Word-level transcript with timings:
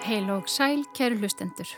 Heil 0.00 0.30
og 0.32 0.46
sæl, 0.48 0.80
kæru 0.96 1.18
hlustendur. 1.20 1.68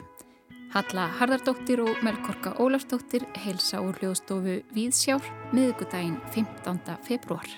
Halla 0.70 1.08
Harðardóttir 1.18 1.82
og 1.82 1.98
Melkorka 2.06 2.52
Ólafsdóttir 2.62 3.24
heilsa 3.42 3.80
úr 3.82 3.98
hljóðstofu 3.98 4.60
Víðsjár 4.76 5.26
miðugudaginn 5.50 6.20
15. 6.30 6.78
februar. 7.02 7.50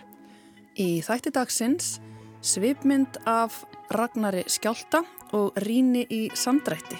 Í 0.72 1.04
þætti 1.04 1.34
dagsins 1.36 2.00
svipmynd 2.40 3.20
af 3.28 3.66
Ragnari 3.92 4.46
Skjálta 4.48 5.04
og 5.36 5.60
Ríni 5.60 6.06
í 6.08 6.30
Sandrætti. 6.32 6.96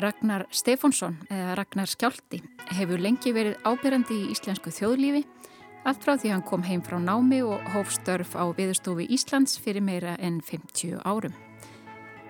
Ragnar 0.00 0.44
Stefánsson, 0.52 1.16
eða 1.32 1.56
Ragnar 1.62 1.88
Skjálti, 1.88 2.44
hefur 2.76 3.00
lengi 3.00 3.32
verið 3.32 3.56
ábyrjandi 3.64 4.20
í 4.20 4.30
íslensku 4.36 4.68
þjóðlífi 4.68 5.24
allt 5.84 6.04
frá 6.04 6.16
því 6.20 6.32
hann 6.34 6.46
kom 6.46 6.64
heim 6.66 6.82
frá 6.84 6.98
námi 7.00 7.40
og 7.46 7.62
hófstörf 7.74 8.36
á 8.36 8.44
viðstofu 8.56 9.06
Íslands 9.08 9.58
fyrir 9.60 9.84
meira 9.84 10.16
en 10.18 10.40
50 10.40 11.00
árum. 11.04 11.34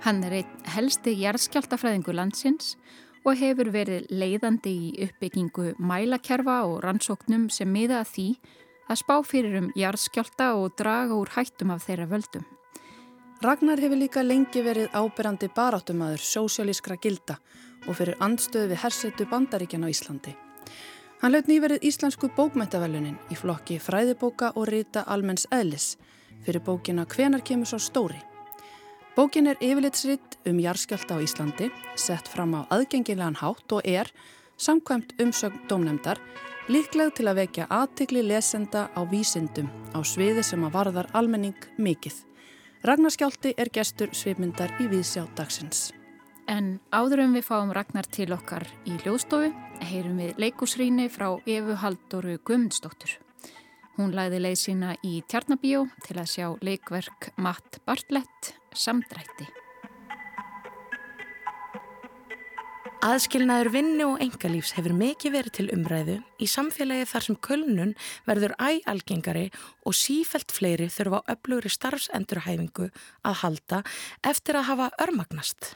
Hann 0.05 0.23
er 0.25 0.41
einn 0.41 0.69
helsti 0.75 1.12
jarðskjáltafræðingu 1.20 2.15
landsins 2.16 2.77
og 3.25 3.37
hefur 3.37 3.69
verið 3.75 4.06
leiðandi 4.09 4.73
í 4.73 4.91
uppbyggingu 5.06 5.75
mælakerfa 5.78 6.62
og 6.69 6.80
rannsóknum 6.87 7.51
sem 7.52 7.69
miða 7.69 8.01
að 8.01 8.12
því 8.15 8.28
að 8.91 9.01
spá 9.02 9.16
fyrir 9.27 9.59
um 9.61 9.69
jarðskjálta 9.78 10.55
og 10.59 10.75
draga 10.78 11.19
úr 11.19 11.30
hættum 11.37 11.75
af 11.75 11.84
þeirra 11.87 12.09
völdum. 12.11 12.47
Ragnar 13.41 13.80
hefur 13.80 13.97
líka 13.97 14.25
lengi 14.25 14.61
verið 14.64 14.92
ábyrjandi 14.92 15.48
baráttumadur 15.56 16.20
sósialískra 16.20 16.98
gilda 17.01 17.39
og 17.87 17.97
fyrir 17.97 18.19
andstöðu 18.20 18.75
við 18.75 18.83
hersetu 18.84 19.27
bandaríkjan 19.30 19.84
á 19.84 19.89
Íslandi. 19.89 20.34
Hann 21.20 21.34
laut 21.34 21.51
nýverið 21.51 21.83
Íslensku 21.84 22.30
bókmæntavelunin 22.33 23.19
í 23.28 23.37
flokki 23.37 23.74
fræðibóka 23.77 24.55
og 24.56 24.70
rita 24.70 25.02
almenns 25.05 25.45
eðlis 25.52 25.98
fyrir 26.47 26.62
bókina 26.65 27.05
Hvenar 27.05 27.45
kemur 27.45 27.69
svo 27.69 27.77
stóri. 27.77 28.17
Bókin 29.17 29.50
er 29.50 29.61
yfirlitsritt 29.61 30.39
um 30.48 30.56
jarðskjálta 30.64 31.19
á 31.19 31.20
Íslandi, 31.20 31.69
sett 31.92 32.25
fram 32.25 32.56
á 32.56 32.64
aðgengilegan 32.72 33.36
hátt 33.36 33.77
og 33.77 33.84
er, 33.84 34.08
samkvæmt 34.56 35.12
umsögn 35.20 35.61
dómnefndar, 35.69 36.17
líkleg 36.72 37.12
til 37.12 37.28
að 37.28 37.42
vekja 37.42 37.69
aðtikli 37.69 38.25
lesenda 38.25 38.89
á 38.97 39.00
vísindum 39.05 39.69
á 39.92 40.00
sviði 40.00 40.41
sem 40.41 40.64
að 40.64 40.77
varðar 40.78 41.12
almenning 41.12 41.69
mikill. 41.77 42.17
Ragnar 42.80 43.12
Skjálti 43.12 43.52
er 43.61 43.69
gestur 43.69 44.08
svipmyndar 44.17 44.73
í 44.80 44.89
Víðsjá 44.89 45.28
dagsins. 45.36 45.91
En 46.51 46.81
áður 46.91 47.20
en 47.23 47.34
við 47.37 47.45
fáum 47.47 47.70
Ragnar 47.70 48.09
til 48.11 48.33
okkar 48.34 48.65
í 48.83 48.97
ljóðstofu, 49.05 49.53
heyrum 49.87 50.17
við 50.19 50.39
leikusrýni 50.43 51.05
frá 51.07 51.29
Efu 51.47 51.77
Halldóru 51.79 52.41
Gumundsdóttur. 52.42 53.12
Hún 53.95 54.11
læði 54.17 54.41
leið 54.42 54.57
sína 54.59 54.97
í 55.07 55.20
Tjarnabíó 55.31 55.84
til 56.03 56.17
að 56.19 56.31
sjá 56.33 56.47
leikverk 56.67 57.29
Matt 57.39 57.79
Bartlett 57.87 58.51
Samdrætti. 58.75 59.47
Aðskilnaður 63.07 63.70
vinnu 63.73 64.09
og 64.09 64.25
engalífs 64.25 64.75
hefur 64.77 64.92
mikið 64.98 65.37
verið 65.37 65.55
til 65.57 65.67
umræðu 65.77 66.17
í 66.42 66.48
samfélagi 66.51 67.07
þar 67.12 67.27
sem 67.29 67.39
kölnun 67.47 67.95
verður 68.27 68.57
æalgengari 68.59 69.47
og 69.87 69.97
sífelt 69.97 70.51
fleiri 70.53 70.91
þurfa 70.91 71.23
á 71.23 71.29
öflugri 71.37 71.70
starfsendurhæfingu 71.73 72.91
að 73.23 73.39
halda 73.45 73.81
eftir 74.27 74.59
að 74.59 74.69
hafa 74.73 74.91
örmagnast. 75.07 75.70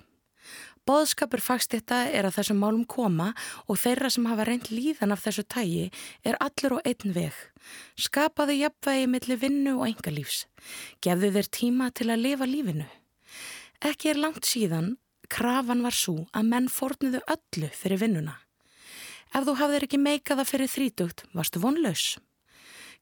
Bóðskapur 0.85 1.41
fagst 1.41 1.73
þetta 1.73 2.03
er 2.13 2.27
að 2.29 2.35
þessum 2.39 2.59
málum 2.61 2.83
koma 2.85 3.31
og 3.65 3.79
þeirra 3.81 4.11
sem 4.13 4.27
hafa 4.29 4.45
reynd 4.45 4.69
líðan 4.69 5.15
af 5.15 5.23
þessu 5.25 5.45
tægi 5.49 5.87
er 6.29 6.37
allur 6.45 6.77
og 6.77 6.89
einn 6.91 7.15
veg. 7.17 7.33
Skapaðu 7.97 8.59
jafnvægi 8.59 9.07
millir 9.09 9.41
vinnu 9.41 9.79
og 9.79 9.87
engalífs. 9.89 10.45
Gefðu 11.01 11.33
þér 11.39 11.49
tíma 11.57 11.89
til 11.97 12.11
að 12.13 12.27
lifa 12.27 12.49
lífinu. 12.51 12.85
Ekki 13.81 14.13
er 14.13 14.21
langt 14.21 14.45
síðan 14.45 14.99
krafan 15.33 15.81
var 15.85 15.97
svo 15.97 16.27
að 16.37 16.51
menn 16.53 16.69
fórnuðu 16.69 17.25
öllu 17.33 17.73
fyrir 17.73 18.03
vinnuna. 18.05 18.37
Ef 19.35 19.49
þú 19.49 19.57
hafðir 19.59 19.89
ekki 19.89 19.99
meikaða 19.99 20.45
fyrir 20.47 20.69
þrítugt, 20.71 21.25
varstu 21.33 21.65
vonlaus. 21.65 22.19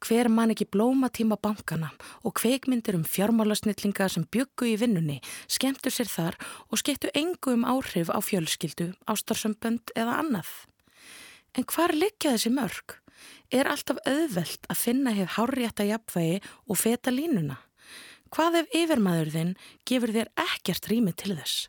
Hver 0.03 0.27
mann 0.27 0.51
ekki 0.51 0.67
blómatíma 0.67 1.37
bankana 1.39 1.93
og 2.27 2.35
kveikmyndir 2.41 2.97
um 2.99 3.05
fjármálasnillinga 3.07 4.09
sem 4.11 4.25
byggu 4.35 4.73
í 4.73 4.79
vinnunni 4.81 5.21
skemmtu 5.47 5.93
sér 5.95 6.11
þar 6.11 6.39
og 6.69 6.81
skemmtu 6.81 7.13
engu 7.15 7.55
um 7.55 7.63
áhrif 7.63 8.11
á 8.11 8.19
fjölskyldu, 8.19 8.91
ástarsambönd 9.07 9.95
eða 9.95 10.19
annað. 10.25 10.51
En 11.55 11.69
hvar 11.71 11.95
liggja 11.95 12.35
þessi 12.35 12.51
mörg? 12.51 12.99
Er 13.55 13.69
alltaf 13.71 14.01
auðvelt 14.09 14.67
að 14.73 14.81
finna 14.81 15.13
hefð 15.15 15.37
hárjætta 15.37 15.87
jafnvægi 15.87 16.41
og 16.67 16.81
feta 16.81 17.15
línuna? 17.15 17.61
Hvað 18.33 18.63
ef 18.63 18.75
yfirmaður 18.83 19.31
þinn 19.37 19.57
gefur 19.87 20.15
þér 20.17 20.31
ekkert 20.49 20.89
rými 20.91 21.13
til 21.15 21.37
þess? 21.37 21.69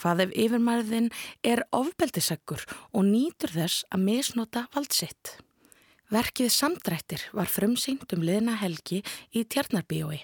Hvað 0.00 0.26
ef 0.26 0.36
yfirmæðin 0.44 1.10
er 1.44 1.64
ofbeldiseggur 1.76 2.64
og 2.92 3.04
nýtur 3.08 3.52
þess 3.52 3.84
að 3.90 4.06
misnota 4.06 4.68
valdsitt? 4.72 5.36
Verkið 6.06 6.52
Samdrættir 6.54 7.22
var 7.34 7.48
frumsýnd 7.50 8.12
um 8.14 8.20
liðna 8.22 8.52
helgi 8.60 9.00
í 9.34 9.40
Tjarnarbíói. 9.42 10.20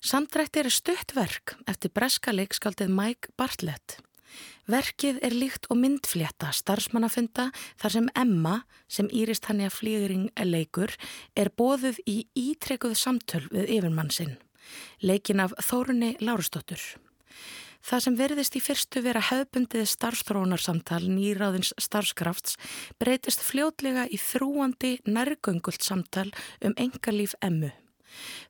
Samdrættir 0.00 0.70
er 0.70 0.72
stutt 0.72 1.12
verk 1.12 1.52
eftir 1.68 1.92
breska 1.92 2.32
leikskaldið 2.32 2.94
Mike 2.96 3.34
Bartlett. 3.36 3.98
Verkið 4.64 5.18
er 5.20 5.36
líkt 5.36 5.68
og 5.68 5.82
myndflétta 5.82 6.48
starfsmannafunda 6.56 7.50
þar 7.76 7.92
sem 7.92 8.08
Emma, 8.16 8.62
sem 8.88 9.10
Írist 9.12 9.50
Hannja 9.50 9.68
Flígring 9.68 10.30
leikur, 10.48 10.96
er 11.36 11.52
bóðuð 11.52 12.00
í 12.08 12.22
ítrekuð 12.32 12.96
samtöl 12.96 13.44
við 13.52 13.76
yfirmann 13.76 14.10
sinn. 14.10 14.38
Leikin 15.04 15.44
af 15.44 15.52
Þórunni 15.60 16.14
Lárustóttur. 16.24 16.80
Það 17.86 18.00
sem 18.02 18.14
verðist 18.18 18.56
í 18.58 18.60
fyrstu 18.64 19.00
vera 19.04 19.20
hefbundið 19.22 19.84
starfstrónarsamtal 19.86 21.04
nýráðins 21.06 21.68
starfskrafts 21.78 22.56
breytist 22.98 23.44
fljótlega 23.46 24.08
í 24.10 24.18
þrúandi 24.18 24.96
nærgöngult 25.06 25.86
samtal 25.86 26.26
um 26.66 26.74
engalíf 26.82 27.36
emmu. 27.46 27.70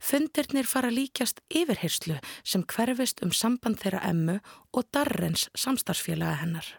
Fundirnir 0.01 0.65
fara 0.65 0.89
líkjast 0.89 1.43
yfirherslu 1.53 2.17
sem 2.45 2.65
hverfist 2.65 3.21
um 3.27 3.35
samband 3.35 3.83
þeirra 3.83 4.07
emmu 4.09 4.39
og 4.73 4.89
darrens 4.95 5.51
samstarfsfélaga 5.53 6.41
hennar. 6.41 6.73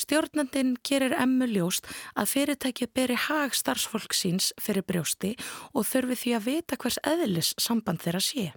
Stjórnandin 0.00 0.78
gerir 0.86 1.12
emmu 1.12 1.44
ljóst 1.50 1.84
að 2.16 2.32
fyrirtækið 2.32 2.94
beri 2.96 3.20
hag 3.26 3.52
starfsfólk 3.58 4.16
síns 4.16 4.54
fyrir 4.56 4.86
brjósti 4.88 5.34
og 5.74 5.84
þurfi 5.92 6.20
því 6.22 6.36
að 6.38 6.50
vita 6.54 6.80
hvers 6.80 7.00
eðlis 7.04 7.52
samband 7.60 8.00
þeirra 8.00 8.24
sé. 8.24 8.48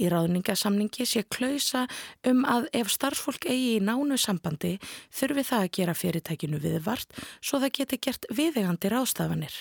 Í 0.00 0.08
ráðningasamningi 0.10 1.06
sé 1.06 1.22
klausa 1.30 1.84
um 2.26 2.42
að 2.50 2.66
ef 2.74 2.90
starfsfólk 2.90 3.46
eigi 3.46 3.76
í 3.76 3.84
nánu 3.84 4.18
sambandi 4.18 4.74
þurfi 5.14 5.46
það 5.50 5.64
að 5.66 5.72
gera 5.78 5.94
fyrirtækinu 6.00 6.60
viðvart 6.62 7.14
svo 7.38 7.62
það 7.62 7.74
geti 7.78 8.00
gert 8.08 8.28
viðegandi 8.34 8.90
ráðstafanir. 8.90 9.56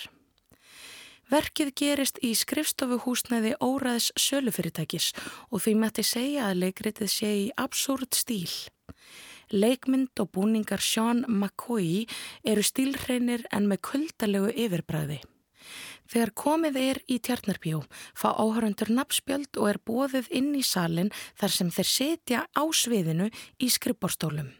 Verkið 1.32 1.72
gerist 1.80 2.20
í 2.22 2.34
skrifstofuhúsnæði 2.36 3.56
óraðs 3.64 4.12
sölufyrirtækis 4.20 5.12
og 5.50 5.64
því 5.64 5.76
mætti 5.82 6.06
segja 6.06 6.50
að 6.50 6.66
leikritið 6.66 7.10
sé 7.10 7.32
í 7.46 7.52
absúrt 7.58 8.18
stíl. 8.18 8.52
Leikmynd 9.54 10.20
og 10.20 10.32
búningar 10.34 10.82
Sean 10.82 11.24
McCoy 11.28 12.08
eru 12.44 12.64
stílhreinir 12.66 13.46
en 13.54 13.70
með 13.70 13.84
kuldalegu 13.90 14.50
yfirbræði. 14.66 15.22
Þegar 16.14 16.30
komið 16.38 16.76
er 16.78 16.98
í 17.10 17.16
tjarnarbjó 17.26 17.80
fá 18.14 18.28
áhörundur 18.38 18.92
nafnspjöld 18.94 19.58
og 19.58 19.70
er 19.72 19.80
bóðið 19.82 20.28
inn 20.38 20.52
í 20.54 20.62
salin 20.62 21.10
þar 21.42 21.54
sem 21.56 21.72
þeir 21.74 21.90
setja 21.90 22.42
á 22.54 22.64
sviðinu 22.70 23.32
í 23.58 23.70
skrippborstólum. 23.74 24.52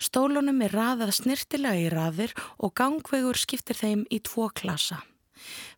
Stólunum 0.00 0.62
er 0.64 0.72
raðað 0.72 1.12
snirtilega 1.18 1.84
í 1.84 1.90
raðir 1.92 2.32
og 2.56 2.72
gangvegur 2.80 3.36
skiptir 3.36 3.76
þeim 3.76 4.06
í 4.08 4.22
tvo 4.24 4.48
klasa. 4.56 5.02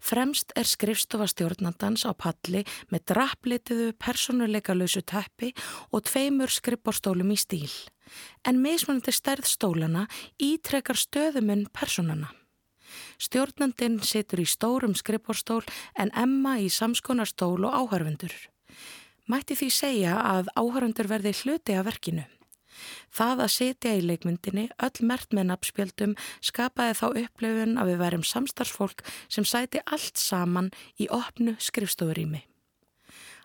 Fremst 0.03 0.55
er 0.59 0.71
skrifstofa 0.71 1.27
stjórnandans 1.31 2.07
á 2.07 2.15
palli 2.15 2.63
með 2.95 3.05
drapplitiðu 3.11 3.89
personuleika 3.99 4.75
lausu 4.75 5.03
teppi 5.03 5.51
og 5.91 6.07
tveimur 6.07 6.51
skrippborstólum 6.51 7.35
í 7.35 7.39
stíl. 7.43 7.75
En 8.47 8.63
meðsmunandi 8.63 9.15
stærð 9.15 9.51
stólana 9.51 10.07
ítrekar 10.39 10.99
stöðumun 10.99 11.67
personana. 11.75 12.31
Stjórnandin 13.21 14.01
situr 14.05 14.43
í 14.43 14.47
stórum 14.49 14.95
skrippborstól 14.99 15.63
en 15.99 16.13
Emma 16.17 16.59
í 16.61 16.69
samskonarstól 16.73 17.65
og 17.69 17.73
áhörfundur. 17.73 18.35
Mætti 19.31 19.57
því 19.57 19.71
segja 19.73 20.21
að 20.21 20.53
áhörfundur 20.59 21.11
verði 21.11 21.35
hluti 21.43 21.77
af 21.79 21.87
verkinu. 21.89 22.25
Það 23.13 23.43
að 23.45 23.53
setja 23.55 23.97
í 23.97 24.05
leikmyndinni 24.07 24.69
öll 24.83 25.09
mert 25.09 25.35
með 25.37 25.51
nafnspjöldum 25.51 26.15
skapaði 26.45 26.97
þá 27.01 27.07
upplöfun 27.25 27.77
að 27.81 27.93
við 27.93 28.01
værum 28.05 28.25
samstarfsfólk 28.27 29.05
sem 29.29 29.47
sæti 29.47 29.85
allt 29.85 30.17
saman 30.19 30.73
í 30.99 31.11
opnu 31.13 31.55
skrifstofurími. 31.61 32.47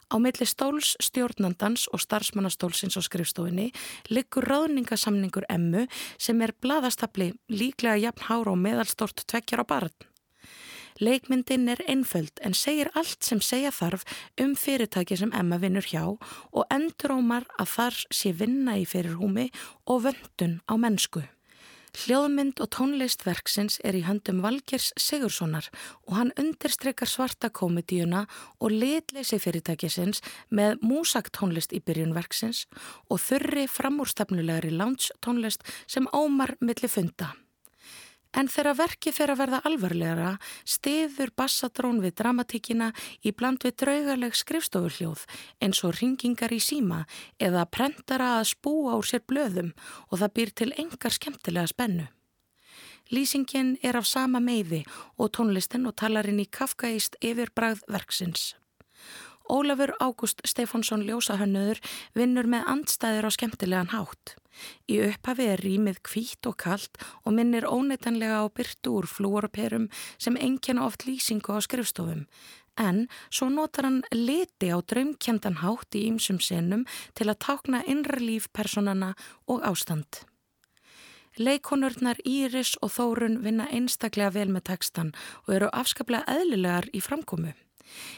Á 0.07 0.15
milli 0.23 0.45
stóls 0.47 0.95
stjórnandans 1.03 1.89
og 1.91 1.99
starfsmannastólsins 1.99 2.95
á 2.95 3.01
skrifstofinni 3.03 3.73
liggur 4.07 4.47
ráðningasamningur 4.47 5.47
emmu 5.51 5.83
sem 6.15 6.39
er 6.41 6.55
bladastabli 6.63 7.33
líklega 7.51 7.99
jafn 8.07 8.27
hára 8.29 8.53
og 8.55 8.61
meðalstort 8.63 9.25
tvekjar 9.27 9.63
á 9.63 9.65
barn. 9.67 9.97
Leikmyndin 11.03 11.67
er 11.69 11.83
einföld 11.91 12.39
en 12.41 12.55
segir 12.57 12.89
allt 12.97 13.21
sem 13.21 13.41
segja 13.43 13.69
þarf 13.69 14.07
um 14.41 14.55
fyrirtæki 14.57 15.19
sem 15.19 15.33
Emma 15.35 15.59
vinnur 15.61 15.85
hjá 15.85 16.07
og 16.07 16.63
endurómar 16.73 17.45
að 17.59 17.73
þar 17.75 18.03
sé 18.09 18.33
vinna 18.33 18.79
í 18.79 18.87
fyrirhúmi 18.89 19.51
og 19.85 20.07
vöndun 20.07 20.61
á 20.65 20.73
mennsku. 20.79 21.27
Hljóðmynd 21.97 22.59
og 22.61 22.69
tónlistverksins 22.75 23.79
er 23.87 23.95
í 23.97 24.03
höndum 24.05 24.43
Valgers 24.43 24.91
Sigurssonar 25.01 25.65
og 26.05 26.13
hann 26.19 26.33
undirstrekkar 26.37 27.09
svarta 27.09 27.49
komedíuna 27.49 28.27
og 28.61 28.75
litleysi 28.75 29.39
fyrirtækisins 29.41 30.21
með 30.53 30.77
músaktónlist 30.85 31.73
í 31.73 31.81
byrjunverksins 31.81 32.67
og 33.09 33.23
þurri 33.23 33.65
framúrstefnulegri 33.71 34.75
lounge 34.77 35.09
tónlist 35.25 35.65
sem 35.89 36.05
ómar 36.13 36.53
milli 36.61 36.91
funda. 36.91 37.33
En 38.35 38.49
þegar 38.51 38.77
verkið 38.81 39.15
fyrir 39.15 39.33
að 39.33 39.41
verða 39.41 39.61
alvarlegra 39.69 40.33
stiður 40.67 41.31
bassadrón 41.37 42.01
við 42.03 42.17
dramatíkina 42.21 42.91
í 43.23 43.31
bland 43.31 43.63
við 43.63 43.77
draugaleg 43.83 44.35
skrifstofurhljóð 44.35 45.23
eins 45.63 45.83
og 45.87 45.95
ringingar 46.01 46.53
í 46.53 46.59
síma 46.63 47.05
eða 47.39 47.65
prentara 47.71 48.37
að 48.41 48.51
spúa 48.51 48.97
úr 48.99 49.07
sér 49.07 49.23
blöðum 49.27 49.73
og 50.11 50.19
það 50.19 50.35
býr 50.35 50.53
til 50.61 50.71
engar 50.77 51.15
skemmtilega 51.15 51.71
spennu. 51.71 52.07
Lýsingin 53.07 53.77
er 53.87 53.95
af 53.95 54.07
sama 54.07 54.41
meiði 54.43 54.83
og 55.15 55.31
tónlistin 55.37 55.87
og 55.87 55.95
talarinn 55.95 56.43
í 56.43 56.49
kafkaist 56.51 57.15
yfirbræð 57.23 57.85
verksins. 57.87 58.55
Ólafur 59.49 59.93
Ágúst 60.03 60.41
Stefánsson 60.47 61.05
ljósahönnöður 61.07 61.79
vinnur 62.17 62.47
með 62.51 62.67
andstæðir 62.73 63.27
á 63.27 63.31
skemmtilegan 63.31 63.93
hátt. 63.93 64.35
Í 64.89 64.99
upphafi 65.05 65.47
er 65.53 65.63
rýmið 65.63 66.01
kvít 66.03 66.49
og 66.49 66.57
kallt 66.63 66.99
og 67.23 67.35
minnir 67.37 67.67
óneitanlega 67.69 68.43
á 68.43 68.45
byrtu 68.49 68.97
úr 68.99 69.07
flúorperum 69.07 69.89
sem 70.17 70.37
engjana 70.37 70.87
oft 70.87 71.05
lýsingu 71.07 71.55
á 71.55 71.59
skrifstofum. 71.63 72.25
En 72.77 73.07
svo 73.33 73.49
notar 73.49 73.87
hann 73.87 74.03
liti 74.13 74.69
á 74.69 74.77
draumkjendan 74.81 75.61
hátt 75.63 75.97
í 75.97 76.05
ýmsum 76.09 76.41
senum 76.43 76.85
til 77.17 77.29
að 77.29 77.41
tákna 77.47 77.83
innra 77.87 78.19
líf 78.21 78.49
personana 78.53 79.13
og 79.47 79.63
ástand. 79.65 80.25
Leikonurnar 81.37 82.17
Íris 82.25 82.75
og 82.81 82.89
Þórun 82.95 83.41
vinna 83.45 83.67
einstaklega 83.69 84.33
vel 84.33 84.49
með 84.49 84.71
tekstan 84.73 85.13
og 85.45 85.53
eru 85.59 85.69
afskaplega 85.69 86.25
eðlilegar 86.33 86.89
í 86.97 87.01
framkomu. 87.01 87.53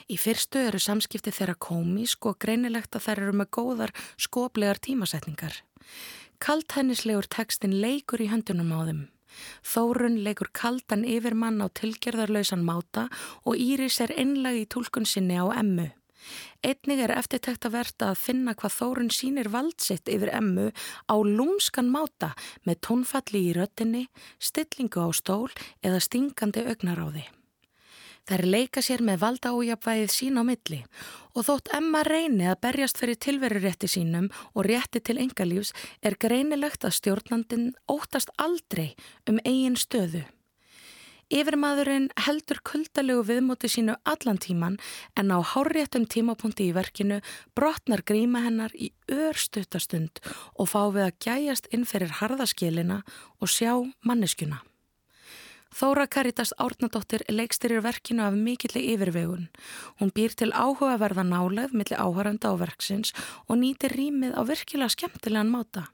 Í 0.10 0.18
fyrstu 0.19 0.62
eru 0.69 0.80
samskipti 0.81 1.33
þeirra 1.36 1.56
komísk 1.60 2.25
og 2.30 2.39
greinilegt 2.44 2.95
að 2.95 3.06
þær 3.07 3.24
eru 3.25 3.38
með 3.42 3.51
góðar 3.60 3.95
skoplegar 4.18 4.81
tímasetningar. 4.81 5.62
Kalthennislegur 6.39 7.27
tekstin 7.27 7.80
leikur 7.83 8.21
í 8.24 8.30
höndunum 8.31 8.75
á 8.75 8.80
þeim. 8.88 9.01
Þórun 9.63 10.18
leikur 10.25 10.50
kaldan 10.56 11.06
yfir 11.06 11.36
mann 11.38 11.62
á 11.62 11.68
tilgerðarlausan 11.69 12.66
máta 12.66 13.07
og 13.45 13.60
Íris 13.60 14.00
er 14.04 14.16
einlag 14.18 14.57
í 14.57 14.68
tólkun 14.68 15.07
sinni 15.07 15.38
á 15.38 15.45
emmu. 15.54 15.89
Einnig 16.66 17.00
er 17.00 17.13
eftirtækt 17.16 17.66
að 17.69 17.75
verta 17.77 18.10
að 18.12 18.21
finna 18.25 18.54
hvað 18.60 18.75
Þórun 18.75 19.12
sínir 19.16 19.50
valdsitt 19.54 20.12
yfir 20.12 20.33
emmu 20.36 20.68
á 21.07 21.16
lúmskan 21.16 21.92
máta 21.94 22.33
með 22.68 22.81
tónfalli 22.88 23.45
í 23.50 23.56
röttinni, 23.56 24.06
stillingu 24.39 25.00
á 25.00 25.10
stól 25.16 25.50
eða 25.81 26.04
stingandi 26.04 26.66
augnaráði. 26.68 27.25
Þær 28.29 28.43
leika 28.45 28.81
sér 28.85 29.01
með 29.01 29.23
valda 29.23 29.51
ójapvæðið 29.57 30.11
sín 30.13 30.35
á 30.37 30.45
milli 30.45 30.83
og 31.33 31.47
þótt 31.47 31.71
Emma 31.73 32.03
reyni 32.05 32.45
að 32.45 32.59
berjast 32.61 32.99
fyrir 33.01 33.17
tilverurétti 33.17 33.89
sínum 33.89 34.27
og 34.53 34.67
rétti 34.67 35.01
til 35.01 35.17
engalífs 35.23 35.73
er 36.05 36.13
greinilegt 36.21 36.85
að 36.85 36.93
stjórnandin 36.99 37.71
óttast 37.89 38.29
aldrei 38.37 38.91
um 39.25 39.41
eigin 39.41 39.79
stöðu. 39.81 40.27
Yfirmadurinn 41.33 42.07
heldur 42.25 42.61
kuldalegu 42.65 43.25
viðmóti 43.25 43.69
sínu 43.69 43.97
allan 44.05 44.37
tíman 44.41 44.77
en 45.17 45.33
á 45.33 45.41
háréttum 45.41 46.05
tímapunkti 46.05 46.69
í 46.69 46.77
verkinu 46.77 47.21
brotnar 47.57 48.05
gríma 48.05 48.45
hennar 48.45 48.73
í 48.77 48.93
örstutastund 49.09 50.21
og 50.53 50.69
fá 50.69 50.81
við 50.93 51.05
að 51.09 51.17
gæjast 51.25 51.69
inn 51.73 51.89
fyrir 51.89 52.17
harðaskilina 52.21 53.01
og 53.41 53.49
sjá 53.49 53.73
manneskuna. 54.05 54.61
Þóra 55.69 56.07
Karitas 56.10 56.50
Árnadóttir 56.57 57.21
leikstyrir 57.30 57.83
verkinu 57.86 58.24
af 58.25 58.33
mikilli 58.33 58.81
yfirvegun. 58.95 59.50
Hún 60.01 60.12
býr 60.16 60.33
til 60.33 60.50
áhugaverða 60.50 61.24
nálega 61.27 61.69
millir 61.77 62.01
áhæranda 62.01 62.50
á 62.50 62.56
verksins 62.57 63.13
og 63.45 63.62
nýtir 63.62 63.94
rýmið 63.94 64.33
á 64.33 64.42
virkilega 64.50 64.89
skemmtilegan 64.95 65.54
máta. 65.54 65.86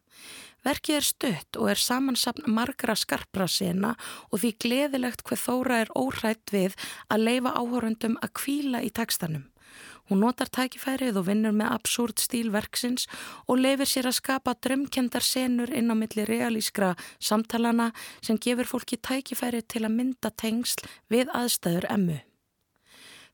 Verkið 0.65 0.95
er 0.97 1.05
stött 1.05 1.59
og 1.59 1.69
er 1.69 1.81
samansapn 1.81 2.47
margra 2.49 2.95
skarpra 2.97 3.45
sena 3.51 3.93
og 4.31 4.39
því 4.41 4.53
gleðilegt 4.63 5.25
hver 5.27 5.43
Þóra 5.43 5.81
er 5.83 5.91
óhrætt 5.93 6.55
við 6.55 6.79
að 7.11 7.27
leifa 7.27 7.53
áhærandum 7.59 8.15
að 8.23 8.33
kvíla 8.39 8.81
í 8.81 8.89
tekstanum. 8.89 9.43
Hún 10.09 10.21
notar 10.21 10.51
tækifærið 10.53 11.17
og 11.17 11.25
vinnur 11.29 11.55
með 11.55 11.71
absúrt 11.79 12.21
stílverksins 12.21 13.07
og 13.49 13.57
leifir 13.63 13.89
sér 13.89 14.11
að 14.11 14.19
skapa 14.19 14.53
drömkendar 14.61 15.25
senur 15.25 15.73
inn 15.73 15.89
á 15.89 15.95
milli 15.97 16.27
realískra 16.29 16.93
samtalana 17.17 17.89
sem 18.21 18.37
gefur 18.37 18.69
fólki 18.69 19.01
tækifærið 19.01 19.65
til 19.73 19.83
að 19.87 19.95
mynda 19.97 20.29
tengsl 20.29 20.85
við 21.09 21.33
aðstæður 21.33 21.89
emmu. 21.97 22.21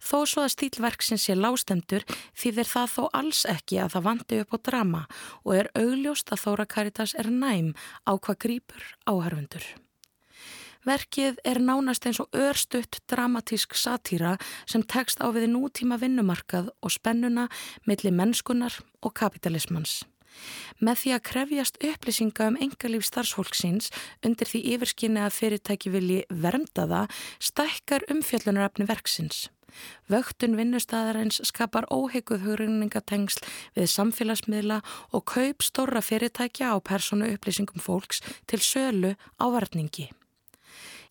Þó 0.01 0.17
svo 0.25 0.47
að 0.47 0.55
stílverksins 0.55 1.27
sé 1.27 1.35
lástendur 1.37 2.07
þýðir 2.33 2.71
það 2.71 2.89
þó 2.95 3.03
alls 3.19 3.43
ekki 3.45 3.77
að 3.83 3.93
það 3.95 4.07
vandi 4.07 4.41
upp 4.41 4.55
á 4.55 4.59
drama 4.71 5.03
og 5.43 5.53
er 5.59 5.71
augljóst 5.77 6.33
að 6.33 6.43
Þóra 6.47 6.65
Karitas 6.65 7.13
er 7.13 7.29
næm 7.29 7.75
á 8.09 8.17
hvað 8.17 8.41
grýpur 8.47 8.91
áhörfundur. 9.05 9.65
Verkið 10.87 11.37
er 11.45 11.59
nánast 11.61 12.07
eins 12.09 12.19
og 12.23 12.33
örstutt 12.33 13.01
dramatísk 13.11 13.75
satýra 13.77 14.37
sem 14.65 14.81
tekst 14.81 15.21
á 15.21 15.29
við 15.29 15.51
nútíma 15.53 15.99
vinnumarkað 16.01 16.71
og 16.81 16.93
spennuna 16.93 17.49
millir 17.85 18.15
mennskunar 18.15 18.79
og 19.01 19.13
kapitalismans. 19.13 20.01
Með 20.81 21.01
því 21.01 21.13
að 21.13 21.25
krefjast 21.29 21.79
upplýsinga 21.85 22.47
um 22.49 22.57
engalíf 22.65 23.05
starfsfólksins 23.05 23.91
undir 24.25 24.49
því 24.49 24.61
yfirskinni 24.75 25.21
að 25.21 25.35
fyrirtæki 25.37 25.91
vilji 25.93 26.21
vernda 26.29 26.87
það 26.89 27.17
stækkar 27.49 28.07
umfjöllunarafni 28.13 28.87
verksins. 28.89 29.49
Vöktun 30.11 30.57
vinnustæðarins 30.59 31.39
skapar 31.47 31.85
óheguð 31.93 32.43
hugrinningatengsl 32.47 33.45
við 33.77 33.91
samfélagsmiðla 33.93 34.81
og 35.15 35.27
kaup 35.31 35.63
stóra 35.63 36.01
fyrirtækja 36.03 36.73
á 36.73 36.77
persónu 36.83 37.29
upplýsingum 37.35 37.79
fólks 37.79 38.23
til 38.51 38.59
sölu 38.59 39.13
á 39.39 39.45
varningi. 39.47 40.09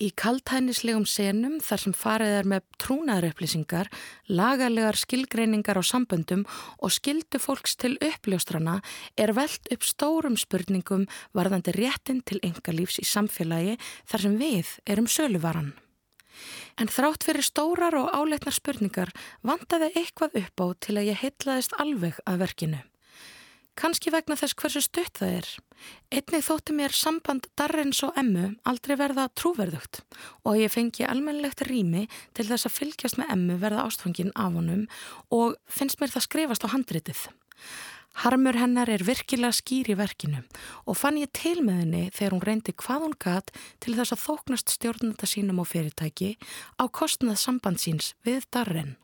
Í 0.00 0.08
kaltænislegum 0.16 1.02
senum 1.04 1.58
þar 1.60 1.80
sem 1.82 1.92
farið 1.92 2.34
er 2.38 2.46
með 2.48 2.62
trúnaðarupplýsingar, 2.80 3.90
lagalegar 4.32 4.96
skilgreiningar 4.96 5.76
á 5.76 5.84
samböndum 5.84 6.46
og 6.80 6.94
skildu 6.94 7.36
fólks 7.36 7.76
til 7.76 7.98
uppljóstrana 8.00 8.78
er 9.20 9.34
veld 9.36 9.68
upp 9.76 9.84
stórum 9.84 10.38
spurningum 10.40 11.04
varðandi 11.36 11.76
réttin 11.76 12.24
til 12.24 12.40
engalífs 12.40 12.96
í 13.02 13.04
samfélagi 13.04 13.76
þar 14.08 14.24
sem 14.24 14.40
við 14.40 14.72
erum 14.88 15.10
söluvaran. 15.10 15.74
En 16.80 16.88
þrátt 16.88 17.26
fyrir 17.28 17.44
stórar 17.44 17.98
og 18.00 18.08
áleitnar 18.16 18.56
spurningar 18.56 19.12
vantaði 19.44 19.92
eitthvað 20.00 20.40
upp 20.46 20.64
á 20.64 20.66
til 20.80 20.96
að 20.96 21.12
ég 21.12 21.20
heitlaðist 21.26 21.76
alveg 21.76 22.24
að 22.24 22.40
verkinu. 22.46 22.80
Kanski 23.78 24.10
vegna 24.12 24.36
þess 24.36 24.56
hversu 24.58 24.82
stutt 24.84 25.20
það 25.20 25.36
er. 25.40 25.50
Einnig 26.12 26.44
þótti 26.44 26.74
mér 26.76 26.94
samband 26.96 27.46
Darrens 27.56 28.02
og 28.04 28.16
Emmu 28.20 28.50
aldrei 28.68 28.96
verða 29.00 29.28
trúverðugt 29.32 30.02
og 30.44 30.58
ég 30.60 30.72
fengi 30.72 31.06
almennilegt 31.08 31.62
rými 31.68 32.06
til 32.36 32.48
þess 32.50 32.68
að 32.68 32.76
fylgjast 32.76 33.20
með 33.20 33.32
Emmu 33.36 33.56
verða 33.62 33.86
ástfangin 33.86 34.34
af 34.34 34.58
honum 34.58 34.84
og 35.32 35.56
finnst 35.70 36.02
mér 36.02 36.12
það 36.12 36.26
skrifast 36.26 36.66
á 36.68 36.72
handritið. 36.74 37.24
Harmur 38.20 38.58
hennar 38.58 38.90
er 38.90 39.04
virkilega 39.06 39.54
skýr 39.54 39.92
í 39.92 39.96
verkinu 39.96 40.42
og 40.84 40.98
fann 40.98 41.20
ég 41.20 41.30
til 41.32 41.62
með 41.62 41.84
henni 41.84 42.02
þegar 42.12 42.34
hún 42.34 42.46
reyndi 42.48 42.74
hvað 42.74 43.04
hún 43.06 43.18
gatt 43.22 43.52
til 43.80 43.94
þess 43.96 44.16
að 44.16 44.24
þóknast 44.26 44.74
stjórnanda 44.74 45.30
sínum 45.30 45.62
og 45.62 45.70
fyrirtæki 45.70 46.34
á 46.76 46.84
kostnað 46.90 47.38
sambandsins 47.40 48.12
við 48.26 48.44
Darren. 48.50 48.98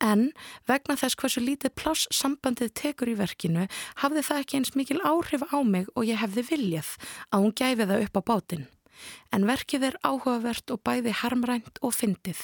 En 0.00 0.30
vegna 0.68 0.96
þess 0.96 1.18
hversu 1.20 1.42
lítið 1.44 1.74
pláss 1.76 2.08
sambandið 2.14 2.72
tekur 2.80 3.10
í 3.12 3.16
verkinu 3.18 3.66
hafði 4.00 4.24
það 4.26 4.42
ekki 4.42 4.60
eins 4.60 4.74
mikil 4.78 5.00
áhrif 5.04 5.44
á 5.52 5.58
mig 5.60 5.90
og 5.94 6.08
ég 6.08 6.20
hefði 6.22 6.46
viljað 6.48 6.94
að 7.28 7.44
hún 7.44 7.56
gæfi 7.60 7.88
það 7.90 8.06
upp 8.06 8.16
á 8.16 8.22
bátinn. 8.32 8.68
En 9.32 9.46
verkið 9.48 9.90
er 9.90 10.00
áhugavert 10.04 10.72
og 10.72 10.80
bæði 10.84 11.12
harmrænt 11.20 11.78
og 11.84 11.94
fyndið. 11.96 12.40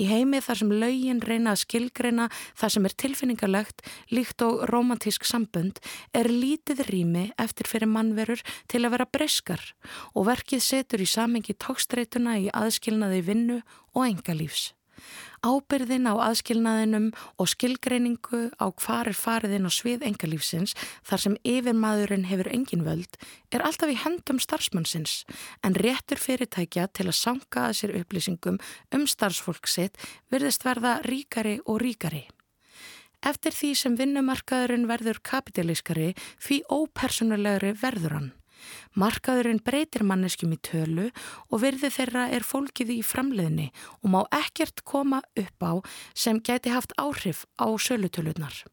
Í 0.00 0.08
heimi 0.08 0.40
þar 0.44 0.60
sem 0.60 0.72
laugin 0.82 1.22
reyna 1.24 1.54
að 1.54 1.62
skilgreina 1.62 2.28
það 2.58 2.72
sem 2.74 2.88
er 2.88 2.94
tilfinningarlegt, 3.02 3.82
líkt 4.10 4.44
og 4.44 4.64
romantísk 4.72 5.28
sambund, 5.28 5.80
er 6.12 6.28
lítið 6.28 6.84
rými 6.90 7.26
eftir 7.40 7.70
fyrir 7.70 7.90
mannverur 7.90 8.42
til 8.68 8.84
að 8.84 8.96
vera 8.96 9.08
breyskar 9.08 9.66
og 10.12 10.28
verkið 10.30 10.64
setur 10.64 11.04
í 11.04 11.08
samengi 11.08 11.56
tókstreituna 11.56 12.38
í 12.44 12.48
aðskilnaði 12.52 13.20
vinnu 13.28 13.60
og 13.94 14.08
engalífs. 14.08 14.72
Ábyrðin 15.44 16.08
á 16.08 16.14
aðskilnaðinum 16.30 17.10
og 17.36 17.50
skilgreiningu 17.52 18.42
á 18.56 18.66
hvar 18.72 19.10
er 19.10 19.18
fariðin 19.18 19.68
á 19.68 19.72
svið 19.72 20.06
engalífsins 20.08 20.76
þar 21.04 21.24
sem 21.24 21.34
yfirmaðurinn 21.44 22.28
hefur 22.30 22.48
engin 22.52 22.86
völd 22.86 23.18
er 23.52 23.64
alltaf 23.66 23.92
í 23.92 23.98
hendum 24.00 24.40
starfsmannsins 24.40 25.24
en 25.62 25.76
réttur 25.76 26.20
fyrirtækja 26.20 26.88
til 26.96 27.10
að 27.10 27.18
sanga 27.20 27.68
að 27.68 27.76
sér 27.80 27.96
upplýsingum 28.00 28.60
um 28.96 29.04
starfsfólk 29.10 29.68
sitt 29.68 30.00
virðist 30.32 30.64
verða 30.64 31.00
ríkari 31.04 31.58
og 31.66 31.82
ríkari. 31.84 32.24
Eftir 33.24 33.54
því 33.56 33.70
sem 33.80 33.94
vinnumarkaðurinn 33.96 34.88
verður 34.88 35.22
kapitalískari, 35.24 36.10
því 36.44 36.58
ópersonulegri 36.68 37.72
verður 37.80 38.18
hann. 38.18 38.32
Markaðurinn 38.98 39.62
breytir 39.64 40.04
manneskjum 40.06 40.54
í 40.56 40.60
tölu 40.64 41.08
og 41.50 41.62
virði 41.64 41.90
þeirra 41.94 42.28
er 42.34 42.46
fólkið 42.46 42.94
í 42.96 43.00
framleiðni 43.06 43.70
og 44.02 44.12
má 44.14 44.20
ekkert 44.34 44.84
koma 44.88 45.22
upp 45.40 45.66
á 45.66 45.72
sem 46.14 46.40
gæti 46.40 46.72
haft 46.74 46.94
áhrif 47.00 47.44
á 47.58 47.66
sölutölunar. 47.76 48.64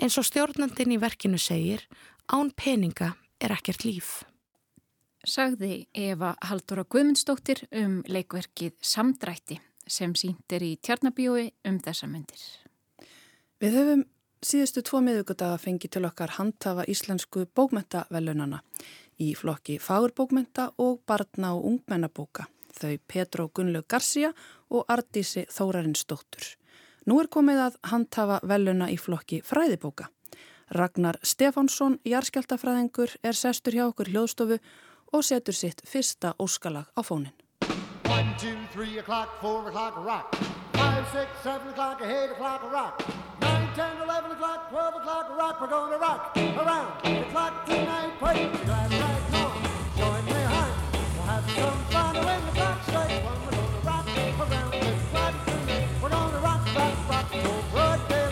En 0.00 0.10
svo 0.12 0.24
stjórnandin 0.24 0.94
í 0.94 1.00
verkinu 1.00 1.38
segir, 1.38 1.84
án 2.30 2.52
peninga 2.56 3.14
er 3.40 3.52
ekkert 3.56 3.84
líf. 3.84 4.22
Sagði 5.26 5.84
Eva 5.92 6.32
Haldóra 6.48 6.86
Guðmundsdóttir 6.88 7.66
um 7.76 8.00
leikverkið 8.08 8.78
Samdrætti 8.80 9.58
sem 9.90 10.14
síndir 10.16 10.64
í 10.64 10.76
Tjarnabíói 10.80 11.50
um 11.68 11.76
þessa 11.82 12.08
myndir. 12.08 12.40
Við 13.60 13.76
höfum 13.76 14.06
síðustu 14.40 14.82
tvo 14.84 15.00
miðugudaga 15.04 15.58
fengið 15.60 15.96
til 15.96 16.06
okkar 16.08 16.36
handhafa 16.38 16.86
íslensku 16.88 17.44
bókmentavelunana 17.56 18.62
í 19.20 19.34
flokki 19.36 19.76
fagurbókmenta 19.82 20.70
og 20.80 21.02
barna- 21.06 21.52
og 21.54 21.66
ungmennabóka, 21.70 22.46
þau 22.72 22.98
Petro 23.06 23.48
Gunnlaug 23.48 23.86
Garcia 23.88 24.32
og 24.70 24.84
Ardísi 24.88 25.44
Þórarinsdóttur. 25.52 26.56
Nú 27.06 27.20
er 27.20 27.28
komið 27.28 27.60
að 27.66 27.76
handhafa 27.82 28.40
veluna 28.42 28.88
í 28.88 28.96
flokki 28.96 29.42
fræðibóka. 29.44 30.08
Ragnar 30.70 31.18
Stefánsson, 31.22 31.98
jarskjaldafræðingur, 32.04 33.16
er 33.22 33.34
sestur 33.34 33.72
hjá 33.74 33.88
okkur 33.88 34.08
hljóðstofu 34.08 34.60
og 35.12 35.24
setur 35.24 35.54
sitt 35.54 35.82
fyrsta 35.84 36.34
óskalag 36.38 36.86
á 36.96 37.02
fónin. 37.02 37.34
1, 38.04 38.36
2, 38.38 38.54
3 38.74 39.00
o'clock, 39.02 39.28
4 39.42 39.68
o'clock, 39.68 39.96
rock 40.04 40.36
5, 40.72 41.04
6, 41.12 41.28
7 41.42 41.72
o'clock, 41.72 42.00
8 42.00 42.32
o'clock, 42.32 42.62
rock 42.72 43.04
9, 43.04 43.29
10, 43.74 44.02
11 44.02 44.32
o'clock, 44.32 44.68
12 44.70 44.94
o'clock, 44.96 45.38
rock 45.38 45.60
We're 45.60 45.68
gonna 45.68 45.98
rock 45.98 46.36
around 46.36 47.04
the 47.04 47.24
clock 47.30 47.66
tonight. 47.66 48.10
Put 48.18 48.36
your 48.36 48.50
glass 48.64 48.90
right 48.90 49.34
on, 49.42 49.62
join 49.96 50.24
me 50.24 50.32
high. 50.32 50.74
We'll 51.14 51.26
have 51.26 51.50
some 51.50 51.78
fun 51.92 52.14
when 52.24 52.46
the 52.46 52.52
clock 52.52 52.82
strikes 52.82 53.24
one 53.24 53.38
We're 53.44 53.52
gonna 53.52 53.80
rock 53.84 54.06
around 54.40 54.70
the 54.72 54.92
clock 55.10 55.34
tonight. 55.46 55.88
We're 56.02 56.08
gonna 56.08 56.38
rock, 56.38 56.74
rock, 56.74 57.08
rock 57.10 57.30
till 57.30 57.62
broad 57.70 58.08
daylight 58.08 58.29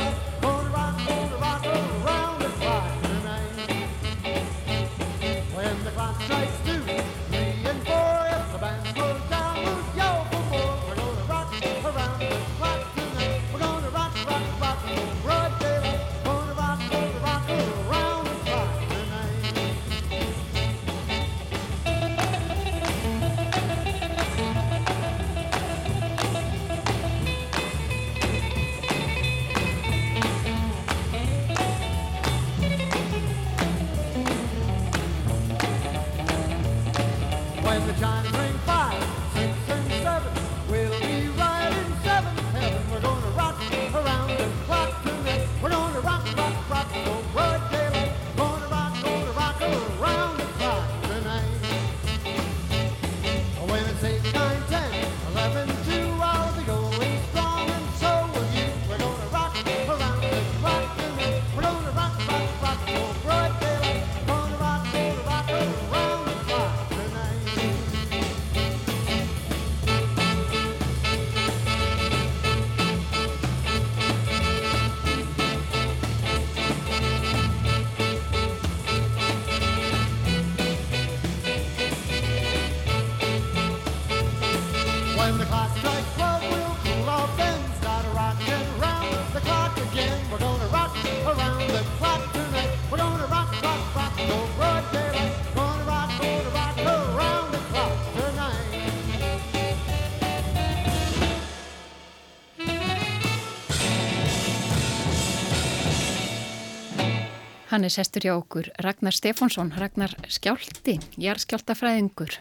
Hann 107.78 107.86
er 107.86 107.92
sestur 107.94 108.24
hjá 108.26 108.32
okkur 108.34 108.66
Ragnar 108.82 109.14
Stefánsson, 109.14 109.68
Ragnar 109.78 110.10
Skjálti, 110.26 110.96
jarðskjáltafræðingur 111.22 112.32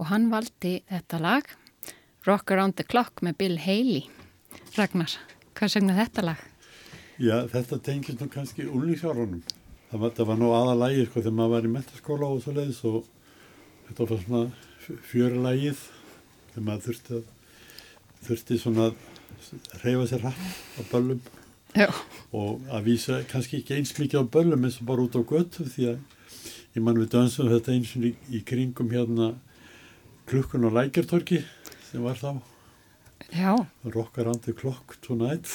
og 0.00 0.06
hann 0.08 0.30
valdi 0.32 0.78
þetta 0.88 1.20
lag 1.20 1.50
Rock 2.24 2.54
Around 2.54 2.78
the 2.78 2.86
Clock 2.88 3.20
með 3.20 3.36
Bill 3.42 3.58
Haley. 3.60 4.06
Ragnar, 4.78 5.18
hvað 5.52 5.74
segna 5.74 5.98
þetta 5.98 6.24
lag? 6.30 6.40
Já, 7.20 7.44
þetta 7.52 7.80
tengist 7.90 8.24
nú 8.24 8.30
kannski 8.32 8.64
úlningsjárunum. 8.64 9.44
Það 9.90 10.06
var, 10.06 10.16
var 10.32 10.40
nú 10.40 10.50
aðalægi 10.56 11.06
sko 11.10 11.20
þegar 11.20 11.38
maður 11.42 11.56
var 11.58 11.68
í 11.68 11.74
metaskóla 11.76 12.32
og 12.32 12.42
svo 12.46 12.56
leiðis 12.56 12.82
og 12.88 12.98
þetta 13.90 14.10
var 14.14 14.24
svona 14.24 14.98
fjörulægið 15.12 15.86
þegar 16.54 16.68
maður 16.70 16.86
þurfti 16.88 17.20
að 17.20 17.30
þurfti 18.30 18.62
svona 18.64 18.88
að 18.88 19.80
reyfa 19.84 20.08
sér 20.14 20.24
hratt 20.24 20.78
á 20.80 20.82
böllum 20.88 21.20
Já. 21.74 21.88
og 22.32 22.60
að 22.70 22.84
vísa 22.88 23.20
kannski 23.30 23.58
ekki 23.62 23.74
eins 23.78 23.94
mikið 23.98 24.22
á 24.22 24.32
böllum 24.36 24.64
eins 24.68 24.80
og 24.80 24.86
bara 24.90 25.02
út 25.06 25.16
á 25.18 25.22
göttu 25.26 25.66
því 25.66 25.88
að 25.90 25.98
ég 26.76 26.82
mann 26.86 27.00
við 27.02 27.10
dansum 27.16 27.50
þetta 27.50 27.74
eins 27.74 27.94
og 27.98 28.06
í, 28.08 28.14
í 28.30 28.42
kringum 28.46 28.92
hérna 28.94 29.32
klukkun 30.30 30.68
og 30.68 30.76
lækjartorki 30.78 31.42
sem 31.90 32.02
var 32.04 32.18
þá 32.20 32.38
Já, 33.34 33.54
rockar 33.90 34.28
andi 34.30 34.52
klokk 34.54 34.94
tonight 35.02 35.48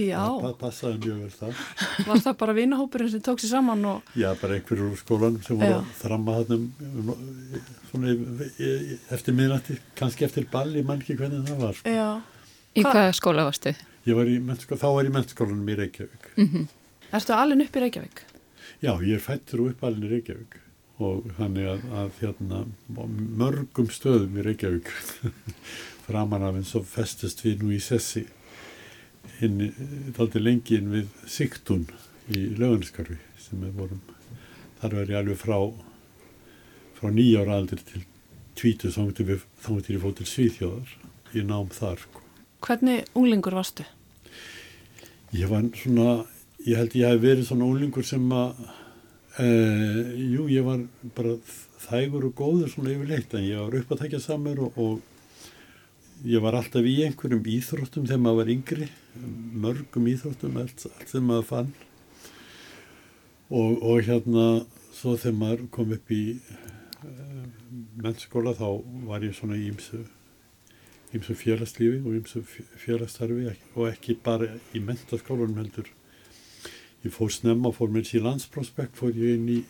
Já, 0.00 0.22
það 0.40 0.52
passaði 0.60 0.98
mjög 1.02 1.16
vel 1.24 1.30
það 1.34 2.06
var 2.06 2.20
það 2.24 2.36
bara 2.40 2.52
vinahópurinn 2.56 3.10
sem 3.12 3.22
tók 3.26 3.40
sér 3.42 3.50
saman 3.56 3.82
og 3.90 4.12
Já, 4.16 4.30
bara 4.40 4.56
einhverjur 4.56 4.92
úr 4.94 5.00
skólanum 5.00 5.42
sem 5.44 5.58
voru 5.58 5.72
Já. 5.74 5.80
að 5.80 5.90
þramma 6.00 6.36
þarna 6.38 6.58
um, 6.60 7.10
um, 7.98 8.44
eftir 9.16 9.36
miðnætti, 9.36 9.76
kannski 9.98 10.24
eftir 10.28 10.46
ball, 10.52 10.70
ég 10.78 10.86
man 10.88 11.02
ekki 11.02 11.18
hvernig 11.18 11.42
það 11.50 11.64
var. 11.66 11.82
já, 11.84 12.08
í 12.76 12.82
Hva- 12.84 12.92
hvaða 12.94 13.12
skóla 13.18 13.44
varstu? 13.48 13.72
Ég 14.06 14.16
var 14.16 14.26
þá 14.80 14.88
var 14.94 15.04
ég 15.04 15.10
í 15.10 15.14
mennskólanum 15.14 15.68
í 15.70 15.76
Reykjavík. 15.80 16.28
ertu 17.12 17.34
alveg 17.36 17.66
upp 17.68 17.76
í 17.76 17.80
Reykjavík? 17.84 18.22
Já, 18.80 18.92
ég 19.02 19.14
er 19.18 19.24
fættur 19.24 19.60
og 19.64 19.72
uppalinn 19.74 20.06
í 20.06 20.10
Reykjavík 20.14 20.58
og 21.00 21.30
þannig 21.38 21.66
að, 21.68 21.84
að 21.96 22.10
hérna, 22.20 22.58
mörgum 23.40 23.88
stöðum 23.92 24.36
í 24.40 24.44
Reykjavík 24.44 24.88
framan 26.06 26.42
af 26.44 26.58
eins 26.60 26.74
og 26.76 26.86
festist 26.88 27.42
við 27.44 27.62
nú 27.64 27.72
í 27.76 27.80
Sessi 27.80 28.26
inn, 29.44 29.60
þáldi 30.16 30.42
lengi 30.42 30.76
inn 30.80 30.90
við 30.92 31.08
Sigtún 31.28 31.86
í 32.30 32.46
Löganskarfi 32.60 33.16
sem 33.40 33.60
við 33.64 33.76
vorum, 33.80 34.00
þar 34.80 34.96
var 35.00 35.12
ég 35.14 35.20
alveg 35.20 35.40
frá 35.40 35.58
frá 37.00 37.08
nýjára 37.16 37.56
aldir 37.60 37.80
til 37.88 38.02
tvítu 38.60 38.90
þá 38.92 39.02
til 39.16 39.96
ég 39.96 40.02
fótt 40.02 40.18
til 40.20 40.28
Svíþjóðar 40.28 40.90
ég 41.36 41.46
nám 41.48 41.70
þar. 41.72 42.02
Hvernig 42.60 43.06
unglingur 43.16 43.56
varstu? 43.56 43.86
Ég 45.32 45.48
var 45.48 45.64
svona, 45.78 46.24
ég 46.66 46.76
held 46.76 46.96
ég 46.98 47.08
hef 47.08 47.22
verið 47.22 47.46
svona 47.48 47.68
úlingur 47.70 48.04
sem 48.04 48.24
að, 48.34 48.58
e, 49.40 49.46
jú, 50.34 50.48
ég 50.52 50.66
var 50.66 50.82
bara 51.16 51.36
þægur 51.86 52.26
og 52.28 52.34
góður 52.36 52.72
svona 52.72 52.92
yfirleitt 52.92 53.32
en 53.38 53.46
ég 53.46 53.62
var 53.62 53.78
upp 53.80 53.94
að 53.94 54.02
tekja 54.04 54.20
samur 54.26 54.60
og, 54.66 54.76
og 54.76 56.28
ég 56.28 56.42
var 56.44 56.58
alltaf 56.58 56.84
í 56.84 56.98
einhverjum 57.06 57.48
íþróttum 57.48 58.08
þegar 58.10 58.22
maður 58.26 58.42
var 58.42 58.52
yngri, 58.56 58.90
mörgum 59.64 60.10
íþróttum, 60.12 60.60
allt, 60.60 60.84
allt 60.90 61.08
sem 61.14 61.24
maður 61.24 61.48
fann. 61.48 61.72
Og, 63.50 63.80
og 63.80 64.04
hérna, 64.04 64.46
svo 64.94 65.16
þegar 65.16 65.38
maður 65.40 65.66
kom 65.72 65.96
upp 65.96 66.12
í 66.12 66.24
uh, 66.36 67.44
mennskóla 68.04 68.52
þá 68.58 68.66
var 69.08 69.24
ég 69.24 69.38
svona 69.38 69.56
í 69.56 69.70
ymsu 71.16 71.34
félagslífi 71.34 72.02
og 72.04 72.14
ymsu 72.20 72.42
félagstarfi 72.84 73.50
og 73.74 73.88
ekki 73.90 74.18
bara 74.24 74.52
í 74.74 74.82
mentaskólanum 74.84 75.58
heldur. 75.58 75.88
Ég 77.04 77.12
fór 77.14 77.32
snemma, 77.32 77.72
fór 77.72 77.90
mér 77.90 78.04
síðan 78.04 78.34
landsprospekt, 78.34 78.98
fór 78.98 79.14
ég 79.16 79.38
inn 79.38 79.48
í 79.48 79.60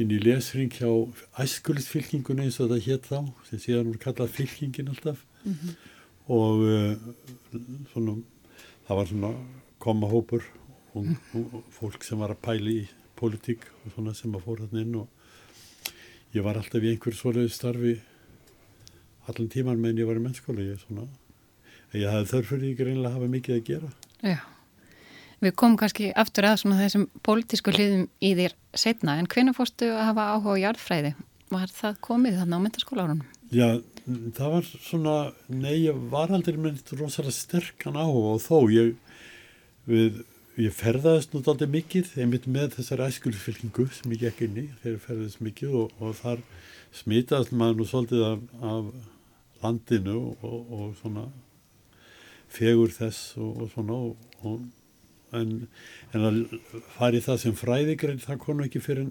inn 0.00 0.10
í 0.10 0.18
lesring 0.18 0.72
hjá 0.74 0.88
æskulisfylkingun 1.42 2.42
eins 2.42 2.58
og 2.58 2.72
þetta 2.72 2.86
hétt 2.88 3.04
þá 3.06 3.18
sem 3.48 3.60
síðan 3.62 3.90
voru 3.92 4.00
kallað 4.02 4.32
fylkingin 4.34 4.90
alltaf 4.90 5.20
mm 5.44 5.52
-hmm. 5.54 5.74
og 6.34 6.64
uh, 6.66 6.96
svona, 7.92 8.16
það 8.88 8.96
var 8.98 9.06
svona 9.06 9.32
koma 9.78 10.08
hópur 10.10 10.42
og, 10.94 11.06
og 11.34 11.62
fólk 11.70 12.04
sem 12.04 12.18
var 12.18 12.34
að 12.34 12.42
pæli 12.42 12.74
í 12.80 12.88
politík 13.14 13.60
og 13.84 13.92
svona 13.94 14.14
sem 14.14 14.34
að 14.34 14.44
fóra 14.46 14.66
þarna 14.66 14.82
inn 14.82 14.94
og 14.94 15.08
ég 16.34 16.42
var 16.42 16.58
alltaf 16.58 16.82
í 16.82 16.90
einhverju 16.90 17.18
svoleiði 17.18 17.54
starfi 17.54 17.94
allan 19.28 19.52
tíman 19.52 19.80
meðan 19.82 20.02
ég 20.02 20.10
var 20.10 20.20
í 20.20 20.24
mennskóla 20.24 20.64
ég, 20.64 20.88
ég 21.94 22.10
hafði 22.10 22.32
þörfur 22.32 22.66
í 22.66 22.74
greinlega 22.78 23.12
að 23.12 23.16
hafa 23.18 23.30
mikið 23.36 23.60
að 23.60 23.64
gera 23.70 23.94
Já 24.24 24.42
Við 25.44 25.52
komum 25.60 25.76
kannski 25.76 26.10
aftur 26.16 26.46
að 26.48 26.62
þessum 26.78 27.08
pólitísku 27.26 27.72
hliðum 27.74 28.04
í 28.24 28.30
þér 28.38 28.54
setna 28.80 29.18
en 29.20 29.28
hvernig 29.28 29.56
fórstu 29.56 29.90
að 29.92 30.06
hafa 30.08 30.28
áhuga 30.32 30.54
á 30.56 30.62
jarðfræði? 30.62 31.10
Var 31.52 31.72
það 31.74 31.98
komið 32.06 32.38
þannig 32.40 32.56
á 32.56 32.64
myndaskólaárunum? 32.64 33.26
Já, 33.52 33.68
það 34.38 34.54
var 34.54 34.70
svona, 34.86 35.16
nei, 35.52 35.74
ég 35.84 35.98
var 36.12 36.32
aldrei 36.32 36.56
mynd 36.56 36.94
rosalega 36.96 37.36
sterkan 37.36 37.98
áhuga 38.00 38.38
og 38.38 38.40
þó 38.40 38.72
ég, 38.72 38.94
við, 39.90 40.22
ég 40.64 40.74
ferðaðist 40.74 41.36
nút 41.36 41.50
aldrei 41.52 41.68
mikið, 41.76 42.14
einmitt 42.24 42.48
með 42.48 42.78
þessar 42.78 43.04
æskulfylkingu 43.10 43.90
sem 43.92 44.16
ég 44.16 44.24
gekk 44.24 44.46
inn 44.48 44.62
í, 44.64 44.66
þegar 44.80 44.96
ég 44.96 45.04
ferðaðist 45.04 45.44
mikið 45.44 45.80
og, 45.82 45.98
og 46.00 46.16
þar 46.22 46.44
smitaðist 46.94 47.52
maður 47.52 47.82
nú 47.82 47.90
svolítið 47.90 48.24
af, 48.30 48.48
af 48.64 48.92
landinu 49.62 50.16
og, 50.42 50.72
og 50.72 50.96
svona 51.00 51.28
fegur 52.54 52.92
þess 52.94 53.36
og, 53.40 53.62
og 53.64 53.70
svona 53.74 54.00
en, 55.34 55.54
en 56.14 56.26
að 56.28 56.40
fara 56.96 57.18
í 57.18 57.22
það 57.24 57.40
sem 57.42 57.56
fræðigrein 57.58 58.22
það 58.22 58.42
konu 58.44 58.66
ekki 58.66 58.82
fyrir 58.84 59.08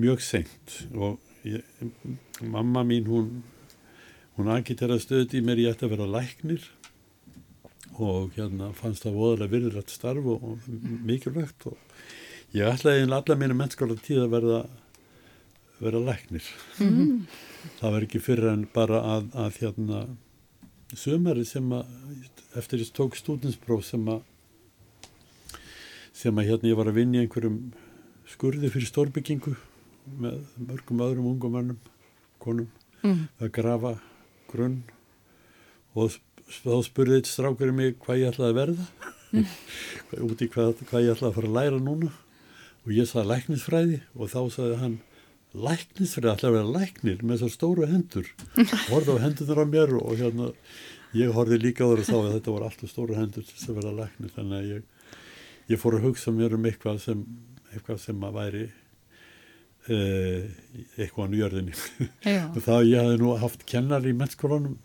mjög 0.00 0.22
seint. 0.24 0.76
Og 0.96 1.18
ég, 1.44 1.64
mamma 2.40 2.84
mín 2.86 3.08
hún 3.10 3.40
hún 4.40 4.50
agiteraði 4.54 5.04
stöðt 5.04 5.34
í 5.36 5.42
mér 5.44 5.60
ég 5.60 5.74
ætti 5.74 5.86
að 5.86 5.96
vera 5.96 6.08
læknir 6.08 6.66
og 8.00 8.32
hérna 8.36 8.70
fannst 8.76 9.04
það 9.04 9.18
voðalega 9.18 9.52
virðilegt 9.52 9.92
starf 9.92 10.28
og 10.32 10.68
mikilvægt 11.04 11.66
og 11.68 11.76
ég 12.56 12.70
ætlaði 12.70 13.04
allar 13.04 13.40
mínu 13.40 13.58
mennskóla 13.58 13.98
tíð 14.00 14.24
að 14.24 14.36
verða 14.36 14.60
vera 15.80 16.00
læknir 16.00 16.44
mm 16.78 16.88
-hmm. 16.88 17.20
það 17.80 17.92
var 17.92 18.02
ekki 18.02 18.20
fyrir 18.20 18.48
en 18.52 18.66
bara 18.74 19.00
að, 19.16 19.30
að 19.34 19.58
hérna 19.60 20.00
sömari 20.94 21.44
sem 21.44 21.72
að 21.72 21.86
eftir 22.56 22.78
þess 22.78 22.92
tók 22.92 23.16
stúdinspróf 23.16 23.84
sem 23.84 24.08
að 24.08 24.22
sem 26.12 26.38
að 26.38 26.48
hérna 26.50 26.68
ég 26.68 26.76
var 26.76 26.88
að 26.90 26.98
vinja 26.98 27.20
einhverjum 27.20 27.72
skurði 28.28 28.70
fyrir 28.70 28.86
stórbyggingu 28.90 29.54
með 30.20 30.40
mörgum 30.56 31.02
öðrum 31.04 31.28
ungum 31.30 31.52
mannum, 31.54 31.78
konum, 32.42 32.68
mm. 33.02 33.28
að 33.40 33.52
grafa 33.52 33.94
grunn 34.50 34.82
og 35.94 36.16
þá 36.50 36.82
spurði 36.86 37.20
eitt 37.20 37.30
strákurinn 37.30 37.76
mig 37.76 37.96
hvað 38.02 38.22
ég 38.22 38.32
ætlaði 38.32 38.50
að 38.50 38.58
verða, 38.58 38.86
mm. 39.30 39.46
út 40.30 40.42
í 40.42 40.50
hvað, 40.50 40.82
hvað 40.90 41.06
ég 41.06 41.14
ætlaði 41.14 41.30
að 41.30 41.38
fara 41.38 41.50
að 41.50 41.58
læra 41.58 41.80
núna 41.84 42.10
og 42.80 42.92
ég 42.96 43.08
saði 43.08 43.30
læknisfræði 43.30 44.00
og 44.16 44.32
þá 44.32 44.40
saði 44.56 44.80
hann 44.80 44.98
læknisfræði 45.50 46.32
ætlaði 46.34 46.50
að 46.50 46.56
vera 46.58 46.78
læknir 46.78 47.22
með 47.24 47.40
þessar 47.40 47.54
stóru 47.56 47.90
hendur, 47.90 48.28
horfði 48.88 49.16
á 49.18 49.22
hendunar 49.24 49.62
á 49.62 49.66
mér 49.66 49.94
og 49.98 50.12
hérna 50.20 50.50
ég 51.16 51.32
horfði 51.34 51.58
líka 51.58 51.88
á 51.88 51.90
þá 51.98 52.16
að 52.20 52.32
þetta 52.36 52.54
voru 52.54 52.68
alltaf 52.68 52.92
stóru 52.92 53.18
hendur 53.18 53.46
til 53.46 53.56
þess 53.56 53.72
að 53.72 53.80
vera 53.80 53.96
læknir. 53.96 54.34
Þannig 54.36 54.58
að 54.60 54.68
ég 54.70 54.88
ég 55.70 55.80
fór 55.80 55.98
að 55.98 56.06
hugsa 56.08 56.32
mér 56.34 56.54
um 56.56 56.66
eitthvað 56.66 57.00
sem, 57.04 57.24
eitthvað 57.70 58.00
sem 58.02 58.24
að 58.26 58.36
væri 58.38 58.62
uh, 59.90 60.46
eitthvað 60.98 61.26
á 61.26 61.32
njörðinni 61.34 61.76
og 62.54 62.62
þá 62.64 62.74
ég 62.86 62.96
hafði 62.98 63.20
nú 63.20 63.34
haft 63.42 63.66
kennar 63.70 64.06
í 64.06 64.14
mennskólanum 64.16 64.78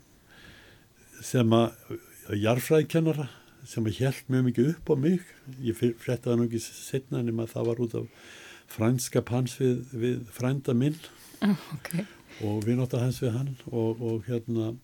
sem 1.24 1.56
að 1.56 1.96
jarfræðkennara 2.42 3.28
sem 3.66 3.86
að 3.88 3.98
hjælt 3.98 4.28
mjög 4.30 4.44
mikið 4.46 4.72
upp 4.76 4.90
á 4.90 4.94
mig. 4.94 5.22
Ég 5.64 5.78
fréttaði 5.78 6.36
nú 6.38 6.46
ekki 6.46 6.60
setna 6.62 7.22
en 7.22 7.46
það 7.50 7.70
var 7.70 7.82
út 7.82 7.96
af 7.98 8.28
frænskap 8.70 9.30
hans 9.32 9.56
við, 9.60 9.84
við 9.92 10.18
frænda 10.34 10.74
minn 10.76 10.98
okay. 11.44 12.06
og 12.44 12.64
við 12.66 12.80
nota 12.80 13.00
hans 13.02 13.22
við 13.22 13.34
hann 13.36 13.54
og, 13.70 14.02
og 14.02 14.26
hérna 14.26 14.74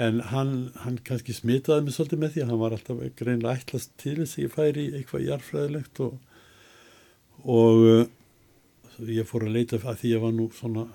en 0.00 0.20
hann, 0.32 0.54
hann 0.82 0.98
kannski 1.06 1.34
smitaði 1.36 1.86
mig 1.86 1.94
svolítið 1.94 2.22
með 2.22 2.34
því 2.34 2.46
hann 2.48 2.60
var 2.62 2.74
alltaf 2.74 3.02
greinlega 3.18 3.60
ætlast 3.60 3.92
til 4.00 4.16
þess 4.18 4.38
að 4.38 4.44
ég 4.44 4.54
færi 4.54 4.86
eitthvað 4.98 5.26
jarfræðilegt 5.28 6.00
og, 6.02 6.16
og 7.44 7.84
uh, 7.86 8.04
ég 9.06 9.28
fór 9.28 9.46
að 9.46 9.54
leita 9.58 9.78
að 9.78 10.00
því 10.02 10.14
ég 10.16 10.24
var 10.24 10.34
nú 10.34 10.48
svona 10.54 10.88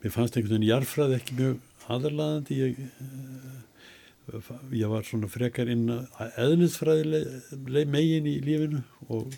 mér 0.00 0.14
fannst 0.14 0.38
einhvern 0.38 0.56
veginn 0.56 0.70
jarfræði 0.70 1.18
ekki 1.18 1.38
mjög 1.40 1.90
aðurlaðandi 1.92 2.60
ég, 2.62 2.80
uh, 3.04 4.54
ég 4.72 4.88
var 4.92 5.04
svona 5.04 5.28
frekar 5.28 5.68
inn 5.72 5.90
að 5.92 6.40
eðlisfræði 6.46 7.84
megin 7.92 8.30
í 8.30 8.38
lífinu 8.44 8.80
og 9.12 9.36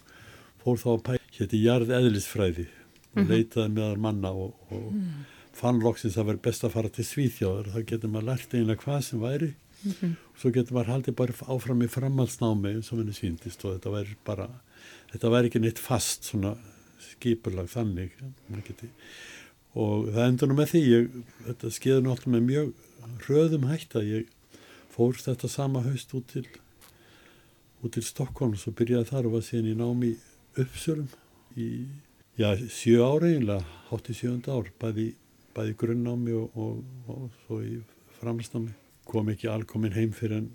fór 0.67 0.83
þá 0.83 0.89
að 0.93 1.05
pæla 1.11 1.25
hétti 1.37 1.63
jarð 1.63 1.95
eðlisfræði 1.97 2.67
og 3.17 3.23
mhm. 3.23 3.31
leitaði 3.33 3.75
meðal 3.77 4.03
manna 4.07 4.33
og, 4.33 4.57
og 4.73 4.89
mm. 4.93 5.25
fann 5.57 5.81
loksins 5.85 6.19
að 6.21 6.33
vera 6.33 6.45
best 6.49 6.67
að 6.67 6.75
fara 6.77 6.93
til 6.93 7.07
Svíþjóður 7.07 7.73
þá 7.75 7.79
getur 7.93 8.13
maður 8.13 8.29
lært 8.33 8.55
eiginlega 8.55 8.85
hvað 8.85 9.01
sem 9.07 9.23
væri. 9.23 9.55
Mm 9.77 9.93
-hmm. 9.93 10.13
og 10.33 10.39
svo 10.41 10.51
getur 10.51 10.75
maður 10.75 10.93
haldið 10.93 11.15
bara 11.15 11.35
áfram 11.53 11.83
í 11.85 11.89
framhaldsnámi 11.93 12.71
eins 12.75 12.93
og 12.93 12.99
henni 12.99 13.13
síndist 13.13 13.65
og 13.65 13.75
þetta 13.75 13.91
væri 13.93 14.17
bara 14.25 14.47
þetta 15.13 15.31
væri 15.31 15.51
ekki 15.51 15.61
neitt 15.61 15.79
fast 15.79 16.25
svona 16.25 16.55
skipurlag 16.99 17.69
þannig. 17.69 18.11
Geti, 18.67 18.89
og 19.77 20.09
það 20.15 20.29
endur 20.29 20.49
nú 20.49 20.57
með 20.57 20.71
því 20.73 20.83
ég, 20.89 21.11
þetta 21.47 21.71
skeiður 21.71 22.07
náttúrulega 22.07 22.37
með 22.37 22.49
mjög 22.51 22.73
röðum 23.29 23.69
hægt 23.69 23.97
að 23.97 24.09
ég 24.11 24.25
fór 24.97 25.19
þetta 25.21 25.49
sama 25.49 25.83
haust 25.85 26.15
út 26.17 26.27
til 26.33 26.47
út 27.85 27.93
til 27.93 28.03
Stokkólm 28.03 28.57
og 28.57 28.77
byrjaði 28.79 29.11
þar 29.11 29.29
og 29.29 29.37
var 29.37 29.45
síðan 29.45 29.73
í 29.73 29.77
námi 29.77 30.13
uppsörum 30.63 31.09
í 31.57 31.87
já, 32.39 32.53
sjö 32.69 33.01
ára 33.05 33.31
eiginlega, 33.31 33.65
hátt 33.91 34.11
í 34.13 34.17
sjönd 34.17 34.49
ár 34.49 34.71
bæði 34.81 35.15
bæði 35.57 35.77
grunnnámi 35.81 36.35
og, 36.37 36.57
og, 36.57 36.81
og 37.09 37.29
svo 37.45 37.61
í 37.65 37.79
framstnámi 38.21 38.75
kom 39.09 39.31
ekki 39.33 39.49
alkomin 39.49 39.95
heim 39.97 40.13
fyrir 40.17 40.43
en 40.43 40.51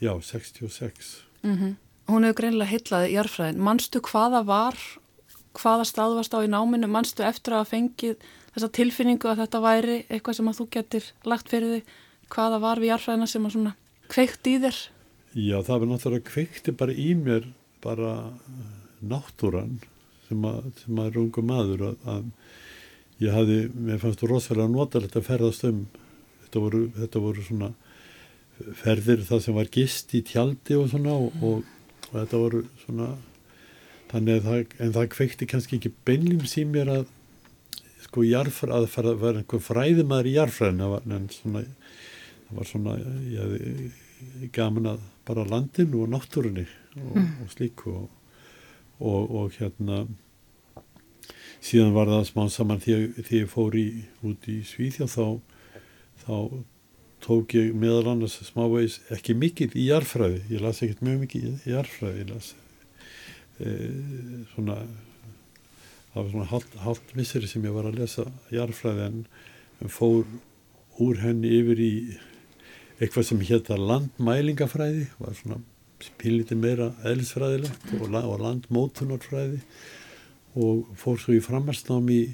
já, 0.00 0.12
66 0.20 1.24
mm 1.42 1.56
-hmm. 1.56 1.74
Hún 2.06 2.24
hefur 2.24 2.40
greinlega 2.40 2.70
heitlaði 2.70 3.10
í 3.10 3.14
jarfræðin 3.14 3.62
mannstu 3.62 4.00
hvaða 4.00 4.42
var 4.44 4.76
hvaða 5.58 5.84
stað 5.84 6.16
varst 6.16 6.34
á 6.34 6.40
í 6.44 6.50
náminu, 6.50 6.88
mannstu 6.88 7.24
eftir 7.26 7.56
að 7.56 7.70
fengið 7.72 8.16
þessa 8.54 8.70
tilfinningu 8.78 9.28
að 9.28 9.44
þetta 9.44 9.60
væri 9.60 9.98
eitthvað 10.08 10.38
sem 10.38 10.48
að 10.48 10.58
þú 10.60 10.66
getur 10.76 11.08
lagt 11.28 11.52
fyrir 11.52 11.74
þig? 11.76 11.94
Hvaða 12.32 12.60
var 12.62 12.80
við 12.80 12.92
jarfræðina 12.92 13.28
sem 13.28 13.46
að 13.46 13.54
svona 13.56 13.74
kveikt 14.12 14.48
í 14.48 14.54
þér? 14.62 14.78
Já, 15.32 15.56
það 15.64 15.78
var 15.78 15.90
náttúrulega 15.90 16.28
kveikti 16.28 16.72
bara 16.76 16.92
í 16.92 17.08
mér 17.16 17.48
bara 17.84 18.12
náttúran 19.08 19.78
sem 20.28 20.44
að, 20.48 20.68
sem 20.82 21.00
að 21.02 21.16
runga 21.16 21.44
maður 21.46 21.86
að, 21.90 22.06
að 22.14 23.22
ég 23.22 23.34
hafði, 23.36 23.58
mér 23.74 24.00
fannst 24.02 24.22
þú 24.22 24.30
rosalega 24.32 24.72
notalegt 24.72 25.18
að 25.18 25.28
ferðast 25.28 25.66
um 25.68 25.82
þetta 26.44 26.62
voru, 26.64 26.82
þetta 26.98 27.24
voru 27.26 27.46
svona 27.46 27.72
ferðir 28.78 29.24
það 29.26 29.44
sem 29.46 29.58
var 29.58 29.70
gist 29.72 30.14
í 30.14 30.22
tjaldi 30.26 30.78
og 30.78 30.88
svona 30.92 31.16
og, 31.16 31.42
og, 31.42 31.66
og 32.10 32.14
þetta 32.14 32.42
voru 32.44 32.62
svona 32.84 33.10
þannig 34.12 34.38
að 34.38 34.46
það, 34.46 34.78
en 34.84 34.94
það 34.96 35.10
kveikti 35.16 35.48
kannski 35.50 35.78
ekki 35.78 35.94
beinlim 36.06 36.46
sín 36.48 36.72
mér 36.74 36.92
að 36.98 37.04
sko 38.02 38.24
jarfra, 38.26 38.76
að 38.76 38.90
fara 38.92 39.14
að 39.14 39.22
vera 39.22 39.40
einhver 39.40 39.62
fræðimæður 39.62 40.28
í 40.28 40.34
jarfræðin 40.36 40.82
en 41.16 41.28
svona 41.32 41.62
það 41.64 42.58
var 42.58 42.68
svona, 42.68 42.96
ég 43.32 43.40
hefði 43.42 44.48
gaman 44.54 44.90
að 44.92 45.06
bara 45.26 45.46
landinu 45.48 46.02
og 46.04 46.10
náttúrunni 46.12 46.66
og, 46.98 47.14
mm. 47.16 47.30
og 47.44 47.54
slíku 47.54 47.94
og 47.94 48.10
hérna 49.58 50.04
síðan 51.62 51.94
var 51.94 52.10
það 52.10 52.26
smá 52.28 52.42
saman 52.50 52.82
þegar 52.82 53.32
ég 53.36 53.50
fór 53.50 53.76
í, 53.78 53.86
út 54.26 54.48
í 54.50 54.60
Svíþjá 54.66 55.06
þá, 55.10 55.26
þá 56.24 56.34
tók 57.22 57.54
ég 57.54 57.70
meðal 57.78 58.14
annars 58.14 58.40
smávegis 58.48 58.98
ekki 59.14 59.36
mikið 59.38 59.76
í 59.78 59.86
jarfræði, 59.92 60.42
ég 60.50 60.64
las 60.64 60.82
ekkert 60.82 61.04
mjög 61.06 61.22
mikið 61.22 61.48
í 61.52 61.74
jarfræði, 61.74 62.24
ég 62.24 62.32
las 62.32 62.52
e, 63.62 63.74
svona 64.54 64.78
það 66.12 66.18
var 66.18 66.30
svona 66.32 66.48
hálft 66.82 67.14
misseri 67.16 67.50
sem 67.50 67.64
ég 67.64 67.76
var 67.76 67.88
að 67.88 68.00
lesa 68.02 68.26
jarfræði 68.52 69.06
en, 69.06 69.20
en 69.80 69.92
fór 69.92 70.26
úr 71.02 71.22
henni 71.22 71.52
yfir 71.60 71.80
í 71.82 71.92
eitthvað 72.98 73.28
sem 73.30 73.46
hétta 73.46 73.78
landmælingafræði, 73.78 75.06
var 75.22 75.38
svona 75.38 75.62
spiliti 76.06 76.56
meira 76.58 76.92
eðlisfræðilegt 77.08 77.96
og, 77.98 78.06
og 78.12 78.38
landmótunarfræði 78.42 79.60
og 80.58 80.86
fór 81.00 81.20
svo 81.20 81.36
í 81.36 81.42
framhansnámi 81.44 82.18
í, 82.18 82.28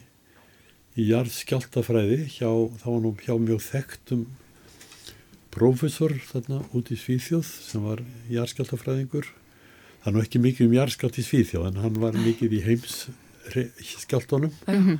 í 0.98 1.08
jarðskjáltafræði 1.12 2.24
hjá, 2.34 2.50
þá 2.82 2.86
var 2.88 3.02
nú 3.04 3.14
hjá 3.22 3.34
mjög 3.38 3.62
þekktum 3.68 4.26
profesor 5.54 6.14
þarna 6.28 6.62
út 6.76 6.90
í 6.92 6.98
Svíþjóð 6.98 7.46
sem 7.46 7.84
var 7.84 8.02
jarðskjáltafræðingur 8.32 9.30
það 10.02 10.10
er 10.10 10.16
nú 10.16 10.24
ekki 10.24 10.42
mikið 10.42 10.68
um 10.68 10.76
jarðskjált 10.78 11.18
í 11.20 11.26
Svíþjóð 11.26 11.70
en 11.70 11.80
hann 11.84 12.02
var 12.02 12.18
mikið 12.18 12.58
í 12.58 12.62
heims 12.66 12.98
skjáltónum 14.04 14.52
mm 14.66 14.84
-hmm. 14.84 14.98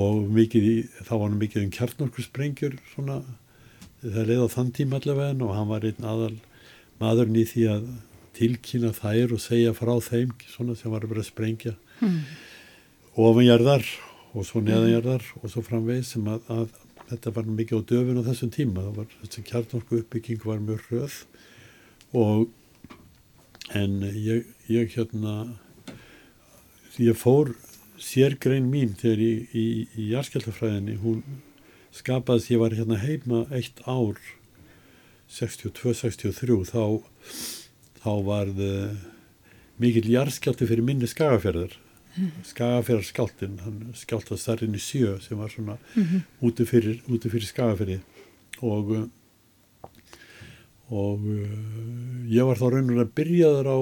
og 0.00 0.28
mikið 0.30 0.64
í, 0.64 0.76
þá 1.04 1.12
var 1.12 1.28
hann 1.28 1.38
mikið 1.38 1.64
um 1.64 1.70
kjarnorkursprengjur 1.70 2.78
svona 2.94 3.22
það 4.02 4.26
leiði 4.28 4.44
á 4.44 4.54
þann 4.54 4.72
tíma 4.72 5.00
allavega 5.00 5.44
og 5.44 5.54
hann 5.56 5.68
var 5.68 5.84
einn 5.84 6.04
aðal 6.04 6.36
maðurinn 7.04 7.42
í 7.42 7.46
því 7.52 7.68
að 7.76 7.86
tilkýna 8.34 8.90
þær 8.96 9.36
og 9.36 9.42
segja 9.42 9.74
frá 9.76 9.94
þeim 10.02 10.32
svona 10.50 10.74
sem 10.78 10.90
var 10.90 11.04
að 11.04 11.14
vera 11.14 11.22
að 11.22 11.30
sprengja 11.30 11.74
mm. 12.00 12.18
ofanjarðar 13.14 13.86
og 14.34 14.48
svo 14.48 14.62
neðanjarðar 14.64 15.28
og 15.40 15.52
svo 15.52 15.62
framvegð 15.62 16.08
sem 16.08 16.26
að, 16.30 16.48
að 16.50 16.80
þetta 17.10 17.34
var 17.36 17.50
mikið 17.60 17.84
á 17.84 17.88
döfun 17.92 18.20
á 18.24 18.28
þessum 18.28 18.52
tíma 18.54 18.82
það 18.82 18.98
var 18.98 19.16
þessi 19.20 19.44
kjarnorku 19.50 20.00
uppbygging 20.00 20.46
var 20.48 20.62
mjög 20.64 20.88
röð 20.90 21.18
og 22.14 22.48
en 23.74 24.00
ég, 24.12 24.48
ég 24.70 24.96
hérna 24.96 25.36
ég 27.00 27.16
fór 27.18 27.54
sérgrein 28.00 28.66
mín 28.70 28.96
þegar 28.98 29.22
ég 29.24 29.52
í, 29.54 29.64
í, 29.64 29.66
í 29.98 30.08
jarðskjaldafræðinni 30.12 30.98
hún 31.02 31.22
skapaðist, 31.94 32.50
ég 32.50 32.60
var 32.62 32.74
hérna 32.74 32.98
heima 33.02 33.44
eitt 33.54 33.80
ár 33.86 34.18
62-63 35.34 36.60
þá 36.70 36.82
þá 38.04 38.12
varð 38.26 38.60
uh, 38.64 38.94
mikil 39.82 40.06
jarðskjaldi 40.12 40.68
fyrir 40.68 40.86
minni 40.86 41.08
skagaferðar 41.10 41.74
mm. 42.14 42.30
skagaferðarskjaldin 42.50 43.58
hann 43.64 43.80
skjaldast 43.98 44.48
þar 44.48 44.66
inn 44.66 44.78
í 44.78 44.82
sjö 44.82 45.18
sem 45.24 45.40
var 45.40 45.52
svona 45.52 45.78
mm 45.80 46.02
-hmm. 46.02 46.24
úti 46.46 46.66
fyrir, 46.68 47.02
fyrir 47.24 47.48
skagaferði 47.48 48.00
og 48.62 48.94
uh, 48.94 49.06
og 50.94 51.24
uh, 51.24 52.28
ég 52.28 52.44
var 52.44 52.60
þá 52.60 52.66
raunur 52.70 53.04
að 53.04 53.14
byrjaður 53.16 53.70
á 53.72 53.78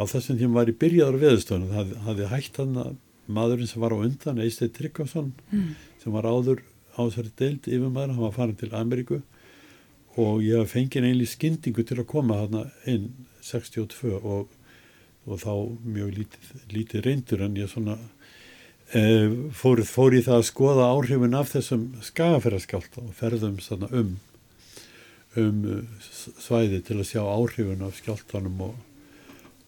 á 0.00 0.02
þessum 0.08 0.38
tíma 0.40 0.60
var 0.60 0.70
ég 0.72 0.78
byrjaður 0.80 1.18
á 1.20 1.24
veðustöðunum 1.24 1.74
það 1.74 1.96
hafði 2.06 2.30
hægt 2.32 2.56
hann 2.56 2.76
að 2.80 2.94
maðurinn 3.26 3.68
sem 3.68 3.80
var 3.80 3.92
á 3.92 3.98
undan, 4.00 4.40
Eistein 4.40 4.72
Tryggvason 4.72 5.32
mm. 5.50 5.68
sem 6.02 6.12
var 6.12 6.28
áður 6.28 6.64
á 6.96 7.00
þessari 7.04 7.32
deild 7.36 7.68
yfir 7.68 7.90
maður, 7.90 8.14
hann 8.14 8.24
var 8.24 8.36
farin 8.36 8.58
til 8.58 8.72
Ameríku 8.72 9.20
og 10.20 10.42
ég 10.44 10.68
fengið 10.70 11.08
einli 11.08 11.26
skyndingu 11.28 11.84
til 11.86 12.00
að 12.00 12.10
koma 12.10 12.42
hann 12.44 12.70
inn 12.90 13.08
62 13.44 14.14
og, 14.20 14.52
og 15.26 15.40
þá 15.42 15.52
mjög 15.82 16.12
lítið, 16.18 16.52
lítið 16.74 17.06
reyndur 17.08 17.44
en 17.44 17.58
ég 17.58 17.72
svona 17.72 17.98
e, 18.94 19.02
fór, 19.56 19.82
fór 19.88 20.16
í 20.16 20.22
það 20.24 20.40
að 20.40 20.48
skoða 20.50 20.88
áhrifin 20.92 21.36
af 21.38 21.52
þessum 21.52 21.88
skagaferðarskjált 22.04 23.02
og 23.02 23.12
ferðum 23.18 23.58
um 23.90 24.16
um 25.34 25.62
svæði 26.38 26.80
til 26.86 27.00
að 27.00 27.08
sjá 27.10 27.22
áhrifin 27.26 27.82
af 27.82 27.96
skjáltanum 27.98 28.60
og 28.68 28.74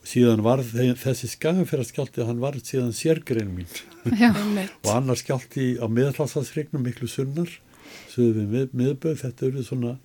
síðan 0.06 0.42
var 0.46 0.62
þessi 0.62 1.28
skagafæraskjálti 1.32 2.26
hann 2.26 2.42
var 2.42 2.58
síðan 2.62 2.94
sérgrein 2.94 3.50
mín. 3.56 3.70
Og 4.86 4.90
annar 4.92 5.18
skjálti 5.18 5.76
á 5.82 5.86
miðalhalsasregnum 5.90 6.84
miklu 6.86 7.08
sunnar 7.10 7.50
sögum 8.12 8.52
við 8.52 8.74
miðböð 8.76 9.22
þetta 9.24 9.48
eru 9.48 9.64
svona 9.66 9.96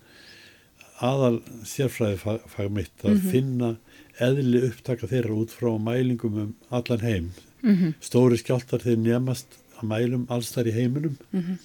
aðal 1.02 1.40
sérfræði 1.66 2.18
fag, 2.22 2.44
fag 2.48 2.72
mitt 2.72 3.04
að 3.04 3.12
mm 3.12 3.18
-hmm. 3.18 3.32
finna 3.32 3.76
eðli 4.22 4.64
upptaka 4.70 5.08
þeirra 5.08 5.38
út 5.44 5.52
frá 5.52 5.72
mælingum 5.80 6.38
um 6.44 6.56
allan 6.70 7.02
heim 7.02 7.32
mm 7.62 7.76
-hmm. 7.76 7.94
stóri 8.02 8.38
skjáltar 8.38 8.84
þeir 8.86 8.98
nefnast 8.98 9.48
að 9.80 9.88
mælum 9.94 10.26
alls 10.30 10.52
þar 10.52 10.68
í 10.68 10.78
heiminum 10.80 11.18
mm 11.32 11.42
-hmm. 11.42 11.58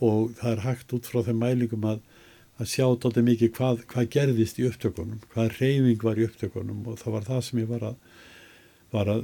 og 0.00 0.34
það 0.40 0.52
er 0.52 0.64
hægt 0.66 0.92
út 0.92 1.06
frá 1.06 1.22
þeim 1.22 1.38
mælingum 1.38 1.84
að 1.84 2.00
að 2.60 2.68
sjá 2.68 2.86
doldið 3.00 3.24
mikið 3.26 3.52
hvað, 3.56 3.84
hvað 3.90 4.08
gerðist 4.14 4.58
í 4.60 4.66
upptökunum, 4.68 5.20
hvað 5.32 5.54
reyfing 5.58 6.02
var 6.04 6.18
í 6.20 6.26
upptökunum 6.28 6.86
og 6.86 6.98
það 7.00 7.12
var 7.16 7.24
það 7.28 7.40
sem 7.46 7.60
ég 7.62 7.70
var 7.70 7.86
að, 7.90 7.96
var 8.92 9.08
að 9.08 9.22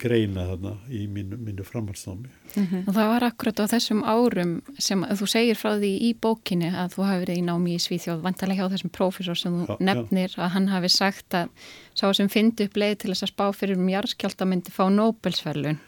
greina 0.00 0.48
þarna 0.48 0.72
í 0.90 1.04
mínu, 1.10 1.38
mínu 1.38 1.64
framhalsnámi. 1.66 2.28
Mm 2.56 2.66
-hmm. 2.66 2.82
Og 2.88 2.94
það 2.94 3.10
var 3.12 3.26
akkurat 3.28 3.60
á 3.62 3.64
þessum 3.70 4.02
árum 4.02 4.52
sem 4.78 5.04
þú 5.04 5.28
segir 5.30 5.58
frá 5.60 5.76
því 5.78 5.92
í 6.08 6.10
bókinni 6.20 6.70
að 6.72 6.96
þú 6.96 7.06
hafi 7.06 7.22
verið 7.24 7.38
í 7.38 7.44
námi 7.46 7.74
í 7.76 7.84
Svíþjóð, 7.84 8.20
vantarlega 8.26 8.62
hjá 8.62 8.72
þessum 8.74 8.90
prófessor 8.90 9.38
sem 9.38 9.52
þú 9.52 9.66
já, 9.68 9.76
nefnir 9.80 10.30
já. 10.34 10.42
að 10.42 10.52
hann 10.56 10.68
hafi 10.68 10.88
sagt 10.88 11.34
að 11.34 11.48
sá 11.94 12.12
sem 12.12 12.28
fyndi 12.28 12.64
upp 12.64 12.76
leið 12.76 12.98
til 12.98 13.10
þess 13.10 13.22
að 13.22 13.34
spá 13.34 13.46
fyrir 13.54 13.78
um 13.78 13.88
jarðskjálta 13.88 14.44
myndi 14.44 14.70
fá 14.70 14.90
Nobelsfælun. 14.90 15.78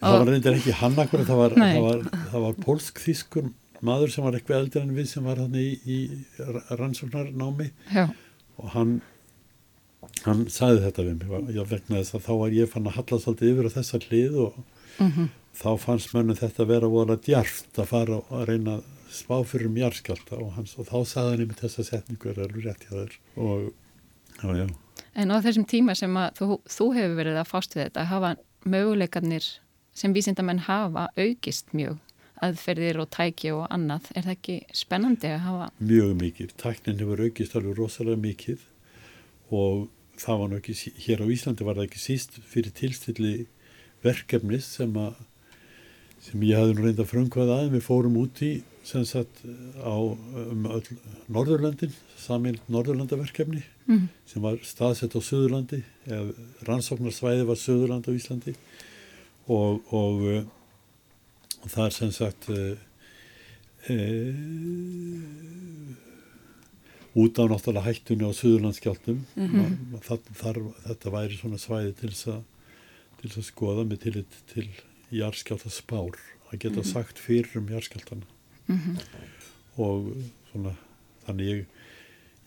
Það 0.00 0.18
var 0.18 0.26
reyndir 0.26 0.56
ekki 0.56 0.72
hann 0.72 0.98
akkurat, 0.98 1.26
það 1.26 1.36
var, 1.36 1.52
var, 1.54 2.40
var 2.40 2.54
pólsk-þískur 2.64 3.52
maður 3.82 4.12
sem 4.14 4.24
var 4.24 4.36
eitthvað 4.38 4.60
eldur 4.62 4.82
en 4.82 4.96
við 4.96 5.08
sem 5.10 5.24
var 5.26 5.40
hann 5.42 5.54
í, 5.58 5.68
í 5.84 5.98
rannsóknarnámi 6.78 7.70
Já. 7.92 8.08
og 8.56 8.68
hann 8.76 9.00
hann 10.24 10.46
sagði 10.50 10.82
þetta 10.86 11.04
við 11.06 11.22
mig 11.22 11.54
ég 11.56 11.70
vegna 11.70 12.00
þess 12.00 12.16
að 12.16 12.26
þá 12.26 12.32
var 12.40 12.56
ég 12.56 12.70
fann 12.72 12.88
að 12.88 12.96
hallast 12.98 13.28
alltaf 13.30 13.48
yfir 13.48 13.68
á 13.68 13.76
þessa 13.76 14.00
hlið 14.06 14.36
og 14.46 14.58
mm 14.98 15.10
-hmm. 15.10 15.28
þá 15.62 15.70
fannst 15.84 16.14
mönnum 16.14 16.38
þetta 16.38 16.68
vera 16.68 16.88
vola 16.88 17.16
djarft 17.16 17.78
að 17.78 17.90
fara 17.92 18.18
og 18.20 18.32
að 18.40 18.46
reyna 18.50 18.80
spá 19.12 19.36
fyrir 19.44 19.68
um 19.68 19.76
jarðskjálta 19.76 20.38
og, 20.40 20.52
og 20.58 20.86
þá 20.88 20.98
sagði 21.06 21.30
hann 21.30 21.44
yfir 21.46 21.60
þessa 21.64 21.84
setningu 21.84 22.30
er 22.30 22.40
alveg 22.44 22.64
rétt 22.64 22.86
hjá 22.86 22.94
þér 22.96 23.18
og 23.36 23.72
já, 24.42 24.48
já. 24.62 24.66
En 25.14 25.30
á 25.30 25.36
þessum 25.44 25.66
tíma 25.68 25.94
sem 25.94 26.16
að 26.16 26.30
þú, 26.38 26.60
þú 26.64 26.86
hefur 26.96 27.18
verið 27.18 27.36
að 27.36 27.50
fást 27.50 27.76
við 27.76 27.84
þetta 27.84 28.08
hafa 28.08 28.36
möguleikarnir 28.64 29.44
sem 29.92 30.14
vísindamenn 30.14 30.64
hafa 30.64 31.10
aukist 31.18 31.74
mjög 31.76 31.98
aðferðir 32.42 32.98
og 32.98 33.10
tæki 33.10 33.52
og 33.54 33.66
annað. 33.70 34.08
Er 34.16 34.24
það 34.26 34.32
ekki 34.32 34.56
spennandi 34.74 35.28
að 35.30 35.44
hafa? 35.44 35.66
Mjög 35.78 36.14
mikið. 36.18 36.54
Tæknin 36.58 36.98
hefur 36.98 37.20
aukist 37.22 37.56
alveg 37.56 37.78
rosalega 37.78 38.18
mikið 38.18 38.64
og 39.52 39.88
það 40.20 40.40
var 40.40 40.50
náttúrulega 40.52 40.74
ekki, 40.76 40.92
hér 41.06 41.24
á 41.24 41.26
Íslandi 41.34 41.66
var 41.66 41.78
það 41.78 41.88
ekki 41.88 42.02
síst 42.02 42.38
fyrir 42.48 42.74
tilstilli 42.76 43.34
verkefnis 44.04 44.68
sem 44.78 44.96
að 44.98 45.20
sem 46.22 46.42
ég 46.46 46.58
hafði 46.58 46.76
nú 46.76 46.84
reynda 46.86 47.06
frumkvæða 47.08 47.56
að 47.64 47.72
við 47.74 47.82
fórum 47.82 48.20
út 48.20 48.42
í 48.46 48.52
sem 48.86 49.04
sagt 49.06 49.42
á 49.78 49.94
um 49.94 50.66
öll 50.70 50.98
Norðurlandin, 51.30 51.94
samild 52.18 52.62
Norðurlandaverkefni 52.70 53.62
mm. 53.88 54.08
sem 54.30 54.42
var 54.42 54.58
staðsett 54.66 55.14
á 55.18 55.20
Suðurlandi 55.22 55.82
eða 56.06 56.34
rannsóknarsvæði 56.68 57.46
var 57.50 57.58
Suðurland 57.58 58.06
á 58.06 58.12
Íslandi 58.14 58.54
og, 59.50 59.82
og 59.90 60.46
og 61.62 61.70
það 61.70 61.84
er 61.86 61.94
sem 61.96 62.12
sagt 62.14 62.48
uh, 62.50 62.74
uh, 63.90 64.34
út 67.14 67.38
á 67.38 67.44
náttúrulega 67.44 67.86
hættunni 67.86 68.24
á 68.24 68.32
Suðurlandskjáltum 68.32 69.24
mm 69.36 69.48
-hmm. 69.48 70.70
þetta 70.82 71.10
væri 71.10 71.36
svona 71.36 71.58
svæði 71.58 71.92
til 71.92 72.10
þess 72.10 72.26
að 72.28 72.42
til 73.20 73.30
þess 73.30 73.38
að 73.38 73.50
skoða 73.50 73.84
með 73.86 73.98
til, 74.02 74.24
til 74.54 74.68
jarðskjálta 75.10 75.70
spár 75.70 76.16
að 76.50 76.58
geta 76.58 76.80
mm 76.80 76.82
-hmm. 76.82 76.92
sagt 76.92 77.18
fyrir 77.18 77.56
um 77.56 77.68
jarðskjáltana 77.68 78.26
mm 78.66 78.78
-hmm. 78.78 78.96
og 79.76 80.16
svona 80.50 80.74
þannig 81.26 81.46
ég, 81.46 81.66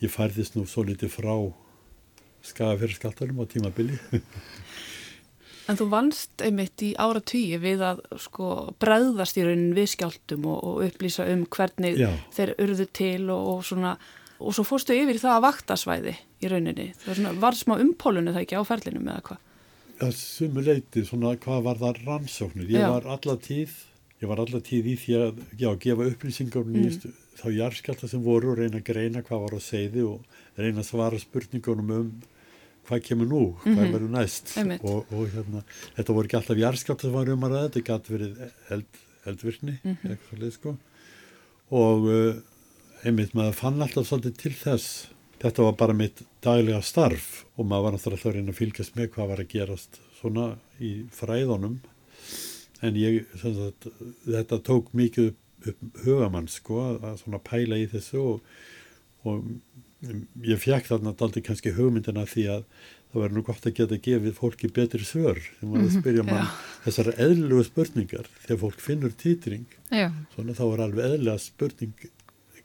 ég 0.02 0.12
færðist 0.12 0.56
nú 0.56 0.66
svo 0.66 0.84
litið 0.84 1.10
frá 1.10 1.54
skafirskjáltanum 2.42 3.40
á 3.42 3.46
tímabili 3.46 4.00
En 5.66 5.78
þú 5.78 5.88
vannst 5.90 6.42
einmitt 6.46 6.82
í 6.86 6.92
ára 6.94 7.22
tíu 7.26 7.58
við 7.58 7.82
að 7.82 8.04
sko 8.22 8.76
bregðast 8.78 9.38
í 9.38 9.46
raunin 9.48 9.74
við 9.74 9.88
skjáltum 9.96 10.46
og, 10.46 10.60
og 10.64 10.84
upplýsa 10.86 11.26
um 11.34 11.46
hvernig 11.50 11.98
Já. 11.98 12.12
þeir 12.36 12.52
urðu 12.62 12.86
til 12.94 13.30
og, 13.34 13.48
og 13.54 13.66
svona 13.66 13.98
og 14.40 14.56
svo 14.56 14.66
fórstu 14.68 14.96
yfir 14.98 15.20
það 15.22 15.38
að 15.38 15.44
vaktasvæði 15.46 16.14
í 16.16 16.52
rauninni. 16.52 16.88
Það 17.00 17.10
var, 17.10 17.20
svona, 17.20 17.34
var 17.46 17.58
smá 17.60 17.76
umpólunu 17.80 18.36
það 18.36 18.46
ekki 18.46 18.60
á 18.60 18.64
ferlinum 18.68 19.10
eða 19.12 19.26
hvað? 19.30 19.44
Það 19.96 20.16
sumu 20.20 20.64
leiti 20.66 21.04
svona 21.08 21.36
hvað 21.40 21.68
var 21.70 21.82
það 21.84 22.02
rannsóknir. 22.06 22.72
Ég 22.72 22.84
Já. 22.84 22.90
var 22.92 23.10
alla 23.16 23.36
tíð, 23.40 23.76
ég 24.22 24.32
var 24.32 24.44
alla 24.44 24.62
tíð 24.70 24.92
í 24.92 24.96
því 25.00 25.18
að 25.22 25.44
já, 25.56 25.70
gefa 25.86 26.10
upplýsingar 26.12 26.66
um 26.66 26.76
nýjastu 26.76 27.12
mm. 27.12 27.20
þá 27.40 27.48
jarðskjálta 27.56 28.12
sem 28.12 28.24
voru 28.24 28.52
og 28.52 28.60
reyna 28.60 28.82
að 28.82 28.88
greina 28.92 29.24
hvað 29.24 29.46
var 29.46 29.56
á 29.56 29.62
segði 29.64 30.08
og 30.10 30.40
reyna 30.60 30.84
að 30.84 30.90
svara 30.90 31.20
spurningunum 31.22 31.94
um 31.96 32.10
hvað 32.86 33.06
kemur 33.08 33.30
nú, 33.30 33.44
hvað 33.64 33.72
mm 33.72 33.80
-hmm. 33.80 33.94
verður 33.96 34.12
næst 34.14 34.52
og, 34.86 35.06
og 35.12 35.30
hérna, 35.34 35.64
þetta 35.96 36.14
voru 36.14 36.28
ekki 36.28 36.38
alltaf 36.38 36.58
jarðskátt 36.58 37.02
sem 37.02 37.14
var 37.14 37.30
um 37.30 37.46
að 37.46 37.56
ræða, 37.56 37.70
þetta 37.70 37.86
gæti 37.90 38.14
verið 38.14 38.44
eld, 38.76 39.00
eldvirkni 39.26 39.78
mm 39.84 39.96
-hmm. 39.96 40.12
eitthvað, 40.12 40.52
sko. 40.54 40.76
og 41.70 42.06
uh, 42.06 42.36
einmitt 43.06 43.36
maður 43.38 43.60
fann 43.60 43.84
alltaf 43.84 44.08
svolítið 44.10 44.38
til 44.42 44.54
þess. 44.58 44.88
Þetta 45.42 45.66
var 45.68 45.78
bara 45.80 45.96
mitt 45.98 46.24
daglega 46.46 46.82
starf 46.86 47.44
og 47.56 47.68
maður 47.70 47.88
var 47.88 47.96
náttúrulega 47.96 48.30
að 48.30 48.38
reyna 48.38 48.54
að 48.54 48.60
fylgjast 48.62 48.96
með 48.98 49.10
hvað 49.14 49.32
var 49.32 49.44
að 49.44 49.52
gerast 49.52 50.00
svona 50.20 50.48
í 50.80 50.94
fræðunum. 51.14 51.80
En 52.86 53.00
ég, 53.00 53.26
sagt, 53.42 53.88
þetta 54.26 54.62
tók 54.66 54.92
mikið 54.98 55.34
upp 55.66 56.02
hugamann 56.06 56.50
sko 56.52 56.82
að 56.96 57.22
svona 57.24 57.42
pæla 57.44 57.80
í 57.82 57.88
þessu 57.90 58.22
og, 58.22 58.52
og 59.26 59.46
ég 60.46 60.62
fekk 60.62 60.92
þarna 60.92 61.16
daldi 61.18 61.44
kannski 61.46 61.74
hugmyndina 61.76 62.26
því 62.30 62.46
að 62.58 62.68
það 63.12 63.22
verður 63.22 63.38
nú 63.38 63.46
gott 63.48 63.66
að 63.70 63.78
geta 63.80 64.02
gefið 64.08 64.36
fólki 64.38 64.70
betri 64.76 65.06
svör. 65.08 65.40
Var 65.62 65.80
að 65.80 65.86
mhm, 65.88 65.94
spyrja 66.00 66.26
mann 66.28 66.52
þessar 66.84 67.14
eðlugu 67.16 67.66
spurningar 67.70 68.30
þegar 68.44 68.62
fólk 68.66 68.84
finnur 68.84 69.16
svona 70.36 70.58
þá 70.58 70.66
er 70.68 70.86
alveg 70.86 71.10
eðlega 71.10 71.42
spurning 71.42 72.10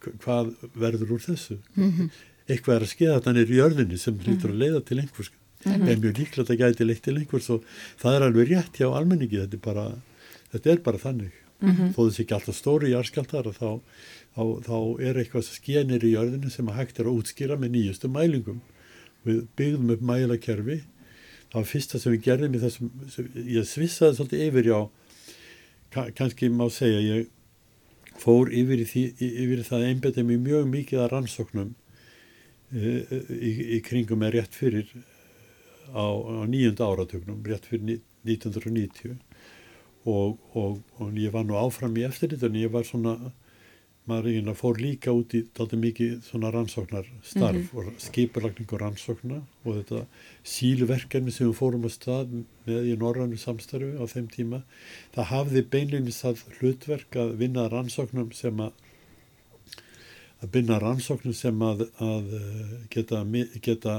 hvað 0.01 0.55
verður 0.75 1.15
úr 1.17 1.25
þessu 1.25 1.59
mm 1.75 1.91
-hmm. 1.91 2.09
eitthvað 2.47 2.77
er 2.77 2.87
að 2.87 2.93
skeða 2.95 3.19
þetta 3.19 3.35
nýr 3.37 3.53
í 3.53 3.63
örðinni 3.67 3.99
sem 3.99 4.19
hlýtur 4.19 4.55
að 4.55 4.63
leiða 4.63 4.81
til 4.85 4.99
einhvers 4.99 5.31
mm 5.31 5.73
-hmm. 5.73 5.89
en 5.89 6.01
mjög 6.01 6.19
líklega 6.19 6.45
þetta 6.45 6.61
gæti 6.63 6.85
leitt 6.85 7.03
til 7.03 7.17
einhvers 7.17 7.51
og 7.51 7.65
það 8.01 8.15
er 8.17 8.23
alveg 8.23 8.49
rétt 8.49 8.79
hjá 8.79 8.89
almenningi 8.97 9.41
þetta 9.43 9.57
er 9.57 9.65
bara, 9.69 9.87
þetta 10.53 10.71
er 10.71 10.79
bara 10.79 10.99
þannig 10.99 11.33
mm 11.61 11.71
-hmm. 11.71 11.93
þó 11.95 12.01
þessi 12.09 12.23
ekki 12.23 12.35
alltaf 12.35 12.57
stóri 12.57 12.91
í 12.91 12.99
arskaldar 12.99 13.45
þá, 13.45 13.81
þá, 14.37 14.45
þá 14.69 14.79
er 15.01 15.15
eitthvað 15.19 15.45
skenir 15.45 16.05
í 16.05 16.17
örðinni 16.17 16.51
sem 16.51 16.69
að 16.69 16.79
hægt 16.79 17.01
er 17.01 17.07
að 17.07 17.17
útskýra 17.19 17.57
með 17.57 17.71
nýjustu 17.71 18.09
mælingum 18.09 18.61
við 19.25 19.47
byggðum 19.57 19.91
upp 19.95 20.01
mælakerfi 20.01 20.81
það 21.51 21.59
var 21.61 21.69
fyrsta 21.73 21.99
sem 21.99 22.13
við 22.13 22.25
gerðum 22.25 22.55
í 22.55 22.63
þessum 22.63 22.91
ég 23.35 23.67
svissaði 23.69 24.17
svolítið 24.17 24.47
yfir 24.47 24.67
já 24.71 24.81
kannski 26.15 26.49
má 26.49 26.71
segja 26.71 27.01
ég 27.01 27.29
fór 28.21 28.51
yfir, 28.53 28.85
því, 28.89 29.05
yfir 29.17 29.63
það 29.67 29.87
einbetið 29.89 30.29
mér 30.29 30.43
mjög 30.45 30.69
mikið 30.75 31.03
að 31.05 31.11
rannsóknum 31.15 31.73
e, 32.73 32.95
í, 33.37 33.53
í 33.77 33.81
kringum 33.87 34.21
með 34.23 34.37
rétt 34.37 34.59
fyrir 34.59 34.91
á, 35.95 36.05
á 36.05 36.45
nýjunda 36.51 36.89
áratögnum, 36.91 37.43
rétt 37.47 37.69
fyrir 37.71 38.01
1990 38.29 39.17
og, 40.09 40.37
og, 40.57 40.81
og 40.99 41.17
ég 41.19 41.33
var 41.35 41.47
nú 41.49 41.57
áfram 41.61 41.97
í 41.99 42.07
eftirlit 42.09 42.45
en 42.47 42.59
ég 42.61 42.73
var 42.73 42.87
svona 42.89 43.17
maður 44.11 44.53
fór 44.59 44.81
líka 44.83 45.15
út 45.17 45.35
í 45.39 45.45
daldi 45.57 45.79
mikið 45.81 46.13
svona 46.27 46.51
rannsóknarstarf 46.55 47.57
mm 47.57 47.67
-hmm. 47.71 47.95
og 47.95 48.03
skipurlagning 48.07 48.73
og 48.73 48.81
rannsókna 48.83 49.41
og 49.65 49.79
þetta 49.79 50.05
síluverkefni 50.45 51.33
sem 51.33 51.49
við 51.49 51.59
fórum 51.63 51.89
að 51.89 51.97
stað 51.97 52.37
með 52.67 52.93
í 52.93 52.97
norrannu 52.99 53.39
samstarfi 53.39 53.97
á 53.97 54.05
þeim 54.13 54.29
tíma 54.37 54.63
það 55.15 55.31
hafði 55.35 55.63
beinleginnist 55.73 56.23
það 56.25 56.45
hlutverk 56.59 57.17
að 57.17 57.37
vinna 57.43 57.69
rannsóknum 57.69 58.33
sem 58.33 58.61
að 58.61 58.73
að 60.41 60.53
bynna 60.55 60.79
rannsóknum 60.81 61.37
sem 61.37 61.63
að, 61.65 61.87
að 62.01 62.35
eh, 62.39 62.77
geta, 62.93 63.21
geta 63.61 63.97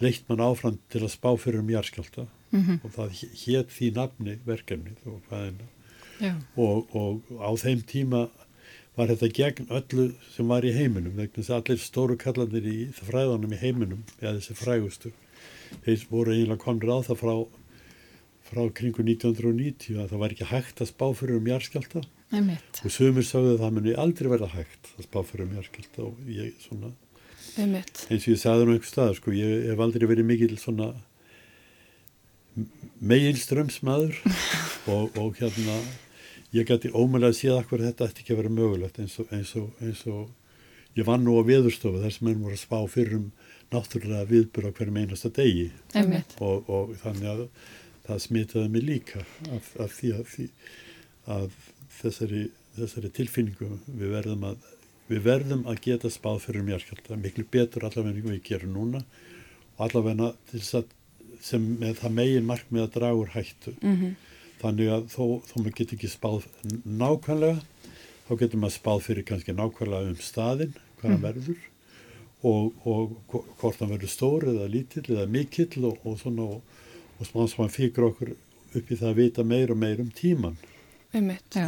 leitt 0.00 0.28
mann 0.28 0.40
áfram 0.40 0.78
til 0.92 1.02
að 1.04 1.12
spá 1.14 1.30
fyrir 1.36 1.60
um 1.60 1.72
járskjálta 1.72 2.24
mm 2.24 2.62
-hmm. 2.62 2.78
og 2.84 2.94
það 2.96 3.10
hétt 3.44 3.74
því 3.76 3.90
nafni 3.98 4.38
verkefni 4.46 4.96
og, 5.04 5.20
og, 6.56 6.94
og 6.96 7.20
á 7.40 7.50
þeim 7.56 7.82
tíma 7.82 8.28
var 8.98 9.08
þetta 9.08 9.28
gegn 9.38 9.70
öllu 9.72 10.06
sem 10.34 10.48
var 10.52 10.66
í 10.68 10.72
heiminum 10.76 11.16
vegna 11.16 11.38
þess 11.38 11.52
að 11.52 11.60
allir 11.60 11.80
stóru 11.80 12.16
kallandir 12.20 12.66
í 12.68 12.78
fræðanum 12.98 13.54
í 13.56 13.60
heiminum, 13.62 14.02
eða 14.20 14.36
þessi 14.38 14.56
frægustu 14.58 15.12
þeir 15.86 16.06
voru 16.10 16.34
eiginlega 16.34 16.60
konur 16.60 16.92
á 16.92 16.98
það 17.08 17.20
frá, 17.22 17.34
frá 18.50 18.62
kringu 18.76 19.04
1990 19.06 20.02
að 20.02 20.10
það 20.12 20.24
var 20.24 20.34
ekki 20.34 20.50
hægt 20.50 20.82
að 20.84 20.90
spá 20.92 21.06
fyrir 21.16 21.40
um 21.40 21.48
járskjálta 21.48 22.02
og 22.32 22.92
sömur 22.92 23.26
sagði 23.28 23.54
að 23.54 23.62
það 23.64 23.78
muni 23.78 23.96
aldrei 24.04 24.28
verða 24.32 24.50
hægt 24.52 24.92
að 24.98 25.08
spá 25.08 25.18
fyrir 25.30 25.48
um 25.48 25.56
járskjálta 25.56 26.04
og 26.08 26.20
ég 26.28 26.52
svona 26.60 26.92
Einmitt. 27.60 28.06
eins 28.08 28.24
og 28.24 28.32
ég 28.32 28.40
sagði 28.40 28.68
nú 28.68 28.76
einhver 28.76 28.88
stað 28.88 29.16
sko, 29.18 29.32
ég 29.36 29.66
hef 29.70 29.80
aldrei 29.84 30.06
verið 30.08 30.28
mikil 30.28 30.56
svona 30.60 30.92
meginströmsmaður 33.00 34.16
og, 34.92 35.16
og 35.16 35.36
hérna 35.40 35.80
ég 36.52 36.68
gæti 36.68 36.92
ómælega 36.92 37.32
að 37.32 37.38
séð 37.38 37.58
akkur 37.58 37.82
þetta 37.82 38.08
ætti 38.08 38.22
ekki 38.22 38.34
að 38.34 38.40
vera 38.42 38.52
mögulegt 38.52 38.98
eins 39.00 39.18
og, 39.20 39.28
eins 39.32 39.52
og, 39.56 39.68
eins 39.80 40.02
og 40.10 40.98
ég 40.98 41.06
vann 41.08 41.24
nú 41.24 41.38
á 41.40 41.42
viðurstofu 41.48 42.02
þar 42.02 42.12
sem 42.12 42.28
henn 42.28 42.42
voru 42.44 42.58
að 42.58 42.64
spá 42.64 42.78
fyrir 42.92 43.18
um 43.20 43.28
náttúrulega 43.72 44.28
viðbúr 44.28 44.68
á 44.68 44.76
hverjum 44.76 44.98
einasta 45.00 45.30
degi. 45.32 45.70
Og, 46.44 46.68
og 46.68 46.92
þannig 47.00 47.30
að 47.30 47.44
það 48.04 48.24
smitaði 48.26 48.72
mig 48.74 48.84
líka 48.84 49.22
af, 49.48 49.70
af 49.80 49.94
því 49.96 50.10
að, 50.18 50.24
því 50.34 50.48
að 51.36 51.46
þessari, 52.00 52.42
þessari 52.76 53.12
tilfinningu. 53.16 53.70
Við 53.88 54.12
verðum 54.18 54.48
að 54.50 54.66
við 55.08 55.22
verðum 55.24 55.64
að 55.68 55.80
geta 55.86 56.10
spáð 56.12 56.42
fyrir 56.46 56.66
mjörkjölda 56.66 57.16
miklu 57.20 57.46
betur 57.52 57.86
allavega 57.88 58.12
en 58.12 58.28
við 58.28 58.42
gerum 58.50 58.76
núna. 58.76 59.00
Og 59.78 59.86
allavega 59.88 60.34
sem 61.42 61.64
með 61.80 61.96
það 62.02 62.14
megin 62.20 62.46
markmið 62.48 62.84
að 62.84 62.92
dragur 62.98 63.32
hættu. 63.32 63.74
Mm 63.80 63.96
-hmm 63.96 64.12
þannig 64.62 64.92
að 64.94 65.04
þó, 65.12 65.24
þó 65.48 65.54
maður 65.58 65.76
getur 65.80 65.98
ekki 65.98 66.10
spáð 66.12 66.46
nákvæmlega 66.86 67.60
þá 68.28 68.32
getur 68.40 68.62
maður 68.62 68.76
spáð 68.78 69.04
fyrir 69.08 69.28
kannski 69.28 69.56
nákvæmlega 69.58 70.12
um 70.12 70.22
staðin 70.22 70.74
hvað 71.00 71.08
hann 71.10 71.18
mm. 71.18 71.26
verður 71.26 71.68
og, 72.42 72.86
og 72.86 73.42
hvort 73.60 73.82
hann 73.82 73.92
verður 73.92 74.12
stór 74.12 74.48
eða 74.52 74.70
lítill 74.70 75.04
eða 75.08 75.26
mikill 75.30 75.84
og, 75.90 75.98
og 76.06 76.18
svona 76.22 76.48
og, 76.56 76.80
og 77.18 77.28
smá 77.28 77.44
sem 77.50 77.64
hann 77.64 77.74
fyrir 77.74 78.08
okkur 78.08 78.32
upp 78.32 78.88
í 78.88 78.98
það 78.98 79.10
að 79.10 79.20
vita 79.20 79.44
meir 79.46 79.74
og 79.74 79.82
meir 79.82 80.02
um 80.02 80.10
tíman 80.14 80.58
Einmitt, 81.12 81.58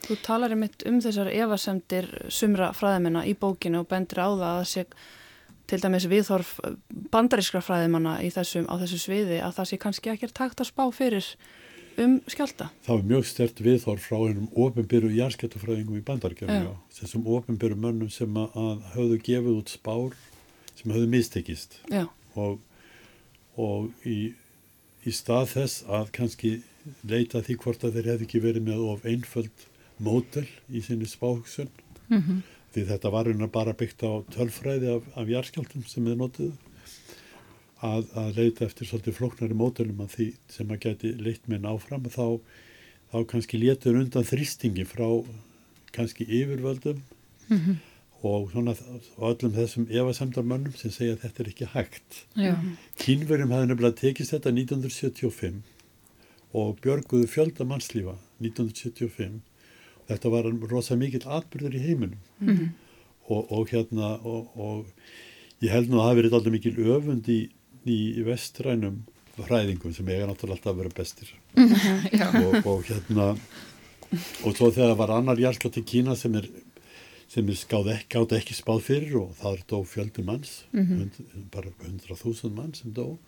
Þú 0.00 0.16
talar 0.24 0.50
einmitt 0.50 0.82
um 0.88 0.96
þessar 1.04 1.28
evasemdir 1.30 2.06
sumra 2.32 2.70
fræðimina 2.74 3.26
í 3.28 3.34
bókinu 3.38 3.82
og 3.82 3.90
bendur 3.90 4.22
á 4.24 4.28
það 4.32 4.54
að 4.56 4.68
sé 4.72 4.84
til 5.70 5.78
dæmis 5.78 6.08
viðhorf 6.10 6.56
bandarískra 7.12 7.60
fræðimanna 7.62 8.16
þessu, 8.34 8.64
á 8.66 8.74
þessu 8.80 8.98
sviði 8.98 9.38
að 9.44 9.58
það 9.58 9.68
sé 9.70 9.78
kannski 9.84 10.12
ekki 10.14 10.30
takt 10.34 10.62
að 10.64 10.70
spá 10.72 10.82
fyrir 10.94 11.28
um 12.04 12.16
skjálta? 12.30 12.70
Það 12.86 12.96
var 12.96 13.06
mjög 13.12 13.26
stert 13.28 13.60
viðhorf 13.64 14.06
frá 14.08 14.16
einum 14.18 14.48
ofinbyrju 14.54 15.10
járskjáltafræðingum 15.16 16.00
í 16.00 16.04
bandarkjörnum, 16.06 16.78
þessum 16.96 17.26
ofinbyrju 17.30 17.78
mönnum 17.80 18.10
sem 18.12 18.36
að 18.40 18.84
hafðu 18.94 19.18
gefið 19.26 19.58
út 19.58 19.72
spár 19.72 20.16
sem 20.78 20.94
hafðu 20.94 21.10
mistekist. 21.12 21.78
Og, 22.38 22.58
og 23.60 24.06
í, 24.08 24.32
í 25.04 25.14
stað 25.14 25.52
þess 25.54 25.84
að 25.88 26.14
kannski 26.16 26.54
leita 27.04 27.42
því 27.44 27.58
hvort 27.64 27.84
að 27.84 27.98
þeir 27.98 28.10
hefði 28.14 28.28
ekki 28.28 28.42
verið 28.46 28.66
með 28.70 28.86
of 28.94 29.04
einföld 29.04 29.68
mótel 30.00 30.46
í 30.72 30.82
sinni 30.84 31.08
spáhugsun. 31.08 31.68
Mm 32.08 32.22
-hmm. 32.22 32.40
því 32.74 32.86
þetta 32.88 33.10
var 33.10 33.28
bara 33.52 33.72
byggt 33.76 34.02
á 34.02 34.24
tölfræði 34.34 34.96
af, 34.96 35.02
af 35.14 35.28
járskjáltum 35.28 35.84
sem 35.86 36.04
þeir 36.04 36.16
notiðu 36.16 36.52
að, 37.86 38.08
að 38.18 38.38
leita 38.38 38.66
eftir 38.66 38.88
svolítið 38.88 39.16
flóknari 39.16 39.56
mótelum 39.56 40.02
að 40.04 40.16
því 40.16 40.26
sem 40.52 40.72
að 40.72 40.82
geti 40.86 41.12
leitt 41.16 41.46
með 41.48 41.64
náfram 41.66 42.08
þá, 42.12 42.26
þá 43.12 43.18
kannski 43.32 43.60
letur 43.60 44.00
undan 44.00 44.26
þrýstingi 44.28 44.86
frá 44.88 45.06
kannski 45.96 46.26
yfirvöldum 46.28 47.00
mm 47.48 47.58
-hmm. 47.58 47.76
og 48.22 48.50
svona 48.52 48.74
og 49.16 49.26
öllum 49.32 49.54
þessum 49.56 49.86
evasemdarmönnum 49.90 50.76
sem 50.76 50.90
segja 50.90 51.16
að 51.16 51.22
þetta 51.24 51.42
er 51.42 51.48
ekki 51.48 51.70
hægt. 51.74 52.24
Kínverjum 52.98 53.52
hefði 53.54 53.66
nefnilega 53.66 54.00
tekist 54.00 54.34
þetta 54.36 54.50
1975 54.50 55.62
og 56.52 56.78
björguðu 56.82 57.26
fjölda 57.30 57.64
mannslífa 57.64 58.16
1975 58.40 59.40
þetta 60.10 60.32
var 60.32 60.48
rosa 60.70 60.96
mikill 60.98 61.26
atbyrður 61.26 61.76
í 61.78 61.82
heiminum 61.84 62.18
mm 62.40 62.48
-hmm. 62.48 62.68
og, 63.28 63.52
og 63.52 63.68
hérna 63.70 64.18
og, 64.26 64.56
og 64.56 64.86
ég 65.62 65.70
held 65.70 65.88
nú 65.88 65.96
að 65.96 66.00
það 66.00 66.08
hafi 66.08 66.20
verið 66.20 66.34
alltaf 66.34 66.52
mikil 66.52 66.76
öfund 66.96 67.28
í 67.28 67.40
í 67.88 68.22
vestrænum 68.26 69.02
fræðingum 69.40 69.94
sem 69.96 70.08
eiga 70.10 70.26
náttúrulega 70.28 70.58
alltaf 70.58 70.72
að 70.72 70.80
vera 70.82 70.96
bestir. 70.96 71.30
Og, 72.40 72.66
og 72.66 72.82
hérna 72.88 73.30
og 74.44 74.56
svo 74.56 74.68
þegar 74.74 74.96
var 74.98 75.12
annar 75.14 75.38
járslott 75.38 75.78
í 75.78 75.84
Kína 75.86 76.16
sem 76.18 76.34
er, 76.40 76.48
sem 77.30 77.46
er 77.48 77.58
skáð 77.58 77.92
ekki 77.94 78.18
átt 78.18 78.34
ekki 78.40 78.56
spáð 78.58 78.80
fyrir 78.88 79.18
og 79.20 79.36
það 79.38 79.56
er 79.56 79.62
dó 79.70 79.76
fjöldi 79.86 80.24
manns 80.26 80.64
mm 80.72 80.80
-hmm. 80.80 80.98
hund, 80.98 81.50
bara 81.54 81.70
hundra 81.84 82.16
þúsund 82.18 82.56
mann 82.56 82.74
sem 82.74 82.92
dó. 82.92 83.18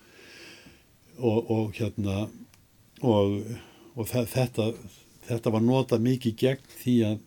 Og, 1.18 1.50
og 1.50 1.72
hérna 1.78 2.28
og, 3.00 3.44
og 3.94 4.08
þetta 4.08 4.72
þetta 5.28 5.52
var 5.54 5.62
nota 5.62 5.98
mikið 5.98 6.36
gegn 6.36 6.72
því 6.82 6.96
að 7.10 7.18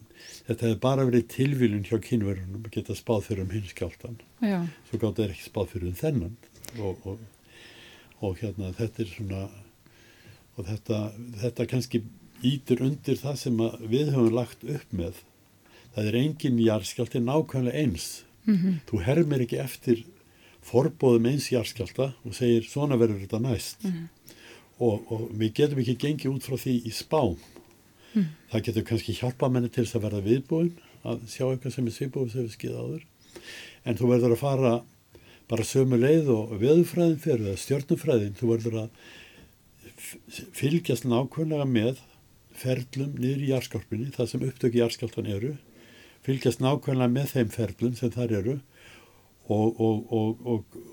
þetta 0.48 0.68
hefði 0.68 0.80
bara 0.84 1.06
verið 1.08 1.28
tilvílun 1.32 1.86
hjá 1.88 2.00
kynverunum 2.02 2.66
að 2.66 2.74
geta 2.78 2.96
spáð 2.98 3.28
fyrir 3.30 3.46
um 3.46 3.54
hinskjáltan 3.54 4.18
svo 4.90 5.00
gátt 5.00 5.20
það 5.20 5.30
ekki 5.30 5.48
spáð 5.48 5.72
fyrir 5.74 5.92
um 5.92 6.00
þennan 6.00 6.36
og, 6.80 7.08
og, 7.08 7.20
og 8.22 8.38
hérna 8.42 8.74
þetta 8.78 9.04
er 9.04 9.12
svona 9.12 9.44
og 10.56 10.68
þetta, 10.70 11.00
þetta 11.42 11.68
kannski 11.70 12.04
ítur 12.46 12.84
undir 12.86 13.20
það 13.20 13.40
sem 13.42 13.64
við 13.90 14.12
höfum 14.16 14.36
lagt 14.36 14.64
upp 14.64 14.94
með 14.96 15.22
það 15.96 16.10
er 16.10 16.20
engin 16.20 16.60
jarðskjálti 16.60 17.22
nákvæmlega 17.24 17.82
eins 17.84 18.24
mm 18.46 18.56
-hmm. 18.56 18.76
þú 18.90 19.02
hermir 19.08 19.46
ekki 19.46 19.60
eftir 19.64 20.06
forbóðum 20.66 21.30
eins 21.32 21.52
jarðskjálta 21.52 22.14
og 22.26 22.36
segir 22.36 22.64
svona 22.64 22.98
verður 22.98 23.22
þetta 23.24 23.40
næst 23.40 23.84
mm 23.84 23.92
-hmm. 23.92 24.08
og, 24.80 25.12
og 25.12 25.30
við 25.32 25.54
getum 25.54 25.80
ekki 25.80 25.96
gengið 25.96 26.32
út 26.32 26.44
frá 26.44 26.58
því 26.58 26.74
í 26.86 26.92
spám 26.92 27.38
mm. 28.14 28.28
það 28.52 28.66
getur 28.66 28.84
kannski 28.84 29.14
hjálpa 29.14 29.50
menni 29.50 29.70
til 29.70 29.86
þess 29.86 29.96
að 29.96 30.06
verða 30.08 30.28
viðbúin 30.30 30.74
að 31.04 31.28
sjá 31.30 31.46
eitthvað 31.52 31.74
sem 31.74 31.88
er 31.88 31.92
sviðbúið 31.92 32.32
sem 32.32 32.44
við 32.44 32.52
skiða 32.52 32.82
áður 32.84 33.04
en 33.86 33.98
þú 33.98 34.06
verður 34.10 34.36
að 34.36 34.44
fara 34.44 34.74
bara 35.52 35.68
sömu 35.68 36.00
leið 36.02 36.32
og 36.34 36.56
veðufræðin 36.62 37.22
fyrir 37.22 37.48
það, 37.50 37.62
stjórnufræðin, 37.64 38.36
þú 38.40 38.52
verður 38.54 38.78
að 38.86 38.90
fylgjast 40.56 41.08
nákvæmlega 41.08 41.66
með 41.70 42.02
ferlum 42.56 43.16
niður 43.20 43.44
í 43.44 43.52
jarðskorpunni, 43.52 44.12
það 44.16 44.32
sem 44.32 44.46
upptöki 44.48 44.82
jarðskorpan 44.82 45.32
eru, 45.32 45.56
fylgjast 46.26 46.64
nákvæmlega 46.64 47.14
með 47.14 47.34
þeim 47.36 47.52
ferlum 47.54 47.98
sem 48.00 48.14
þar 48.14 48.38
eru 48.40 48.56
og, 49.46 49.82
og, 49.82 50.14
og, 50.14 50.46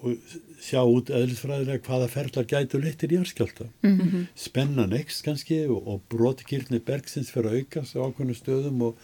og 0.05 0.25
sjá 0.62 0.83
út 0.85 1.11
eðlisfræðilega 1.12 1.85
hvaða 1.87 2.09
ferlar 2.12 2.49
gætu 2.49 2.81
leittir 2.83 3.15
jarðskjálta. 3.17 3.69
Mm 3.83 4.01
-hmm. 4.01 4.27
Spennan 4.35 4.93
ekst 4.93 5.25
kannski 5.25 5.65
og 5.69 6.03
brotikirni 6.12 6.79
bergsins 6.79 7.31
fyrir 7.33 7.51
að 7.51 7.59
aukast 7.62 7.97
á 7.97 8.05
ákveðinu 8.05 8.37
stöðum 8.37 8.83
og 8.83 8.97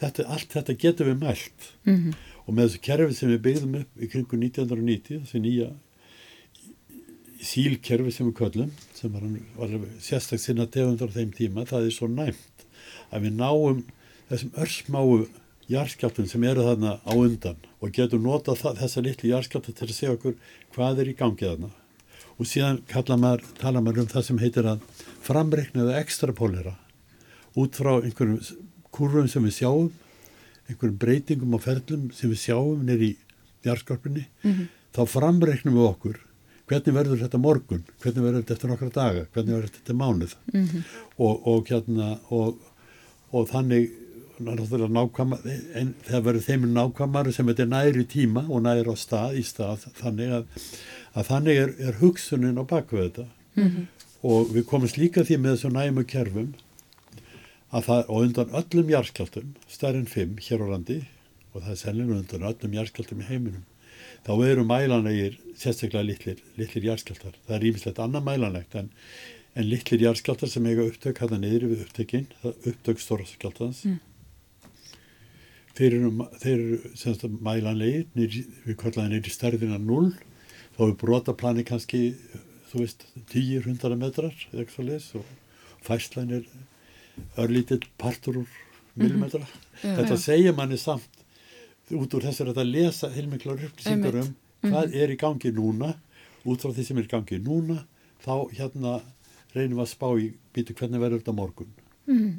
þetta, 0.00 0.26
allt 0.26 0.50
þetta 0.56 0.74
getur 0.74 1.06
við 1.06 1.20
mælt. 1.22 1.72
Mm 1.84 1.96
-hmm. 1.96 2.14
Og 2.48 2.56
með 2.56 2.70
þessu 2.70 2.80
kerfi 2.86 3.16
sem 3.18 3.32
við 3.34 3.42
byggðum 3.44 3.76
upp 3.82 4.00
í 4.00 4.08
kringu 4.08 4.38
1990, 4.40 5.20
þessi 5.26 5.42
nýja 5.44 5.68
sílkerfi 7.44 8.12
sem 8.14 8.30
við 8.30 8.38
köllum 8.40 8.70
sem 8.96 9.12
var, 9.12 9.26
var 9.58 9.74
sérstaklega 10.02 10.42
sinna 10.42 10.66
tegundar 10.66 11.12
á 11.12 11.16
þeim 11.18 11.34
tíma, 11.36 11.66
það 11.68 11.90
er 11.90 11.94
svo 11.94 12.08
næmt 12.10 12.64
að 13.12 13.26
við 13.26 13.36
náum 13.38 13.84
þessum 14.30 14.56
örsmáu 14.64 15.12
jarðskjáltum 15.68 16.28
sem 16.30 16.44
eru 16.48 16.64
þarna 16.64 16.96
á 17.04 17.12
undan 17.12 17.60
og 17.78 17.92
getum 17.94 18.24
nota 18.24 18.56
þessa 18.56 19.04
litlu 19.04 19.30
jarðskjálta 19.30 19.74
til 19.76 19.86
að 19.86 19.94
segja 19.94 20.16
okkur 20.16 20.36
hvað 20.74 21.04
er 21.04 21.12
í 21.12 21.16
gangið 21.18 21.52
þarna. 21.52 21.70
Og 22.38 22.46
síðan 22.46 22.80
maður, 23.18 23.44
tala 23.58 23.82
maður 23.82 24.04
um 24.04 24.10
það 24.12 24.26
sem 24.28 24.40
heitir 24.40 24.68
að 24.70 24.84
framreikna 25.26 25.84
eða 25.84 26.00
ekstrapólera 26.00 26.74
út 27.58 27.76
frá 27.76 27.98
einhverjum 27.98 28.40
kurvum 28.94 29.28
sem 29.28 29.44
við 29.44 29.58
sjáum 29.58 29.90
einhverjum 30.68 30.98
breytingum 31.02 31.54
og 31.54 31.64
ferlum 31.64 32.08
sem 32.14 32.30
við 32.30 32.42
sjáum 32.46 32.84
nýri 32.86 33.16
jarðskorpunni 33.66 34.24
mm 34.24 34.50
-hmm. 34.52 34.66
þá 34.94 35.02
framreiknum 35.06 35.74
við 35.74 35.90
okkur 35.92 36.18
hvernig 36.68 36.94
verður 36.94 37.22
þetta 37.22 37.40
morgun, 37.40 37.84
hvernig 38.02 38.24
verður 38.24 38.42
þetta 38.42 38.54
eftir 38.54 38.70
nokkra 38.72 38.90
daga, 38.92 39.24
hvernig 39.32 39.54
verður 39.54 39.72
þetta 39.78 39.94
mánuð 39.94 40.34
mm 40.52 40.66
-hmm. 40.66 40.82
og, 41.16 41.46
og 41.46 41.70
hérna 41.70 42.18
og, 42.30 42.58
og 43.32 43.48
þannig 43.48 43.90
nákvæma, 44.38 45.38
en 45.74 45.94
það 46.06 46.22
verður 46.24 46.44
þeimur 46.46 46.68
nákvæmari 46.68 47.32
sem 47.32 47.46
þetta 47.46 47.62
er 47.62 47.72
næri 47.72 48.04
tíma 48.04 48.44
og 48.48 48.62
næri 48.62 48.86
á 48.86 48.94
stað 48.96 49.38
í 49.38 49.42
stað 49.42 49.88
þannig 49.98 50.30
að, 50.30 50.44
að 51.14 51.26
þannig 51.26 51.56
er, 51.56 51.74
er 51.78 51.98
hugsunin 52.00 52.60
á 52.60 52.64
bakvið 52.64 53.02
þetta 53.02 53.26
mm 53.56 53.64
-hmm. 53.64 53.86
og 54.22 54.54
við 54.54 54.64
komumst 54.64 54.98
líka 54.98 55.24
því 55.24 55.38
með 55.38 55.56
þessu 55.56 55.72
næmu 55.72 56.04
kerfum 56.04 56.54
að 57.68 57.88
það, 57.88 58.04
og 58.08 58.26
undan 58.26 58.54
öllum 58.62 58.92
járskjáltum 58.94 59.56
starfinn 59.68 60.08
5 60.08 60.38
hér 60.48 60.64
á 60.64 60.66
landi 60.72 61.00
og 61.52 61.62
það 61.62 61.74
er 61.74 61.80
selinu 61.82 62.20
undan 62.20 62.46
öllum 62.48 62.78
járskjáltum 62.78 63.24
í 63.24 63.28
heiminum 63.28 63.66
þá 64.26 64.32
eru 64.44 64.64
mælanlegir 64.66 65.38
sérstaklega 65.58 66.04
litlir, 66.06 66.42
litlir 66.58 66.90
járskjáltar. 66.90 67.36
Það 67.46 67.56
er 67.56 67.66
ímislegt 67.70 68.00
annað 68.02 68.26
mælanlegt 68.26 68.76
en, 68.78 68.90
en 69.54 69.68
litlir 69.68 70.04
járskjáltar 70.04 70.50
sem 70.52 70.68
eiga 70.68 70.86
upptök 70.88 71.22
hæða 71.22 71.40
niður 71.42 71.68
við 71.72 71.84
upptökinn, 71.86 72.28
upptök 72.44 73.02
stórskjáltans. 73.02 73.84
Mm. 73.88 73.98
Þeir 75.78 75.96
eru, 76.00 76.28
þeir 76.42 76.62
eru 77.14 77.32
mælanlegir, 77.46 78.08
við 78.66 78.78
kallaðum 78.80 79.14
neyri 79.14 79.32
stærðina 79.32 79.78
0, 79.78 80.10
þá 80.76 80.80
er 80.88 80.96
brotaplani 81.00 81.66
kannski, 81.66 82.02
þú 82.72 82.82
veist, 82.82 83.06
10-100 83.30 84.00
metrar 84.00 84.34
eða 84.50 84.64
eitthvað 84.64 84.90
les 84.90 85.12
og 85.18 85.30
fæslan 85.86 86.34
er 86.40 86.48
örlítill 87.38 87.84
partur 87.98 88.42
úr 88.42 88.48
millimetra. 88.94 89.40
Mm 89.40 89.46
-hmm. 89.46 89.96
Þetta 89.96 90.16
segja 90.16 90.52
manni 90.52 90.76
samt 90.76 91.18
út 91.90 92.14
úr 92.14 92.22
þess 92.22 92.40
að 92.40 92.64
lesa 92.64 93.08
heilmiklar 93.08 93.64
upplýsingar 93.64 94.20
um 94.22 94.34
hvað 94.62 94.88
mhm. 94.88 94.98
er 94.98 95.14
í 95.14 95.16
gangi 95.20 95.52
núna 95.54 95.94
út 96.48 96.64
frá 96.64 96.72
því 96.74 96.84
sem 96.84 96.98
er 96.98 97.06
í 97.06 97.12
gangi 97.12 97.38
núna 97.38 97.78
þá 98.24 98.34
hérna 98.56 98.98
reynum 99.54 99.78
við 99.78 99.84
að 99.84 99.92
spá 99.92 100.08
í 100.18 100.28
býtu 100.54 100.76
hvernig 100.76 101.02
verður 101.02 101.22
þetta 101.22 101.38
morgun 101.38 101.72
mm. 102.10 102.36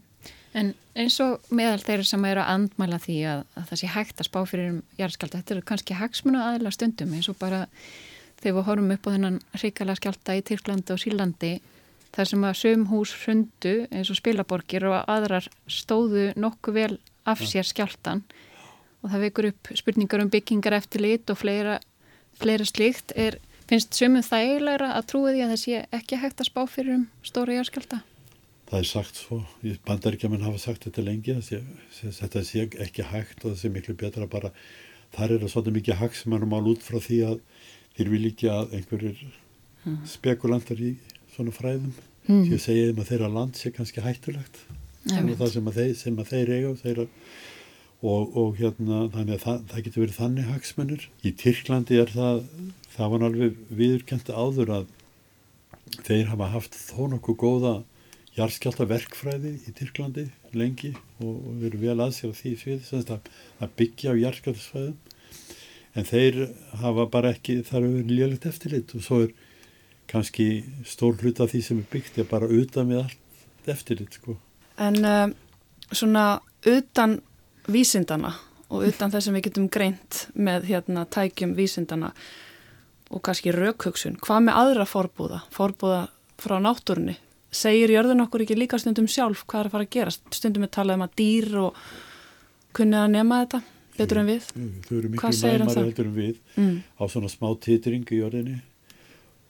En 0.58 0.72
eins 0.98 1.16
og 1.22 1.46
meðal 1.54 1.80
þeirra 1.84 2.06
sem 2.10 2.24
eru 2.26 2.42
að 2.42 2.52
andmæla 2.56 2.98
því 3.04 3.18
að, 3.30 3.42
að 3.54 3.66
það 3.70 3.80
sé 3.80 3.90
hægt 3.94 4.22
að 4.22 4.28
spá 4.28 4.40
fyrir 4.50 4.72
um 4.74 4.80
jarðskjálta, 4.98 5.42
þetta 5.42 5.54
eru 5.56 5.66
kannski 5.70 5.98
hagsmunu 6.00 6.40
aðla 6.42 6.72
stundum 6.74 7.14
eins 7.14 7.30
og 7.30 7.38
bara 7.40 7.60
þegar 8.42 8.56
við 8.58 8.66
horfum 8.66 8.96
upp 8.96 9.06
á 9.06 9.14
þennan 9.14 9.38
hrikala 9.54 9.96
skjálta 10.00 10.36
í 10.40 10.42
Tyrklandi 10.50 10.96
og 10.96 11.02
Sílandi 11.04 11.52
þar 12.16 12.30
sem 12.32 12.46
að 12.48 12.60
söm 12.60 12.86
hús 12.90 13.14
hrundu 13.24 13.74
eins 13.92 14.10
og 14.12 14.20
spilaborgir 14.20 14.86
og 14.90 15.02
aðrar 15.12 15.50
stóðu 15.70 16.30
nokkuð 16.40 16.78
vel 16.80 16.94
af 17.30 17.44
sér 17.46 17.68
skjáltan 17.68 18.24
og 19.04 19.12
það 19.12 19.26
vekur 19.28 19.50
upp 19.52 19.72
spurningar 19.80 20.24
um 20.24 20.32
byggingar 20.34 20.76
eftir 20.80 21.04
lit 21.06 21.32
og 21.32 21.40
fleira, 21.40 21.78
fleira 22.40 22.66
slíkt. 22.68 23.14
Er, 23.16 23.40
finnst 23.70 23.96
sömum 23.96 24.26
það 24.26 24.46
eiginlega 24.48 24.92
að 24.96 25.10
trúi 25.12 25.34
því 25.34 25.44
að 25.46 25.54
það 25.54 25.62
sé 25.64 25.82
ekki 26.00 26.20
hægt 26.20 26.42
að 26.42 26.50
spá 26.50 26.62
fyrir 26.68 26.98
um 26.98 27.06
stóra 27.24 27.56
járskjálta? 27.56 28.02
Það 28.70 28.82
er 28.84 28.90
sagt 28.90 29.18
svo, 29.18 29.40
bandaríkjaman 29.88 30.46
hafa 30.46 30.60
sagt 30.62 30.86
þetta 30.86 31.06
lengi, 31.06 31.34
sé, 31.42 31.64
þetta 32.04 32.44
sé 32.46 32.68
ekki 32.86 33.06
hægt 33.10 33.46
og 33.46 33.56
það 33.56 33.62
sé 33.64 33.72
miklu 33.74 33.96
betra 33.98 34.28
bara, 34.30 34.52
þar 35.16 35.34
er 35.34 35.42
það 35.44 35.54
svolítið 35.56 35.78
mikið 35.80 36.00
hægt 36.04 36.20
sem 36.20 36.34
mannum 36.34 36.54
ál 36.54 36.70
út 36.70 36.84
frá 36.86 37.00
því 37.02 37.22
að 37.32 37.40
þeir 37.98 38.12
vil 38.14 38.22
ekki 38.30 38.52
að 38.54 38.76
einhverjir 38.78 39.24
hmm. 39.86 40.04
spekulantar 40.12 40.84
í 40.86 40.92
svona 41.40 41.56
fræðum, 41.56 41.94
því 42.28 42.56
að 42.58 42.66
segja 42.66 42.90
þeim 42.90 43.02
að 43.02 43.12
þeirra 43.14 43.32
land 43.34 43.58
sé 43.58 43.72
kannski 43.74 44.06
hættulegt, 44.06 44.64
það 45.08 45.54
sem 45.56 45.72
að 45.72 45.80
þeir, 45.80 45.94
sem 46.04 46.20
að 46.20 46.34
þeir 46.34 46.54
eiga 46.54 46.70
og 46.70 46.82
þeirra 46.84 47.08
og, 48.00 48.38
og 48.40 48.60
hérna 48.60 49.02
þannig 49.14 49.36
að 49.36 49.44
það, 49.44 49.62
það 49.72 49.86
getur 49.86 50.04
verið 50.06 50.18
þannig 50.20 50.50
hagsmennur. 50.54 51.06
Í 51.24 51.32
Tyrklandi 51.40 52.00
er 52.00 52.14
það, 52.14 52.42
það 52.96 53.14
var 53.14 53.26
alveg 53.28 53.62
viðurkenda 53.80 54.36
áður 54.40 54.74
að 54.78 54.90
þeir 56.06 56.30
hafa 56.30 56.52
haft 56.54 56.78
þó 56.78 57.02
nokkuð 57.16 57.40
góða 57.42 57.74
jarðskjálta 58.38 58.88
verkfræði 58.88 59.56
í 59.68 59.74
Tyrklandi 59.76 60.28
lengi 60.58 60.94
og, 61.20 61.34
og 61.34 61.54
verið 61.64 61.86
vel 61.88 62.00
aðsér 62.06 62.32
á 62.32 62.40
því 62.40 62.54
svið 62.62 63.14
að, 63.16 63.32
að 63.60 63.74
byggja 63.82 64.14
á 64.16 64.22
jarðskjáltasvæðum 64.22 64.98
en 65.98 66.08
þeir 66.08 66.40
hafa 66.84 67.06
bara 67.12 67.34
ekki 67.34 67.60
þar 67.68 67.82
að 67.82 67.96
vera 67.98 68.18
lélitt 68.20 68.48
eftirlit 68.50 68.94
og 68.96 69.06
svo 69.06 69.22
er 69.26 69.34
kannski 70.10 70.50
stór 70.88 71.18
hlut 71.22 71.40
af 71.44 71.54
því 71.54 71.62
sem 71.64 71.82
er 71.82 71.90
byggt 71.92 72.20
er 72.22 72.28
bara 72.30 72.50
utan 72.50 72.90
við 72.90 73.04
allt 73.04 73.70
eftirlit 73.70 74.18
sko. 74.18 74.36
En 74.82 74.98
uh, 75.06 75.30
svona 75.92 76.40
utan 76.66 77.20
vísindana 77.70 78.34
og 78.70 78.86
utan 78.90 79.12
þess 79.14 79.30
að 79.30 79.38
við 79.38 79.48
getum 79.50 79.70
greint 79.72 80.26
með 80.34 80.70
hérna 80.70 81.06
tækjum 81.10 81.56
vísindana 81.58 82.12
og 83.10 83.24
kannski 83.26 83.54
raukhugsun. 83.54 84.20
Hvað 84.22 84.46
með 84.48 84.62
aðra 84.62 84.86
fórbúða? 84.90 85.42
Fórbúða 85.54 86.04
frá 86.40 86.58
náttúrunni? 86.62 87.18
Segir 87.50 87.90
jörðun 87.90 88.22
okkur 88.28 88.46
ekki 88.46 88.58
líka 88.58 88.78
stundum 88.78 89.10
sjálf 89.10 89.42
hvað 89.50 89.64
er 89.64 89.70
að 89.70 89.76
fara 89.76 89.88
að 89.88 89.94
gera? 89.96 90.14
Stundum 90.14 90.66
við 90.66 90.74
talaðum 90.78 91.06
að 91.08 91.16
dýr 91.18 91.56
og 91.64 91.84
kunnið 92.78 93.02
að 93.02 93.14
nema 93.16 93.40
þetta 93.44 93.62
betur 93.98 94.22
en 94.22 94.30
við. 94.30 94.50
Þau 94.86 94.94
eru 95.00 95.10
miklu 95.14 95.32
nærmari 95.34 95.82
heldur 95.82 96.10
en 96.10 96.18
við 96.18 96.36
mm. 96.56 96.76
á 97.02 97.04
svona 97.10 97.32
smá 97.34 97.50
titring 97.66 98.06
í 98.14 98.22
jörðinni 98.22 98.60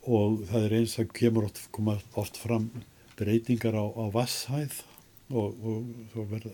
og 0.08 0.44
það 0.50 0.66
er 0.66 0.78
eins 0.80 1.00
að 1.02 1.12
kemur 1.20 1.50
oft, 1.50 1.66
oft 2.18 2.40
fram 2.40 2.70
breytingar 3.20 3.76
á, 3.76 3.86
á 3.86 4.06
vasshæð 4.14 4.80
og, 5.30 5.58
og 5.60 5.90
svo 6.14 6.26
verða 6.30 6.54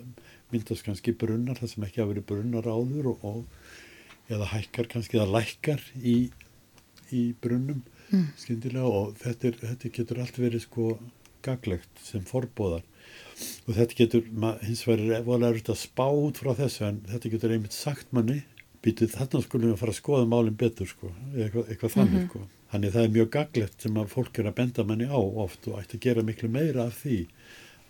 myndast 0.51 0.85
kannski 0.85 1.13
brunnar 1.17 1.59
það 1.59 1.73
sem 1.73 1.85
ekki 1.87 2.01
hafa 2.01 2.13
verið 2.13 2.27
brunnar 2.31 2.69
áður 2.69 3.11
og, 3.13 3.27
og 3.27 4.33
eða 4.33 4.49
hækkar 4.53 4.89
kannski 4.91 5.19
eða 5.19 5.37
lækkar 5.37 5.83
í, 6.01 6.15
í 7.13 7.23
brunnum 7.41 7.83
mm. 8.09 8.25
skyndilega 8.41 8.89
og 8.89 9.13
þetta, 9.21 9.51
er, 9.51 9.61
þetta 9.61 9.93
getur 9.99 10.23
allt 10.23 10.41
verið 10.41 10.65
sko 10.65 10.89
gaglegt 11.45 12.01
sem 12.01 12.25
forbóðar 12.25 12.83
og 13.67 13.77
þetta 13.77 13.99
getur 13.99 14.25
hins 14.65 14.83
vegar 14.87 15.19
efalega 15.19 15.51
erfitt 15.53 15.71
að 15.73 15.81
spá 15.83 16.05
út 16.09 16.41
frá 16.41 16.53
þessu 16.57 16.85
en 16.89 17.01
þetta 17.11 17.31
getur 17.35 17.55
einmitt 17.55 17.75
sagt 17.77 18.13
manni 18.15 18.41
býtið 18.85 19.15
þarna 19.15 19.41
skulum 19.45 19.69
við 19.69 19.75
að 19.75 19.81
fara 19.81 19.93
að 19.95 19.99
skoða 19.99 20.29
málinn 20.29 20.57
betur 20.59 20.89
sko, 20.89 21.09
eitthvað, 21.33 21.69
eitthvað 21.73 21.95
þannig 21.95 22.13
mm 22.13 22.19
-hmm. 22.19 22.29
sko. 22.29 22.64
Þannig 22.75 22.91
það 22.91 23.05
er 23.05 23.11
mjög 23.15 23.27
gaglegt 23.31 23.83
sem 23.85 23.97
að 24.01 24.09
fólk 24.11 24.39
er 24.41 24.47
að 24.49 24.55
benda 24.57 24.83
manni 24.83 25.05
á 25.07 25.15
oft 25.15 25.67
og 25.71 25.77
ætti 25.79 25.95
að 25.95 26.01
gera 26.03 26.23
miklu 26.27 26.49
meira 26.51 26.89
af 26.89 26.97
því 27.05 27.19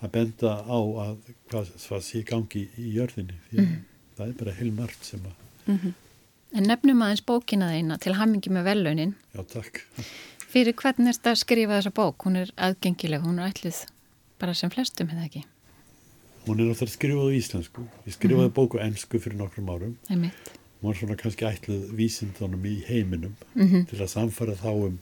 að 0.06 0.10
benda 0.14 0.52
á 0.62 0.78
að 0.78 1.16
hvað, 1.50 1.72
hvað 1.88 2.04
sé 2.06 2.20
gangi 2.30 2.62
í 2.78 2.92
jörðinni 2.94 3.38
því 3.48 3.64
mm. 3.64 3.80
það 4.20 4.28
er 4.28 4.36
bara 4.42 4.54
heilmart 4.60 5.08
sem 5.08 5.24
að 5.26 5.40
mm 5.66 5.80
-hmm. 5.80 5.96
En 6.56 6.68
nefnum 6.70 7.02
aðeins 7.02 7.26
bókina 7.26 7.72
þeina 7.74 7.98
til 7.98 8.14
hammingi 8.14 8.52
með 8.54 8.68
velunin 8.70 9.16
Já, 9.34 9.42
takk 9.56 9.82
Fyrir 10.54 10.78
hvernig 10.78 11.10
er 11.10 11.18
þetta 11.18 11.32
að 11.32 11.42
skrifa 11.42 11.80
þessa 11.80 11.92
bók? 11.92 12.26
Hún 12.26 12.36
er 12.36 12.52
aðgengileg, 12.56 13.22
hún 13.26 13.40
er 13.40 13.50
ætlið 13.50 13.88
bara 14.38 14.54
sem 14.54 14.70
flestum, 14.70 15.10
hefði 15.10 15.26
ekki? 15.26 15.44
Hún 16.46 16.60
er 16.60 16.70
náttúrulega 16.70 16.94
skrifað 16.94 17.26
á 17.26 17.38
íslensku 17.42 17.82
Ég 18.06 18.14
skrifaði 18.14 18.38
mm 18.38 18.52
-hmm. 18.52 18.54
bóku 18.54 18.78
ennsku 18.78 19.20
fyrir 19.20 19.38
nokkrum 19.38 19.70
árum 19.70 19.98
Einmitt. 20.10 20.54
Hún 20.54 20.65
er 20.84 21.00
svona 21.00 21.18
kannski 21.20 21.48
ætlið 21.48 21.90
vísindunum 21.98 22.66
í 22.66 22.76
heiminum 22.88 23.36
-hmm. 23.56 23.86
til 23.90 24.02
að 24.02 24.08
samfara 24.08 24.56
þá 24.56 24.72
um, 24.88 25.00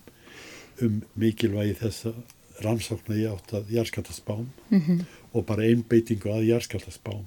um 0.81 1.01
mikilvægi 1.15 1.73
þessa 1.81 2.13
rannsóknar 2.61 3.17
ég 3.17 3.31
átt 3.31 3.53
að 3.53 3.71
járskjáltaspám 3.71 4.45
mm 4.69 4.79
-hmm. 4.79 5.05
og 5.33 5.45
bara 5.45 5.63
einbeitingu 5.63 6.29
að 6.29 6.47
járskjáltaspám 6.51 7.25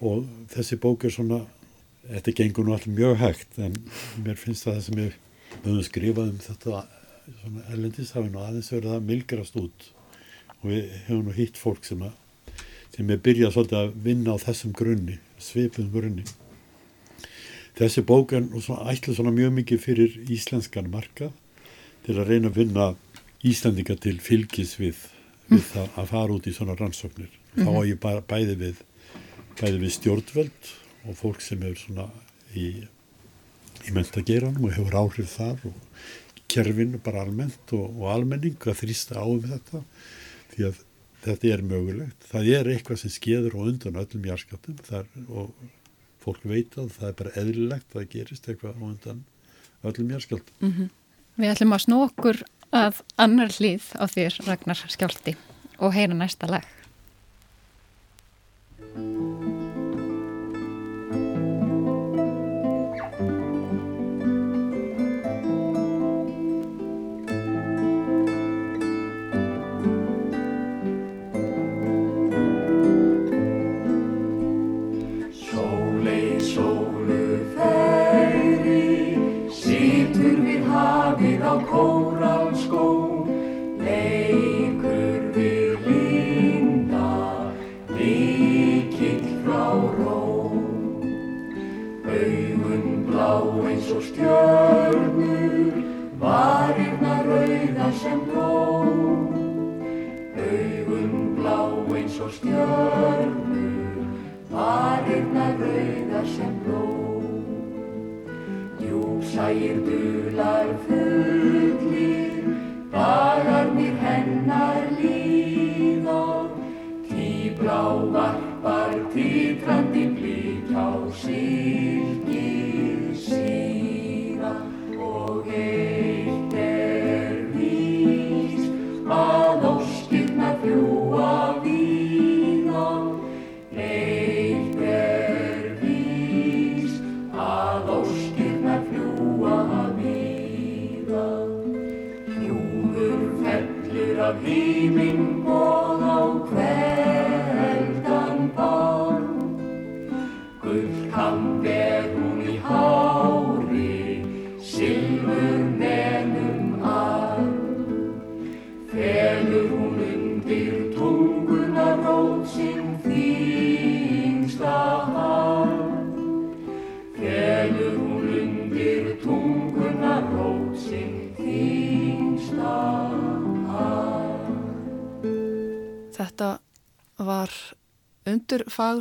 og 0.00 0.26
þessi 0.48 0.76
bók 0.76 1.04
er 1.04 1.10
svona 1.10 1.46
þetta 2.08 2.32
gengur 2.32 2.64
nú 2.64 2.72
alltaf 2.72 2.92
mjög 2.92 3.16
hægt 3.16 3.58
en 3.58 3.74
mér 4.24 4.36
finnst 4.36 4.66
það 4.66 4.80
sem 4.80 4.98
ég 4.98 5.12
höfum 5.64 5.82
skrifað 5.82 6.30
um 6.30 6.38
þetta 6.38 6.86
svona 7.40 7.62
erlendis 7.72 8.12
hafi 8.12 8.28
nú 8.28 8.38
aðeins 8.38 8.72
verið 8.72 8.90
að 8.96 9.06
milgrast 9.08 9.56
út 9.56 9.88
og 10.62 10.70
við 10.70 10.90
hefum 11.06 11.24
nú 11.24 11.32
hitt 11.32 11.56
fólk 11.56 11.84
sem 11.84 12.02
að 12.02 12.12
sem 12.94 13.10
er 13.10 13.18
byrjað 13.18 13.54
svolítið 13.56 13.78
að 13.80 13.94
vinna 14.04 14.34
á 14.34 14.44
þessum 14.44 14.74
grunni, 14.76 15.16
svipum 15.42 15.90
grunni. 15.90 16.22
Þessi 17.74 18.04
bók 18.06 18.32
er 18.36 18.44
ætla 18.92 19.16
svona 19.16 19.32
mjög 19.34 19.56
mikið 19.56 19.80
fyrir 19.82 20.18
íslenskan 20.30 20.90
markað 20.92 21.32
til 22.04 22.14
að 22.20 22.30
reyna 22.30 22.52
að 22.52 22.60
vinna 22.60 22.86
Íslandinga 23.44 23.96
til 24.00 24.16
fylgis 24.24 24.76
við, 24.78 25.00
við 25.50 25.58
mm. 25.58 25.66
það 25.72 25.98
að 26.00 26.10
fara 26.12 26.36
út 26.36 26.46
í 26.48 26.54
svona 26.54 26.76
rannsóknir. 26.78 27.32
Þá 27.58 27.68
á 27.68 27.82
ég 27.84 27.98
bæði 28.30 28.56
við, 28.60 28.80
bæði 29.58 29.80
við 29.82 29.94
stjórnvöld 29.98 30.70
og 31.04 31.18
fólk 31.18 31.42
sem 31.44 31.66
er 31.66 31.74
svona 31.76 32.06
í, 32.56 32.68
í 33.84 33.94
mentageranum 33.96 34.64
og 34.64 34.76
hefur 34.78 34.98
áhrif 35.02 35.34
þar 35.34 35.66
og 35.68 36.08
kerfinu 36.54 37.02
bara 37.02 37.26
almennt 37.26 37.74
og, 37.76 37.86
og 37.90 38.10
almenning 38.14 38.56
að 38.62 38.80
þrýsta 38.84 39.18
á 39.18 39.26
um 39.26 39.42
þetta 39.42 39.82
því 40.54 40.68
að 40.70 40.82
þetta 41.24 41.52
er 41.52 41.64
mögulegt. 41.66 42.28
Það 42.30 42.50
er 42.54 42.70
eitthvað 42.72 43.02
sem 43.02 43.12
skeður 43.12 43.58
og 43.58 43.72
undan 43.72 44.00
öllum 44.00 44.28
jarskaptum 44.30 44.78
og 45.26 45.52
fólk 46.24 46.44
veit 46.48 46.76
að 46.80 46.92
það 46.96 47.08
er 47.08 47.16
bara 47.20 47.34
eðlilegt 47.40 47.88
að 47.90 47.98
það 47.98 48.10
gerist 48.16 48.48
eitthvað 48.48 48.78
og 48.80 48.90
undan 48.90 49.24
öllum 49.84 50.12
jarskaptum. 50.14 50.54
Mm 50.60 50.72
-hmm. 50.72 50.88
Við 51.36 51.50
ætlum 51.50 51.76
að 51.76 51.84
snú 51.84 52.00
okkur 52.04 52.42
að 52.72 53.02
annar 53.16 53.50
hlýð 53.50 53.86
á 53.98 54.04
þér 54.06 54.40
Ragnar 54.46 54.80
Skjálti 54.88 55.36
og 55.78 55.94
heyra 55.94 56.14
næsta 56.14 56.46
lag. 56.50 56.64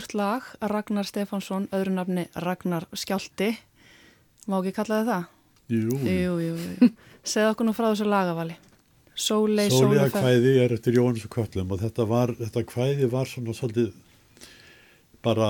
Fagurt 0.04 0.14
lag 0.14 0.44
Ragnar 0.60 1.06
Stefánsson, 1.06 1.68
öðru 1.72 1.94
nafni 1.94 2.28
Ragnar 2.36 2.86
Skjálti 2.92 3.54
má 4.48 4.60
ekki 4.60 4.74
kalla 4.76 5.00
þið 5.00 5.10
það? 5.10 5.26
Jú, 5.72 5.98
jú, 6.04 6.34
jú, 6.44 6.56
jú. 6.58 6.90
Segð 7.24 7.52
okkur 7.54 7.68
nú 7.68 7.74
frá 7.74 7.88
þessu 7.94 8.08
lagavali 8.10 8.58
Sólei, 9.16 9.70
Sólei 9.72 10.02
að 10.02 10.16
kvæði 10.18 10.56
er 10.60 10.74
eftir 10.76 10.98
Jóns 10.98 11.24
og 11.24 11.32
Kvöllum 11.32 11.72
og 11.72 11.80
þetta, 11.80 12.08
var, 12.10 12.34
þetta 12.36 12.64
kvæði 12.68 13.10
var 13.14 13.30
svona 13.30 13.56
svolítið 13.56 13.94
bara 15.24 15.50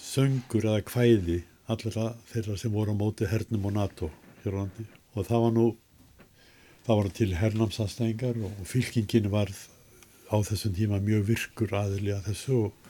söngur 0.00 0.64
eða 0.64 0.86
kvæði 0.86 1.42
allra 1.68 2.14
þeirra 2.30 2.56
sem 2.56 2.72
voru 2.72 2.94
á 2.96 3.00
móti 3.02 3.28
hernum 3.28 3.68
og 3.68 3.76
NATO 3.76 4.10
hér 4.44 4.56
á 4.56 4.58
landi 4.62 4.86
og 5.12 5.28
það 5.28 5.44
var 5.44 5.54
nú 5.58 5.68
það 6.86 7.02
var 7.02 7.12
til 7.20 7.30
hernamsastæðingar 7.42 8.40
og 8.46 8.64
fylkingin 8.70 9.28
varð 9.28 9.66
á 10.32 10.40
þessum 10.40 10.72
tíma 10.78 11.02
mjög 11.02 11.28
virkur 11.34 11.76
aðili 11.76 12.14
að 12.14 12.30
þessu 12.30 12.60
og 12.64 12.82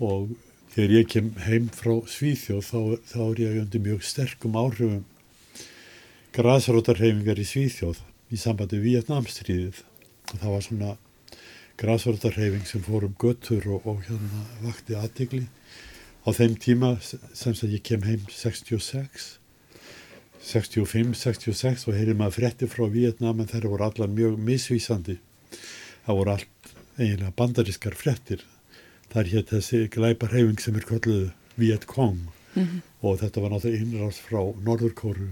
og 0.00 0.34
þegar 0.74 0.94
ég 0.96 1.08
kem 1.12 1.30
heim 1.46 1.68
frá 1.72 1.94
Svíþjóð 2.10 2.64
þá, 2.66 2.80
þá 3.08 3.20
er 3.26 3.40
ég 3.42 3.58
undir 3.62 3.84
mjög 3.86 4.04
sterkum 4.04 4.58
áhrifum 4.60 5.04
græsrótarhefingar 6.36 7.40
í 7.40 7.46
Svíþjóð 7.48 8.02
í 8.32 8.40
sambandi 8.40 8.82
Vietnamstríðið 8.82 9.80
og 9.80 10.36
það 10.36 10.52
var 10.52 10.66
svona 10.66 10.92
græsrótarhefing 11.80 12.68
sem 12.68 12.84
fór 12.84 13.08
um 13.08 13.16
göttur 13.20 13.64
og, 13.72 13.86
og 13.88 14.04
hérna 14.08 14.44
vakti 14.64 14.96
aðdegli 14.98 15.46
á 16.26 16.28
þeim 16.36 16.56
tíma 16.60 16.96
sem 17.00 17.54
sem 17.54 17.72
ég 17.72 17.84
kem 17.86 18.04
heim 18.04 18.24
66 18.28 19.36
65, 20.46 21.14
66 21.18 21.88
og 21.88 21.96
heyrði 21.96 22.14
maður 22.18 22.36
frétti 22.36 22.68
frá 22.70 22.84
Vietnam 22.92 23.40
en 23.42 23.48
þeirra 23.50 23.72
voru 23.72 23.86
allar 23.88 24.10
mjög 24.12 24.36
misvísandi. 24.46 25.16
Það 26.06 26.18
voru 26.20 26.34
allt 26.36 26.70
eiginlega 27.00 27.32
bandarískar 27.40 27.96
fréttir 27.98 28.44
það 29.12 29.20
er 29.22 29.32
hér 29.32 29.46
þessi 29.50 29.82
glæparhefing 29.96 30.62
sem 30.62 30.76
er 30.76 30.88
kolluð 30.88 31.30
Viet 31.56 31.86
Cong. 31.86 32.28
Mm 32.56 32.62
-hmm. 32.62 32.80
og 33.02 33.18
þetta 33.20 33.40
var 33.40 33.50
náttúrulega 33.50 33.82
innrást 33.82 34.20
frá 34.24 34.40
Norðurkóru 34.64 35.28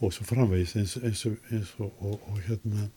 og 0.00 0.12
svo 0.12 0.24
framvegis 0.24 0.76
eins, 0.76 0.96
eins, 0.96 1.26
eins 1.50 1.72
og, 1.78 1.90
og, 2.00 2.20
og 2.30 2.38
hérna 2.46 2.88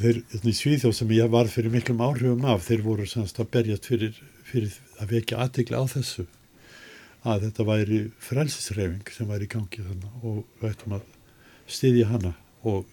þeir 0.00 0.20
í 0.42 0.52
Svíþjóð 0.56 0.92
sem 0.96 1.14
ég 1.14 1.30
var 1.30 1.48
fyrir 1.52 1.70
miklum 1.70 2.02
áhrifum 2.04 2.44
af 2.44 2.66
þeir 2.66 2.82
voru 2.82 3.06
semst 3.06 3.38
að 3.40 3.50
berjast 3.54 3.86
fyrir, 3.86 4.14
fyrir 4.42 4.74
að 4.98 5.14
vekja 5.14 5.40
aðtikla 5.44 5.82
á 5.82 5.84
þessu 5.92 6.26
að 7.22 7.46
þetta 7.46 7.66
væri 7.68 7.98
frelsisrefing 8.18 9.10
sem 9.12 9.28
væri 9.28 9.48
í 9.48 9.52
gangi 9.54 9.84
þannig 9.84 10.24
og 10.24 10.44
við 10.60 10.70
ættum 10.70 10.94
að 10.96 11.08
styðja 11.70 12.06
hana. 12.10 12.32
Og 12.64 12.86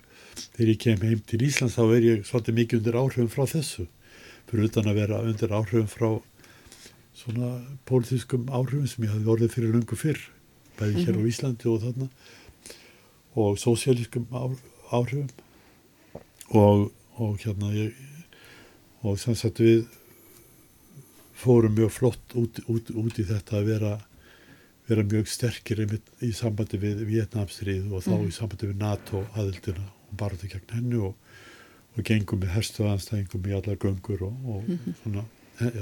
þegar 0.56 0.72
ég 0.74 0.82
kem 0.84 1.06
heim 1.06 1.22
til 1.28 1.44
Íslands 1.48 1.78
þá 1.78 1.84
er 1.96 2.08
ég 2.08 2.26
svolítið 2.28 2.60
mikið 2.60 2.82
undir 2.82 3.00
áhrifum 3.00 3.32
frá 3.32 3.48
þessu 3.50 3.88
fyrir 4.48 4.70
utan 4.70 4.90
að 4.90 5.00
vera 5.02 5.22
undir 5.26 5.54
áhrifum 5.54 5.90
frá 5.92 6.10
svona 7.18 7.52
pólitískum 7.90 8.50
áhrifum 8.54 8.88
sem 8.88 9.06
ég 9.06 9.14
hafi 9.14 9.32
orðið 9.34 9.56
fyrir 9.56 9.76
lungu 9.76 10.00
fyrr 10.00 10.22
bæði 10.78 10.92
mm 10.92 10.98
-hmm. 10.98 11.06
hér 11.06 11.16
á 11.16 11.20
mhm. 11.20 11.30
Íslandi 11.32 11.70
og 11.72 11.82
þarna 11.82 12.08
og 13.36 13.58
sósialískum 13.58 14.26
áhrifum 14.92 15.30
og, 16.50 16.92
og 17.18 17.40
hérna 17.44 17.74
ég 17.74 17.94
og 19.04 19.18
þannig 19.20 19.46
að 19.46 19.62
við 19.62 19.88
fórum 21.38 21.76
mjög 21.78 21.92
flott 21.92 22.36
út, 22.36 22.60
út, 22.68 22.90
út 22.92 23.20
í 23.20 23.24
þetta 23.24 23.58
að 23.58 23.66
vera 23.66 23.94
vera 24.88 25.04
mjög 25.04 25.28
sterkir 25.28 25.84
í 26.24 26.32
sambandi 26.36 26.80
við 26.80 27.04
Vietnamstrið 27.10 27.92
og 27.92 28.06
þá 28.06 28.14
mm. 28.16 28.28
í 28.28 28.36
sambandi 28.36 28.70
við 28.70 28.82
NATO 28.82 29.24
aðildina 29.36 29.84
og 30.08 30.22
þetta 30.24 30.52
gegn 30.54 30.76
hennu 30.78 31.02
og 31.10 31.27
og 31.98 32.06
gengum 32.08 32.42
með 32.42 32.54
herstuðanstæðingum 32.56 33.48
í 33.50 33.56
allar 33.58 33.80
göngur 33.82 34.24
og, 34.28 34.36
og 34.46 34.64
mm 34.64 34.80
-hmm. 34.80 34.98
svona, 35.02 35.24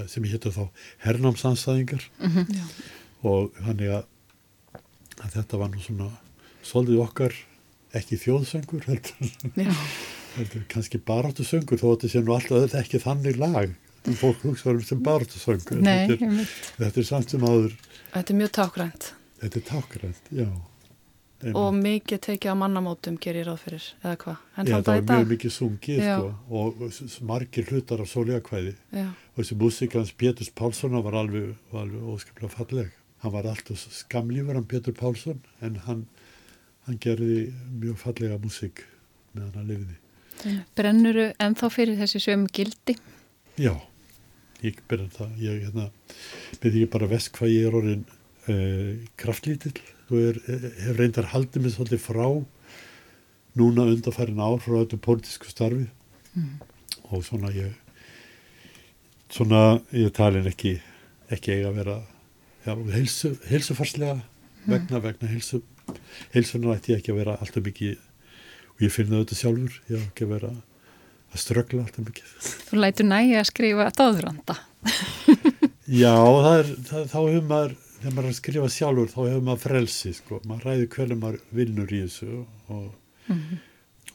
sem 0.08 0.24
ég 0.24 0.36
hétta 0.36 0.52
þá 0.56 0.68
hernámsanstæðingar 1.06 2.04
mm 2.20 2.32
-hmm. 2.32 2.70
og 3.22 3.52
þannig 3.60 3.90
að, 3.98 4.06
að 5.24 5.34
þetta 5.38 5.58
var 5.58 5.70
nú 5.70 5.82
svona 5.82 6.10
svolítið 6.64 7.02
okkar 7.02 7.34
ekki 7.94 8.18
þjóðsengur 8.18 8.86
heldur. 8.86 9.32
Þetta 10.36 10.56
er 10.60 10.66
kannski 10.68 10.98
baráttu 10.98 11.44
söngur 11.44 11.80
þó 11.80 11.88
að 11.92 11.96
þetta 11.96 12.10
sé 12.12 12.22
nú 12.22 12.34
alltaf 12.36 12.74
ekki 12.74 13.00
þannig 13.00 13.38
lag. 13.38 13.76
Fólk 14.06 14.42
hugsaður 14.44 14.76
um 14.76 14.84
sem 14.86 15.04
baráttu 15.04 15.40
söngur 15.40 15.82
Nei, 15.82 16.08
þetta, 16.08 16.26
er, 16.26 16.50
þetta 16.78 17.00
er 17.00 17.06
samt 17.06 17.30
sem 17.30 17.42
áður 17.42 17.74
Þetta 18.14 18.34
er 18.34 18.38
mjög 18.38 18.52
tákrænt 18.52 19.14
þetta 19.42 19.60
er 19.60 19.66
tákrænt, 19.70 20.32
já 20.32 20.48
Einmitt. 21.36 21.58
og 21.60 21.74
mikið 21.76 22.20
tekið 22.24 22.54
á 22.54 22.56
mannamótum 22.56 23.18
gerir 23.20 23.50
ráð 23.50 23.58
fyrir, 23.66 23.88
eða 24.02 24.16
hvað? 24.22 24.44
Já, 24.56 24.76
það 24.80 24.86
var 24.88 25.02
mjög 25.10 25.32
mikið 25.34 25.52
sungið 25.52 25.98
sko, 26.00 26.30
og 26.48 27.26
margir 27.28 27.66
hlutar 27.68 28.04
af 28.04 28.08
sóliakvæði. 28.08 28.76
Já, 28.96 29.08
og 29.12 29.42
þessi 29.42 29.58
músikans 29.60 30.14
Péturs 30.16 30.52
Pálsson 30.56 30.96
var 31.04 31.18
alveg, 31.20 31.58
var 31.74 31.84
alveg 31.84 32.06
óskaplega 32.14 32.52
falleg. 32.54 32.94
Hann 33.20 33.34
var 33.34 33.50
alltaf 33.52 33.84
skamlífur 33.92 34.56
hann 34.56 34.70
Pétur 34.72 34.96
Pálsson 34.96 35.42
en 35.60 35.76
hann, 35.84 36.06
hann 36.88 37.00
gerði 37.04 37.52
mjög 37.82 38.00
fallega 38.00 38.40
músik 38.40 38.86
meðan 39.34 39.60
hann 39.60 39.68
lifði. 39.74 39.98
Brennuru 40.78 41.28
ennþá 41.42 41.72
fyrir 41.74 42.00
þessi 42.00 42.22
sömu 42.24 42.48
gildi? 42.56 42.96
Já, 43.60 43.74
ég 44.64 44.80
byrja 44.88 45.12
það. 45.20 45.36
Ég 45.44 45.68
hérna, 45.68 45.90
veit 46.62 46.72
ekki 46.72 46.88
bara 46.96 47.12
vest 47.12 47.36
hvað 47.36 47.54
ég 47.54 47.68
er 47.68 47.78
orðin 47.82 48.08
uh, 48.08 49.04
kraftlítill 49.20 49.76
og 50.10 50.20
er, 50.22 50.40
hef 50.86 51.00
reyndar 51.00 51.32
haldið 51.32 51.66
mig 51.66 51.76
svolítið 51.76 52.04
frá 52.04 52.28
núna 53.56 53.88
undarfærin 53.88 54.42
ár 54.44 54.60
frá 54.64 54.78
þetta 54.82 55.02
pólitísku 55.06 55.50
starfi. 55.50 55.88
Og 57.12 57.24
svona 57.26 57.52
ég 57.56 57.74
svona 59.32 59.80
ég 59.96 60.12
talin 60.16 60.48
ekki 60.50 60.78
ekki 61.34 61.56
eiga 61.56 61.72
að 61.72 61.80
vera 61.80 61.98
heilsufarslega 63.50 64.20
vegna 64.66 65.02
vegna 65.02 65.30
heilsu 65.30 65.62
heilsunar 66.34 66.78
ætti 66.78 66.94
ég 66.94 67.02
ekki 67.02 67.14
að 67.14 67.22
vera 67.24 67.38
alltaf 67.42 67.66
mikið 67.66 67.98
og 68.76 68.86
ég 68.86 68.94
finn 68.94 69.10
það 69.10 69.22
auðvitað 69.22 69.42
sjálfur 69.42 69.80
ég 69.90 70.02
á 70.02 70.06
ekki 70.06 70.26
að 70.28 70.34
vera 70.36 70.52
að 71.36 71.42
ströggla 71.42 71.84
alltaf 71.86 72.06
mikið. 72.06 72.34
Þú 72.70 72.82
lætur 72.82 73.08
nægi 73.10 73.36
að 73.40 73.48
skrifa 73.50 73.88
dóðranda. 73.98 74.56
Já, 76.02 76.16
það 76.16 76.56
er, 76.60 76.70
það, 76.90 77.08
þá 77.12 77.18
hefur 77.20 77.48
maður, 77.50 77.76
þegar 78.06 78.16
maður 78.20 78.28
er 78.28 78.34
að 78.36 78.38
skrifa 78.38 78.70
sjálfur, 78.70 79.10
þá 79.10 79.20
hefur 79.24 79.46
maður 79.48 79.62
frelsi, 79.64 80.12
sko. 80.14 80.38
Maður 80.46 80.68
ræður 80.70 80.90
hvernig 80.94 81.20
maður 81.24 81.40
vinnur 81.58 81.94
í 81.96 82.02
þessu 82.04 82.36
og, 82.76 82.92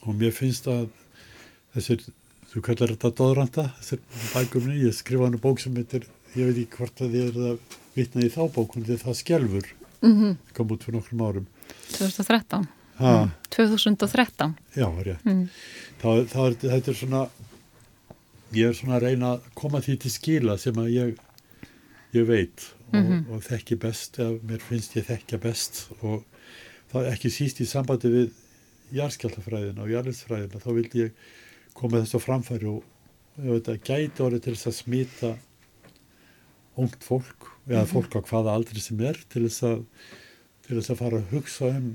og 0.05 0.15
mér 0.15 0.31
finnst 0.31 0.69
að 0.71 0.85
þessir, 1.75 2.05
þú 2.53 2.63
kallar 2.69 2.93
þetta 2.95 3.11
dóðranda, 3.19 3.65
þessir 3.81 4.01
bækumni, 4.31 4.77
ég 4.85 4.95
skrifa 4.95 5.27
hann 5.27 5.39
bók 5.43 5.59
sem 5.59 5.75
heitir, 5.75 6.07
ég 6.37 6.47
veit 6.47 6.61
ekki 6.63 6.79
hvort 6.79 7.03
að 7.03 7.17
ég 7.19 7.33
er 7.33 7.51
að 7.51 7.77
vitna 7.97 8.23
í 8.23 8.31
þá 8.31 8.41
bók, 8.55 8.77
hún 8.77 8.87
er 8.87 9.03
það 9.03 9.19
skjálfur, 9.25 9.71
Mm 10.01 10.37
kom 10.55 10.71
út 10.73 10.81
fyrir 10.81 10.97
nokkrum 10.97 11.21
árum. 11.21 11.47
2013. 11.93 12.63
Ha, 12.97 13.29
2013. 13.53 14.55
já, 14.75 14.87
rétt. 15.03 15.25
Mm. 15.25 15.43
Þá, 16.01 16.07
þá 16.31 16.39
er 16.45 16.55
þetta 16.63 16.91
er 16.91 16.97
svona, 16.97 17.21
ég 18.55 18.71
er 18.71 18.73
svona 18.73 18.95
að 18.97 19.03
reyna 19.05 19.33
að 19.35 19.51
koma 19.53 19.83
því 19.83 19.97
til 20.01 20.11
skila 20.15 20.57
sem 20.57 20.79
að 20.79 20.89
ég, 20.95 21.19
ég 22.15 22.25
veit 22.25 22.65
og, 22.93 23.03
Mhm. 23.03 23.25
og 23.31 23.41
þekki 23.45 23.77
best 23.79 24.17
eða 24.19 24.39
mér 24.47 24.61
finnst 24.61 24.95
ég 24.97 25.05
þekkja 25.07 25.39
best. 25.41 25.87
Og 26.01 26.23
það 26.91 27.05
er 27.07 27.11
ekki 27.15 27.29
síst 27.31 27.61
í 27.63 27.65
sambandi 27.69 28.09
við 28.11 28.31
jarðskjaldafræðina 28.93 29.79
og 29.85 29.89
jarðisfræðina 29.93 30.59
þá 30.61 30.69
vildi 30.75 31.03
ég 31.05 31.11
koma 31.73 32.01
þess 32.01 32.15
á 32.15 32.19
framfæri 32.19 32.67
og 32.67 32.83
ég 33.39 33.51
veit 33.55 33.69
að 33.71 33.83
gæti 33.87 34.23
orðið 34.25 34.41
til 34.43 34.53
þess 34.55 34.67
að 34.67 34.79
smita 34.81 35.31
ungt 36.81 37.03
fólk 37.03 37.47
eða 37.69 37.85
fólk 37.87 38.15
á 38.15 38.21
hvaða 38.27 38.53
aldri 38.57 38.79
sem 38.83 38.99
er 39.05 39.17
til 39.31 39.45
þess 39.47 39.63
að, 39.67 39.83
til 40.65 40.77
þess 40.79 40.91
að 40.93 40.99
fara 41.03 41.19
að 41.21 41.31
hugsa 41.35 41.69
um 41.77 41.89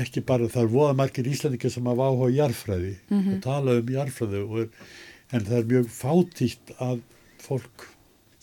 ekki 0.00 0.24
bara 0.26 0.48
það 0.50 0.62
er 0.66 0.72
voða 0.74 0.96
margir 0.98 1.28
íslendingar 1.30 1.70
sem 1.70 1.86
hafa 1.86 2.08
áhuga 2.10 2.28
á 2.32 2.36
jarðfræði 2.40 2.94
og 3.36 3.42
tala 3.44 3.76
um 3.80 3.92
jarðfræði 3.94 4.40
og 4.48 4.56
er, 4.64 4.68
en 5.32 5.44
það 5.46 5.58
er 5.60 5.68
mjög 5.72 5.90
fátítt 5.94 6.72
að 6.80 7.00
fólk 7.44 7.86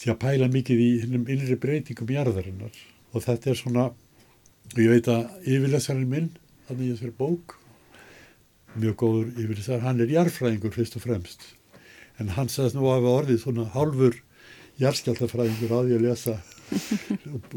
sé 0.01 0.11
að 0.11 0.21
pæla 0.23 0.49
mikið 0.51 0.81
í 0.81 0.89
hinnum 1.03 1.27
innri 1.29 1.57
breytingum 1.61 2.09
jarðarinnar. 2.15 2.73
Og 3.13 3.25
þetta 3.25 3.51
er 3.51 3.59
svona 3.59 3.87
ég 4.77 4.89
veit 4.89 5.09
að 5.11 5.27
yfirlesarinn 5.45 6.09
minn 6.09 6.29
þannig 6.67 6.87
ég 6.87 6.97
þessari 6.97 7.17
bók 7.19 7.57
mjög 8.79 8.95
góður 9.01 9.31
yfirlesar, 9.35 9.81
hann 9.83 9.99
er 9.99 10.11
jarðfræðingur 10.11 10.75
fyrst 10.75 10.95
og 10.95 11.03
fremst. 11.03 11.47
En 12.19 12.31
hann 12.37 12.51
sagðist 12.51 12.77
nú 12.77 12.85
að 12.87 13.01
hafa 13.01 13.15
orðið 13.19 13.41
svona 13.41 13.65
hálfur 13.73 14.15
jarðskjaldafræðingur 14.81 15.73
að 15.75 15.91
ég 15.91 15.99
að 15.99 16.05
lesa 16.07 16.37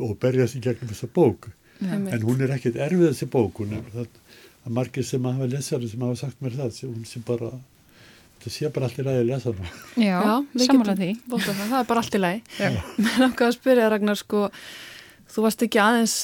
og, 0.00 0.16
berjast 0.22 0.58
í 0.58 0.64
gegnum 0.64 0.90
þessa 0.90 1.10
bók. 1.14 1.52
Einmitt. 1.84 2.14
en 2.14 2.22
hún 2.22 2.42
er 2.42 2.52
ekkert 2.54 2.76
erfið 2.78 3.08
þessi 3.10 3.28
bók. 3.30 3.60
Hún 3.62 3.76
er 3.78 3.86
það, 3.92 4.18
það 4.64 4.76
margir 4.78 5.06
sem 5.06 5.24
hafa 5.26 5.48
lesari 5.50 5.90
sem 5.90 6.04
hafa 6.06 6.18
sagt 6.20 6.42
mér 6.42 6.58
það 6.58 6.82
hún 6.88 7.06
sé 7.08 7.22
bara 7.26 7.50
það 8.44 8.54
sé 8.56 8.70
bara 8.74 8.88
allir 8.90 9.10
að 9.10 9.18
ég 9.20 9.28
lesa 9.30 9.52
hana 9.52 9.72
Já, 9.96 10.14
Já, 10.14 10.34
getum 10.60 10.86
því. 10.94 11.10
vottað 11.32 11.58
það, 11.58 11.68
það 11.72 11.78
er 11.80 11.90
bara 11.90 12.04
allt 12.04 12.14
í 12.14 12.22
lagi. 12.22 12.42
Já. 12.60 12.70
Mér 13.04 13.20
langaði 13.24 13.50
að 13.50 13.58
spyrja 13.58 13.92
Ragnar 13.92 14.20
sko, 14.20 14.46
þú 15.34 15.46
varst 15.46 15.64
ekki 15.66 15.82
aðeins 15.82 16.16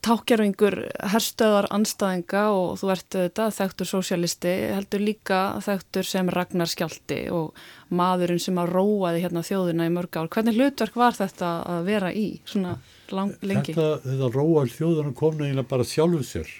tákjörfingur 0.00 0.76
herstöðar 1.12 1.66
anstæðinga 1.76 2.42
og 2.56 2.78
þú 2.80 2.90
ert 2.94 3.16
auðvitað 3.16 3.50
þekktur 3.58 3.88
sósialisti, 3.90 4.52
heldur 4.72 5.02
líka 5.04 5.40
þekktur 5.64 6.08
sem 6.08 6.30
Ragnar 6.32 6.70
Skjaldi 6.72 7.18
og 7.36 7.58
maðurinn 7.92 8.40
sem 8.40 8.60
að 8.62 8.72
róaði 8.72 9.24
hérna 9.26 9.42
þjóðina 9.44 9.88
í 9.90 9.92
mörg 9.92 10.16
ár. 10.16 10.30
Hvernig 10.32 10.56
hlutverk 10.56 10.96
var 10.96 11.18
þetta 11.18 11.50
að 11.74 11.90
vera 11.90 12.12
í 12.16 12.26
svona 12.48 12.78
lang, 13.12 13.34
lengi? 13.44 13.74
þetta, 13.76 14.00
þetta 14.06 14.30
róal 14.38 14.68
þjóðana 14.72 15.12
kom 15.20 15.36
neina 15.40 15.66
bara 15.68 15.84
sjálfu 15.84 16.24
sér 16.24 16.54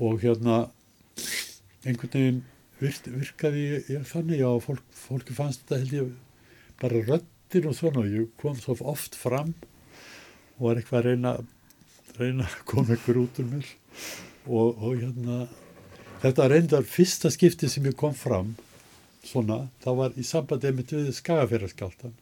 og 0.00 0.24
hérna 0.24 0.62
einhvern 1.84 2.14
veginn 2.14 2.40
virkaði 2.80 3.64
ég, 3.68 4.04
þannig 4.08 4.44
að 4.46 4.60
fólk, 4.64 4.84
fólki 4.96 5.36
fannst 5.36 5.64
þetta 5.64 5.80
held 5.82 5.96
ég 5.98 6.12
bara 6.80 7.02
röttin 7.06 7.68
og 7.68 7.76
svona 7.76 8.04
og 8.04 8.14
ég 8.14 8.30
kom 8.40 8.56
svo 8.58 8.76
oft 8.88 9.18
fram 9.18 9.52
og 10.58 10.64
var 10.66 10.80
eitthvað 10.80 11.00
að 11.00 11.08
reyna 11.10 11.34
reyna 12.20 12.46
að 12.48 12.64
koma 12.68 12.94
einhver 12.94 13.20
út 13.20 13.38
úr 13.40 13.50
mér. 13.50 13.68
Og, 14.48 14.80
og 14.80 14.96
hérna 15.00 15.44
þetta 16.22 16.48
reyndar 16.50 16.88
fyrsta 16.88 17.30
skipti 17.32 17.68
sem 17.70 17.86
ég 17.88 17.96
kom 17.98 18.16
fram 18.16 18.54
svona, 19.24 19.66
það 19.84 20.00
var 20.00 20.16
í 20.16 20.24
sambandi 20.24 20.72
með 20.72 20.94
við 20.96 21.14
skagafæraskáltan 21.18 22.16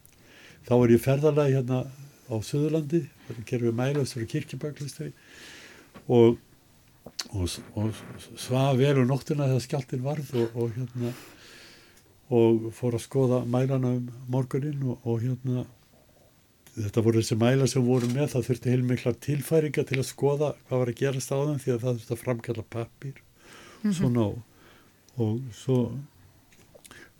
þá 0.67 0.75
var 0.75 0.93
ég 0.93 1.03
ferðalagi 1.03 1.57
hérna 1.57 1.79
á 2.29 2.35
Suðurlandi, 2.45 3.05
gerum 3.49 3.71
við 3.71 3.77
mælaustur 3.79 4.25
og 4.25 4.31
kirkjubæklustri 4.33 5.13
og, 6.07 6.37
og, 7.33 7.57
og 7.79 7.91
svaf 8.39 8.77
vel 8.79 9.03
um 9.03 9.11
nóttina 9.11 9.49
þegar 9.49 9.65
skjáltin 9.65 10.05
varð 10.05 10.35
og, 10.39 10.55
og 10.55 10.77
hérna 10.77 11.13
og 12.29 12.69
fór 12.77 12.99
að 12.99 13.05
skoða 13.07 13.43
mælana 13.49 13.95
um 13.97 14.09
morgunin 14.29 14.83
og, 14.85 14.99
og 15.09 15.23
hérna 15.25 15.65
þetta 16.79 17.05
voru 17.05 17.23
þessi 17.23 17.39
mæla 17.41 17.67
sem 17.71 17.87
voru 17.87 18.11
með 18.13 18.35
það 18.35 18.47
þurfti 18.51 18.75
heilmiklar 18.75 19.17
tilfæringa 19.25 19.85
til 19.89 19.99
að 19.99 20.11
skoða 20.11 20.53
hvað 20.69 20.83
var 20.83 20.93
að 20.93 21.01
gerast 21.01 21.33
á 21.33 21.39
þeim 21.39 21.59
því 21.65 21.75
að 21.75 21.83
það 21.85 21.97
þurfti 21.97 22.15
að 22.15 22.23
framkalla 22.23 22.67
pappir 22.77 23.25
svona 23.97 24.29
og, 24.29 24.39
og 25.19 25.41
svo 25.57 25.81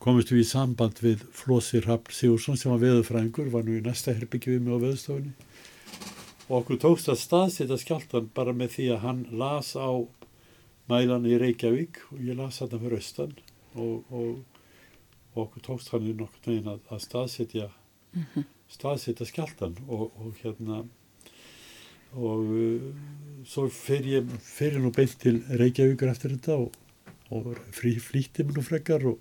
komist 0.03 0.31
við 0.31 0.45
í 0.45 0.49
samband 0.49 1.01
við 1.03 1.25
Flósi 1.35 1.81
Rapp 1.83 2.13
Sigursson 2.15 2.59
sem 2.59 2.71
var 2.71 2.83
veðurfræðingur, 2.85 3.51
var 3.51 3.65
nú 3.67 3.79
í 3.79 3.85
næsta 3.85 4.15
herbyggi 4.15 4.55
við 4.55 4.67
mig 4.67 4.79
á 4.79 4.83
veðurstofunni 4.85 5.48
og 6.49 6.55
okkur 6.63 6.81
tókst 6.83 7.11
að 7.13 7.21
staðsita 7.23 7.79
skjáltan 7.81 8.31
bara 8.35 8.55
með 8.57 8.75
því 8.77 8.87
að 8.95 9.03
hann 9.05 9.25
las 9.41 9.75
á 9.77 9.89
mælan 10.89 11.29
í 11.29 11.37
Reykjavík 11.41 12.01
og 12.13 12.23
ég 12.25 12.39
las 12.39 12.61
þetta 12.63 12.81
fyrir 12.83 12.99
austan. 12.99 13.35
Og, 13.79 14.09
og, 14.09 14.61
og 15.35 15.43
okkur 15.45 15.67
tókst 15.69 15.93
hann 15.93 16.09
í 16.09 16.15
nokkur 16.17 16.53
veginn 16.53 16.73
að, 16.73 16.81
að 16.89 17.05
staðsitja 17.05 17.69
staðsita 18.73 19.27
skjáltan 19.29 19.77
og, 19.87 20.09
og 20.17 20.33
hérna 20.43 20.83
og 22.17 22.49
uh, 22.49 22.87
svo 23.47 23.67
fer 23.73 24.07
ég, 24.09 24.29
ég 24.65 24.79
nú 24.81 24.91
beint 24.97 25.19
til 25.21 25.43
Reykjavíkur 25.61 26.09
eftir 26.09 26.33
þetta 26.35 26.57
og, 26.65 26.73
og 27.37 27.53
frí, 27.77 27.99
flýtti 28.01 28.47
mér 28.49 28.59
nú 28.59 28.65
frekar 28.65 29.05
og 29.09 29.21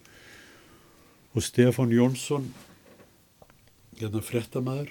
og 1.38 1.44
Stefán 1.44 1.92
Jónsson 1.94 2.48
hérna 4.00 4.22
frettamæður 4.26 4.90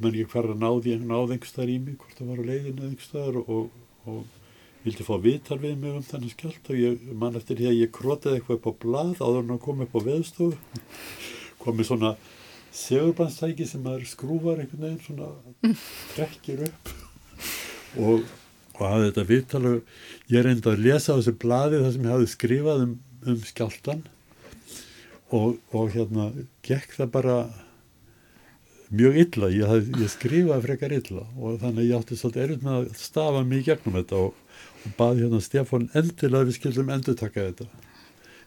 menn 0.00 0.14
ekki 0.14 0.32
hvar 0.32 0.50
að 0.52 0.62
náði 0.62 0.96
náði 1.00 1.36
einhverstaðar 1.36 1.72
í 1.72 1.78
mig, 1.82 1.98
hvort 2.00 2.18
það 2.18 2.30
var 2.32 2.42
á 2.42 2.48
leiðinu 2.50 2.86
einhverstaðar 2.88 3.40
og, 3.42 3.82
og, 4.06 4.22
vildi 4.82 5.06
fá 5.06 5.14
viðtal 5.22 5.58
við 5.62 5.74
mig 5.78 5.94
um 5.94 6.06
þennan 6.06 6.32
skjald 6.32 6.70
og 6.72 6.78
ég 6.80 7.02
man 7.18 7.38
eftir 7.38 7.58
því 7.58 7.68
að 7.70 7.76
ég 7.78 7.90
krotaði 7.94 8.38
eitthvað 8.40 8.56
upp 8.58 8.66
á 8.66 8.72
blað 8.82 9.12
áður 9.20 9.42
en 9.44 9.54
að 9.54 9.60
koma 9.66 9.86
upp 9.86 9.94
á 9.94 10.00
veðstofu 10.08 10.56
komið 11.62 11.88
svona 11.90 12.12
segurbandstæki 12.72 13.66
sem 13.68 13.84
maður 13.84 14.08
skrúvar 14.10 14.62
einhvern 14.62 14.86
veginn 14.86 15.04
svona 15.04 15.76
trekkir 16.14 16.64
upp. 16.66 16.92
Og, 18.00 18.22
og 18.78 18.86
hafði 18.88 19.08
þetta 19.10 19.22
viðtal 19.28 19.70
ég 20.32 20.44
reyndi 20.46 20.70
að 20.70 20.80
lesa 20.80 21.12
á 21.12 21.16
þessu 21.18 21.34
blaði 21.42 21.82
það 21.82 21.90
sem 21.92 22.06
ég 22.06 22.14
hafði 22.14 22.28
skrifað 22.32 22.84
um, 22.86 22.94
um 23.28 23.42
skjáltan 23.44 24.00
og, 25.28 25.58
og 25.76 25.90
hérna 25.92 26.30
gekk 26.64 26.96
það 26.96 27.10
bara 27.18 27.36
mjög 28.92 29.20
illa, 29.24 29.48
ég, 29.52 29.66
haf, 29.68 29.88
ég 30.00 30.12
skrifaði 30.12 30.66
frekar 30.66 30.96
illa 30.98 31.26
og 31.38 31.60
þannig 31.62 31.88
ég 31.88 31.96
átti 31.98 32.18
svolítið 32.18 32.44
erfitt 32.44 32.66
með 32.66 32.78
að 32.80 32.90
stafa 33.00 33.44
mig 33.46 33.62
í 33.62 33.68
gegnum 33.70 33.98
þetta 34.00 34.20
og, 34.26 34.34
og 34.84 34.98
baði 34.98 35.24
hérna 35.24 35.40
Stefán 35.40 35.88
endilega 35.96 36.48
við 36.48 36.58
skildum 36.58 36.92
endur 36.92 37.18
taka 37.18 37.48
þetta 37.48 37.70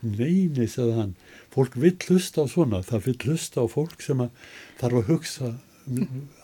neini, 0.06 0.68
segði 0.70 0.96
hann, 1.00 1.14
fólk 1.54 1.78
vill 1.80 1.96
hlusta 2.08 2.46
á 2.46 2.52
svona, 2.52 2.82
það 2.86 3.08
vill 3.10 3.18
hlusta 3.30 3.64
á 3.64 3.68
fólk 3.72 4.04
sem 4.04 4.22
að 4.22 4.50
þarf 4.82 5.00
að 5.02 5.10
hugsa 5.10 5.52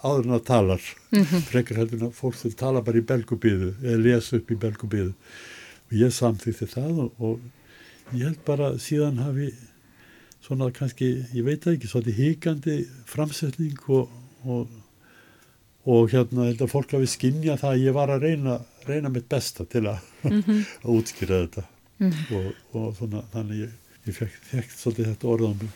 áður 0.06 0.28
en 0.28 0.36
að 0.36 0.44
talar, 0.46 0.84
mm 1.12 1.24
-hmm. 1.24 1.46
frekar 1.50 1.82
heldur 1.82 2.06
að 2.08 2.14
fólk 2.14 2.38
sem 2.38 2.52
tala 2.54 2.82
bara 2.82 2.98
í 2.98 3.06
belgubíðu 3.06 3.74
eða 3.82 4.04
lesa 4.04 4.38
upp 4.38 4.52
í 4.52 4.56
belgubíðu. 4.56 5.14
Og 5.90 5.94
ég 5.98 6.14
samþýtti 6.14 6.68
það 6.70 7.00
og, 7.06 7.12
og 7.20 7.40
ég 8.14 8.26
held 8.28 8.44
bara 8.46 8.78
síðan 8.78 9.18
hafi 9.18 9.54
svona 10.46 10.72
kannski, 10.74 11.12
ég 11.36 11.46
veit 11.46 11.68
ekki, 11.70 11.90
svona 11.90 12.14
híkandi 12.16 12.82
framsetning 13.10 13.78
og, 13.94 14.10
og, 14.46 14.72
og 15.86 16.10
hérna 16.14 16.48
held 16.50 16.64
að 16.66 16.74
fólk 16.74 16.96
hafi 16.98 17.10
skinnja 17.10 17.60
það 17.62 17.76
að 17.76 17.86
ég 17.86 17.98
var 17.98 18.14
að 18.14 18.26
reyna, 18.28 18.58
reyna 18.88 19.12
mitt 19.14 19.30
besta 19.30 19.66
til 19.66 19.86
að, 19.88 20.02
mm 20.24 20.42
-hmm. 20.42 20.64
að 20.84 20.90
útskýra 20.98 21.42
þetta 21.46 21.64
mm 22.00 22.12
-hmm. 22.12 22.54
og 22.74 22.96
svona 22.98 23.24
þannig 23.34 23.62
ég, 23.66 23.72
ég 24.08 24.16
fekk 24.16 24.42
þekkt 24.52 24.78
svolítið 24.78 25.06
þetta 25.06 25.28
orð 25.28 25.46
á 25.46 25.52
mig. 25.62 25.72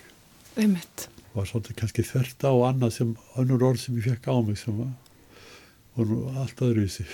Einmitt. 0.58 1.10
Var 1.34 1.46
svolítið 1.46 1.76
kannski 1.76 2.04
þvert 2.04 2.44
á 2.44 2.54
annað 2.70 2.92
sem, 2.92 3.18
önnur 3.38 3.64
orð 3.64 3.80
sem 3.80 3.98
ég 3.98 4.04
fekk 4.04 4.28
á 4.28 4.36
mig 4.42 4.58
sem 4.58 4.78
var, 4.78 4.94
var 5.96 6.42
allt 6.42 6.62
öðruvísi. 6.62 7.06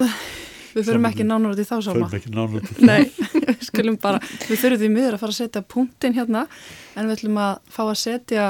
Við 0.70 0.86
þurfum 0.86 1.06
ekki 1.10 1.26
nánar 1.26 1.54
út 1.54 1.60
í 1.60 1.66
þá 1.66 1.76
sama. 1.82 2.08
Þurfum 2.08 2.18
ekki 2.20 2.32
nánar 2.34 2.56
út 2.60 2.66
í 2.70 2.74
þá. 2.76 2.82
Nei, 2.86 3.02
við 3.50 3.64
skulum 3.66 4.00
bara, 4.00 4.20
við 4.46 4.60
þurfum 4.62 4.82
því 4.82 4.90
miður 4.94 5.16
að 5.16 5.22
fara 5.24 5.34
að 5.34 5.40
setja 5.40 5.62
punktin 5.74 6.16
hérna 6.16 6.44
en 6.94 7.08
við 7.08 7.16
ætlum 7.16 7.40
að 7.42 7.54
fá 7.74 7.82
að 7.86 7.96
setja 8.02 8.48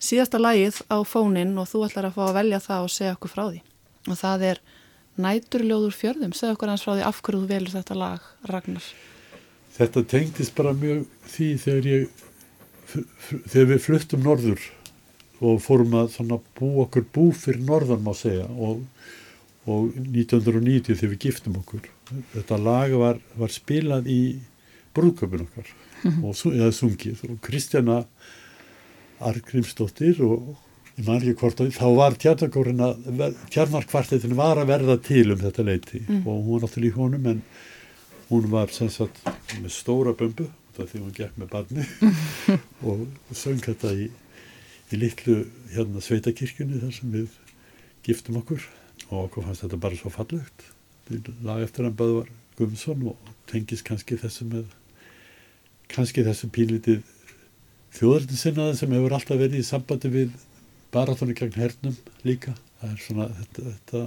síðasta 0.00 0.40
lagið 0.40 0.80
á 0.88 0.98
fónin 1.04 1.56
og 1.60 1.68
þú 1.70 1.84
ætlar 1.88 2.08
að 2.08 2.16
fá 2.16 2.22
að 2.28 2.36
velja 2.38 2.62
það 2.64 2.86
og 2.86 2.94
segja 2.94 3.16
okkur 3.16 3.34
frá 3.34 3.44
því. 3.48 3.62
Og 4.08 4.20
það 4.20 4.46
er 4.50 4.62
Næturljóður 5.20 5.96
fjörðum. 5.96 6.34
Segja 6.36 6.54
okkur 6.54 6.72
hans 6.72 6.84
frá 6.86 6.94
því 6.94 7.06
af 7.08 7.20
hverju 7.24 7.42
þú 7.42 7.50
velur 7.50 7.74
þetta 7.74 7.96
lag, 7.98 8.26
Ragnar. 8.48 8.90
Þetta 9.76 10.04
tengdist 10.10 10.54
bara 10.56 10.74
mjög 10.76 11.06
því 11.34 11.48
þegar 11.64 11.88
ég, 11.90 12.22
þegar 13.52 13.68
við 13.72 13.82
fluttum 13.84 14.24
norður 14.24 14.68
og 15.40 15.60
fórum 15.64 15.96
að 15.96 16.18
bú 16.58 16.70
okkur 16.84 17.06
bú 17.14 17.30
fyrir 17.36 17.62
norðan 17.64 18.04
má 18.04 18.12
segja 18.16 18.48
og 18.50 18.82
og 19.68 19.92
1990 19.96 20.94
þegar 20.94 21.12
við 21.12 21.22
giftum 21.26 21.54
okkur. 21.60 21.82
Þetta 22.32 22.56
lag 22.60 22.90
var, 23.00 23.16
var 23.36 23.50
spilað 23.52 24.04
í 24.10 24.22
brúðköpun 24.96 25.46
okkar 25.46 25.68
mm 25.68 26.10
-hmm. 26.10 26.24
og 26.24 26.32
eða 26.54 26.72
sungið. 26.72 27.18
Og 27.28 27.36
Kristjana 27.44 28.04
Argrímsdóttir 29.20 30.22
og 30.24 30.56
ég 30.96 31.06
man 31.06 31.20
ekki 31.20 31.36
hvort 31.40 31.60
þá 31.76 31.88
var 31.96 32.12
tjarnarkvartetinu 32.20 34.34
var 34.38 34.56
að 34.60 34.70
verða 34.72 34.96
til 35.04 35.32
um 35.32 35.40
þetta 35.40 35.62
leiti 35.64 36.00
mm. 36.06 36.26
og 36.26 36.34
hún 36.44 36.52
var 36.54 36.60
náttúrulega 36.64 36.90
í 36.90 36.96
honum 36.96 37.26
en 37.26 37.42
hún 38.30 38.44
var 38.50 38.68
sem 38.74 38.90
sagt 38.92 39.16
með 39.60 39.70
stóra 39.74 40.12
bömbu 40.16 40.44
því 40.80 40.98
hún 41.02 41.12
gekk 41.12 41.34
með 41.36 41.48
barni 41.52 41.84
og 42.88 42.98
söng 43.36 43.60
þetta 43.60 43.92
í, 43.92 44.08
í 44.92 44.94
litlu 44.96 45.44
hérna 45.74 46.00
sveitakirkjunni 46.00 46.80
þar 46.80 46.94
sem 46.96 47.12
við 47.12 47.28
giftum 48.06 48.40
okkur 48.40 48.62
og 49.10 49.26
okkur 49.26 49.46
fannst 49.46 49.64
þetta 49.64 49.80
bara 49.82 49.98
svo 49.98 50.12
fallegt. 50.14 50.66
Lag 51.42 51.64
eftir 51.64 51.86
hann 51.86 51.96
Böðvar 51.98 52.28
Guðmundsson 52.58 53.06
og 53.10 53.32
tengis 53.50 53.82
kannski 53.86 54.18
þessu 54.20 54.46
með 54.50 54.68
kannski 55.90 56.22
þessu 56.26 56.50
pínlitið 56.54 57.00
þjóðartinsinnaði 57.96 58.76
sem 58.78 58.92
hefur 58.94 59.16
alltaf 59.16 59.40
verið 59.40 59.62
í 59.62 59.66
sambandi 59.66 60.10
við 60.12 60.36
baratónu 60.94 61.34
gegn 61.38 61.58
hernum 61.58 61.96
líka. 62.26 62.54
Það 62.80 62.92
er 62.92 63.02
svona 63.04 63.26
þetta, 63.40 63.64
þetta, 63.72 64.04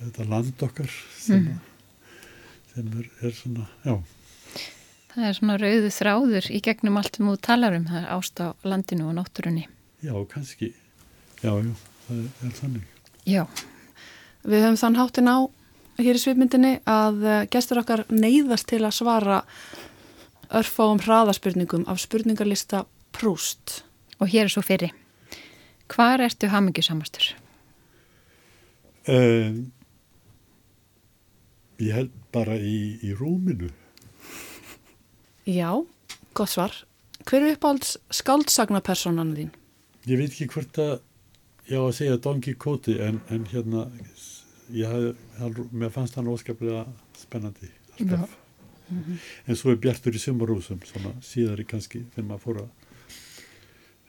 þetta 0.00 0.26
land 0.32 0.64
okkar 0.66 0.96
sem, 1.20 1.44
mm. 1.44 1.60
sem 2.72 2.90
er, 2.98 3.10
er 3.22 3.36
svona, 3.38 3.68
já. 3.86 3.94
Það 5.14 5.28
er 5.28 5.38
svona 5.38 5.58
rauðu 5.62 5.92
þráður 5.94 6.48
í 6.50 6.62
gegnum 6.66 6.98
allt 6.98 7.20
sem 7.20 7.28
þú 7.30 7.36
talar 7.46 7.78
um, 7.78 7.86
það 7.86 8.00
er 8.00 8.10
ást 8.16 8.42
á 8.42 8.48
landinu 8.66 9.06
og 9.12 9.14
náttúrunni. 9.20 9.68
Já, 10.02 10.16
kannski. 10.32 10.72
Já, 11.38 11.52
já, 11.54 11.70
það 12.08 12.18
er, 12.18 12.34
er 12.48 12.58
þannig. 12.58 12.90
Já 13.30 13.44
Við 14.44 14.60
höfum 14.60 14.80
þann 14.80 14.98
háttin 15.00 15.30
á 15.32 15.38
hér 16.02 16.18
í 16.18 16.20
svipmyndinni 16.20 16.74
að 16.90 17.22
eh, 17.24 17.46
gestur 17.52 17.80
okkar 17.80 18.04
neyðast 18.10 18.68
til 18.70 18.82
að 18.82 18.96
svara 18.98 19.38
örfáum 20.54 21.00
hraðaspurningum 21.02 21.86
af 21.88 22.02
spurningarlista 22.02 22.84
Prúst. 23.14 23.82
Og 24.20 24.30
hér 24.30 24.48
er 24.48 24.52
svo 24.52 24.62
fyrir. 24.64 24.92
Hvar 25.90 26.22
ertu 26.24 26.48
hamingisamastur? 26.50 27.34
Um, 29.06 29.72
ég 31.78 31.92
held 31.94 32.12
bara 32.34 32.56
í, 32.56 32.98
í 33.04 33.12
rúminu. 33.16 33.70
Já, 35.44 35.70
gott 36.32 36.52
svar. 36.52 36.76
Hver 37.24 37.44
er 37.44 37.56
uppáhalds 37.56 37.98
skáldsagnapersonan 38.12 39.34
þín? 39.36 39.52
Ég 40.08 40.20
veit 40.20 40.32
ekki 40.32 40.48
hvort 40.52 40.80
að 40.80 40.94
ég 41.70 41.80
á 41.80 41.84
að 41.84 41.96
segja 41.98 42.22
Don 42.24 42.40
Quixote 42.44 42.96
en, 43.04 43.20
en 43.32 43.46
hérna 43.52 43.86
haf, 45.38 45.60
mér 45.72 45.90
fannst 45.90 46.16
hann 46.16 46.28
óskaplega 46.28 46.86
spennandi 47.18 47.70
alltaf 47.98 48.30
mm 48.88 49.02
-hmm. 49.02 49.18
en 49.46 49.56
svo 49.56 49.70
er 49.70 49.76
Bjartur 49.76 50.14
í 50.14 50.18
sumarúsum 50.18 50.80
síðar 51.20 51.60
í 51.60 51.64
kannski 51.64 52.04
þegar 52.14 52.28
maður 52.28 52.40
fór 52.40 52.56
að 52.62 52.68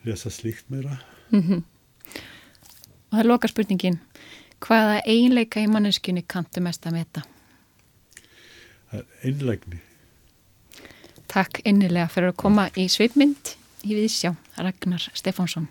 lesa 0.04 0.30
slíkt 0.30 0.70
meira. 0.70 0.98
Mm 1.30 1.42
-hmm. 1.42 1.62
og 3.08 3.12
það 3.12 3.20
er 3.20 3.26
loka 3.26 3.48
spurningin 3.48 3.98
hvaða 4.60 5.00
einleika 5.06 5.60
í 5.60 5.66
manneskunni 5.66 6.22
kanntu 6.22 6.60
mest 6.60 6.86
að 6.86 7.04
er 8.92 9.04
einleikni 9.22 9.80
Takk 11.26 11.60
innilega 11.64 12.08
fyrir 12.08 12.28
að 12.28 12.36
koma 12.36 12.68
í 12.76 12.88
svipmynd 12.88 13.56
í 13.84 13.96
viðsjá 13.98 14.34
Ragnar 14.56 15.10
Stefánsson 15.12 15.68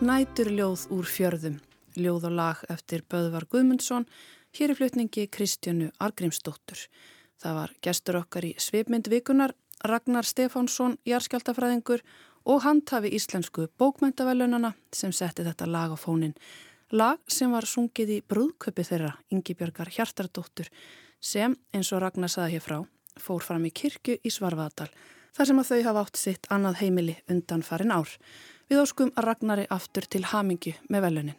Næturljóð 0.00 0.86
úr 0.96 1.04
fjörðum, 1.04 1.58
ljóð 1.92 2.30
og 2.30 2.32
lag 2.32 2.60
eftir 2.72 3.02
Böðvar 3.04 3.44
Guðmundsson, 3.52 4.06
hér 4.56 4.72
í 4.72 4.76
flutningi 4.78 5.26
Kristjánu 5.28 5.90
Argrímsdóttur. 6.00 6.86
Það 7.36 7.56
var 7.58 7.74
gestur 7.84 8.16
okkar 8.22 8.46
í 8.48 8.54
svipmynd 8.56 9.10
vikunar, 9.12 9.52
Ragnar 9.84 10.24
Stefánsson, 10.24 10.94
jarskjáltafræðingur 11.04 12.00
og 12.48 12.62
handhafi 12.64 13.10
íslensku 13.12 13.66
bókmentavelunana 13.76 14.70
sem 14.96 15.12
setti 15.12 15.44
þetta 15.44 15.68
lag 15.68 15.92
á 15.92 15.96
fónin. 16.00 16.32
Lag 16.96 17.20
sem 17.28 17.52
var 17.52 17.68
sungið 17.68 18.14
í 18.14 18.16
brúðköpi 18.24 18.86
þeirra, 18.88 19.10
Ingi 19.28 19.52
Björgar 19.52 19.92
Hjartardóttur, 19.92 20.70
sem, 21.20 21.58
eins 21.76 21.92
og 21.92 22.00
Ragnar 22.00 22.32
saði 22.32 22.56
hér 22.56 22.64
frá, 22.64 22.78
fór 23.20 23.44
fram 23.44 23.68
í 23.68 23.74
kirkju 23.76 24.16
í 24.24 24.32
Svarvaðadal, 24.32 24.88
þar 25.36 25.50
sem 25.52 25.60
að 25.60 25.74
þau 25.74 25.82
hafa 25.90 26.06
átt 26.06 26.22
sitt 26.22 26.48
annað 26.48 26.80
heimili 26.80 27.18
undan 27.28 27.66
farin 27.68 27.92
ár. 27.92 28.16
Við 28.70 28.84
óskum 28.84 29.08
að 29.18 29.24
Ragnari 29.26 29.64
aftur 29.74 30.04
til 30.06 30.22
hamingju 30.30 30.76
með 30.94 31.02
velunin. 31.08 31.38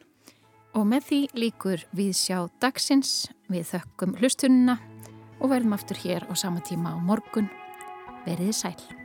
Og 0.76 0.84
með 0.88 1.06
því 1.08 1.20
líkur 1.40 1.86
við 1.96 2.12
sjá 2.20 2.38
dagsins, 2.60 3.30
við 3.48 3.70
þökkum 3.72 4.18
hlustununa 4.20 4.76
og 5.40 5.54
verðum 5.54 5.78
aftur 5.80 6.04
hér 6.04 6.28
á 6.28 6.36
sama 6.36 6.60
tíma 6.60 6.92
á 6.92 7.00
morgun. 7.00 7.48
Veriði 8.28 8.56
sæl. 8.56 9.01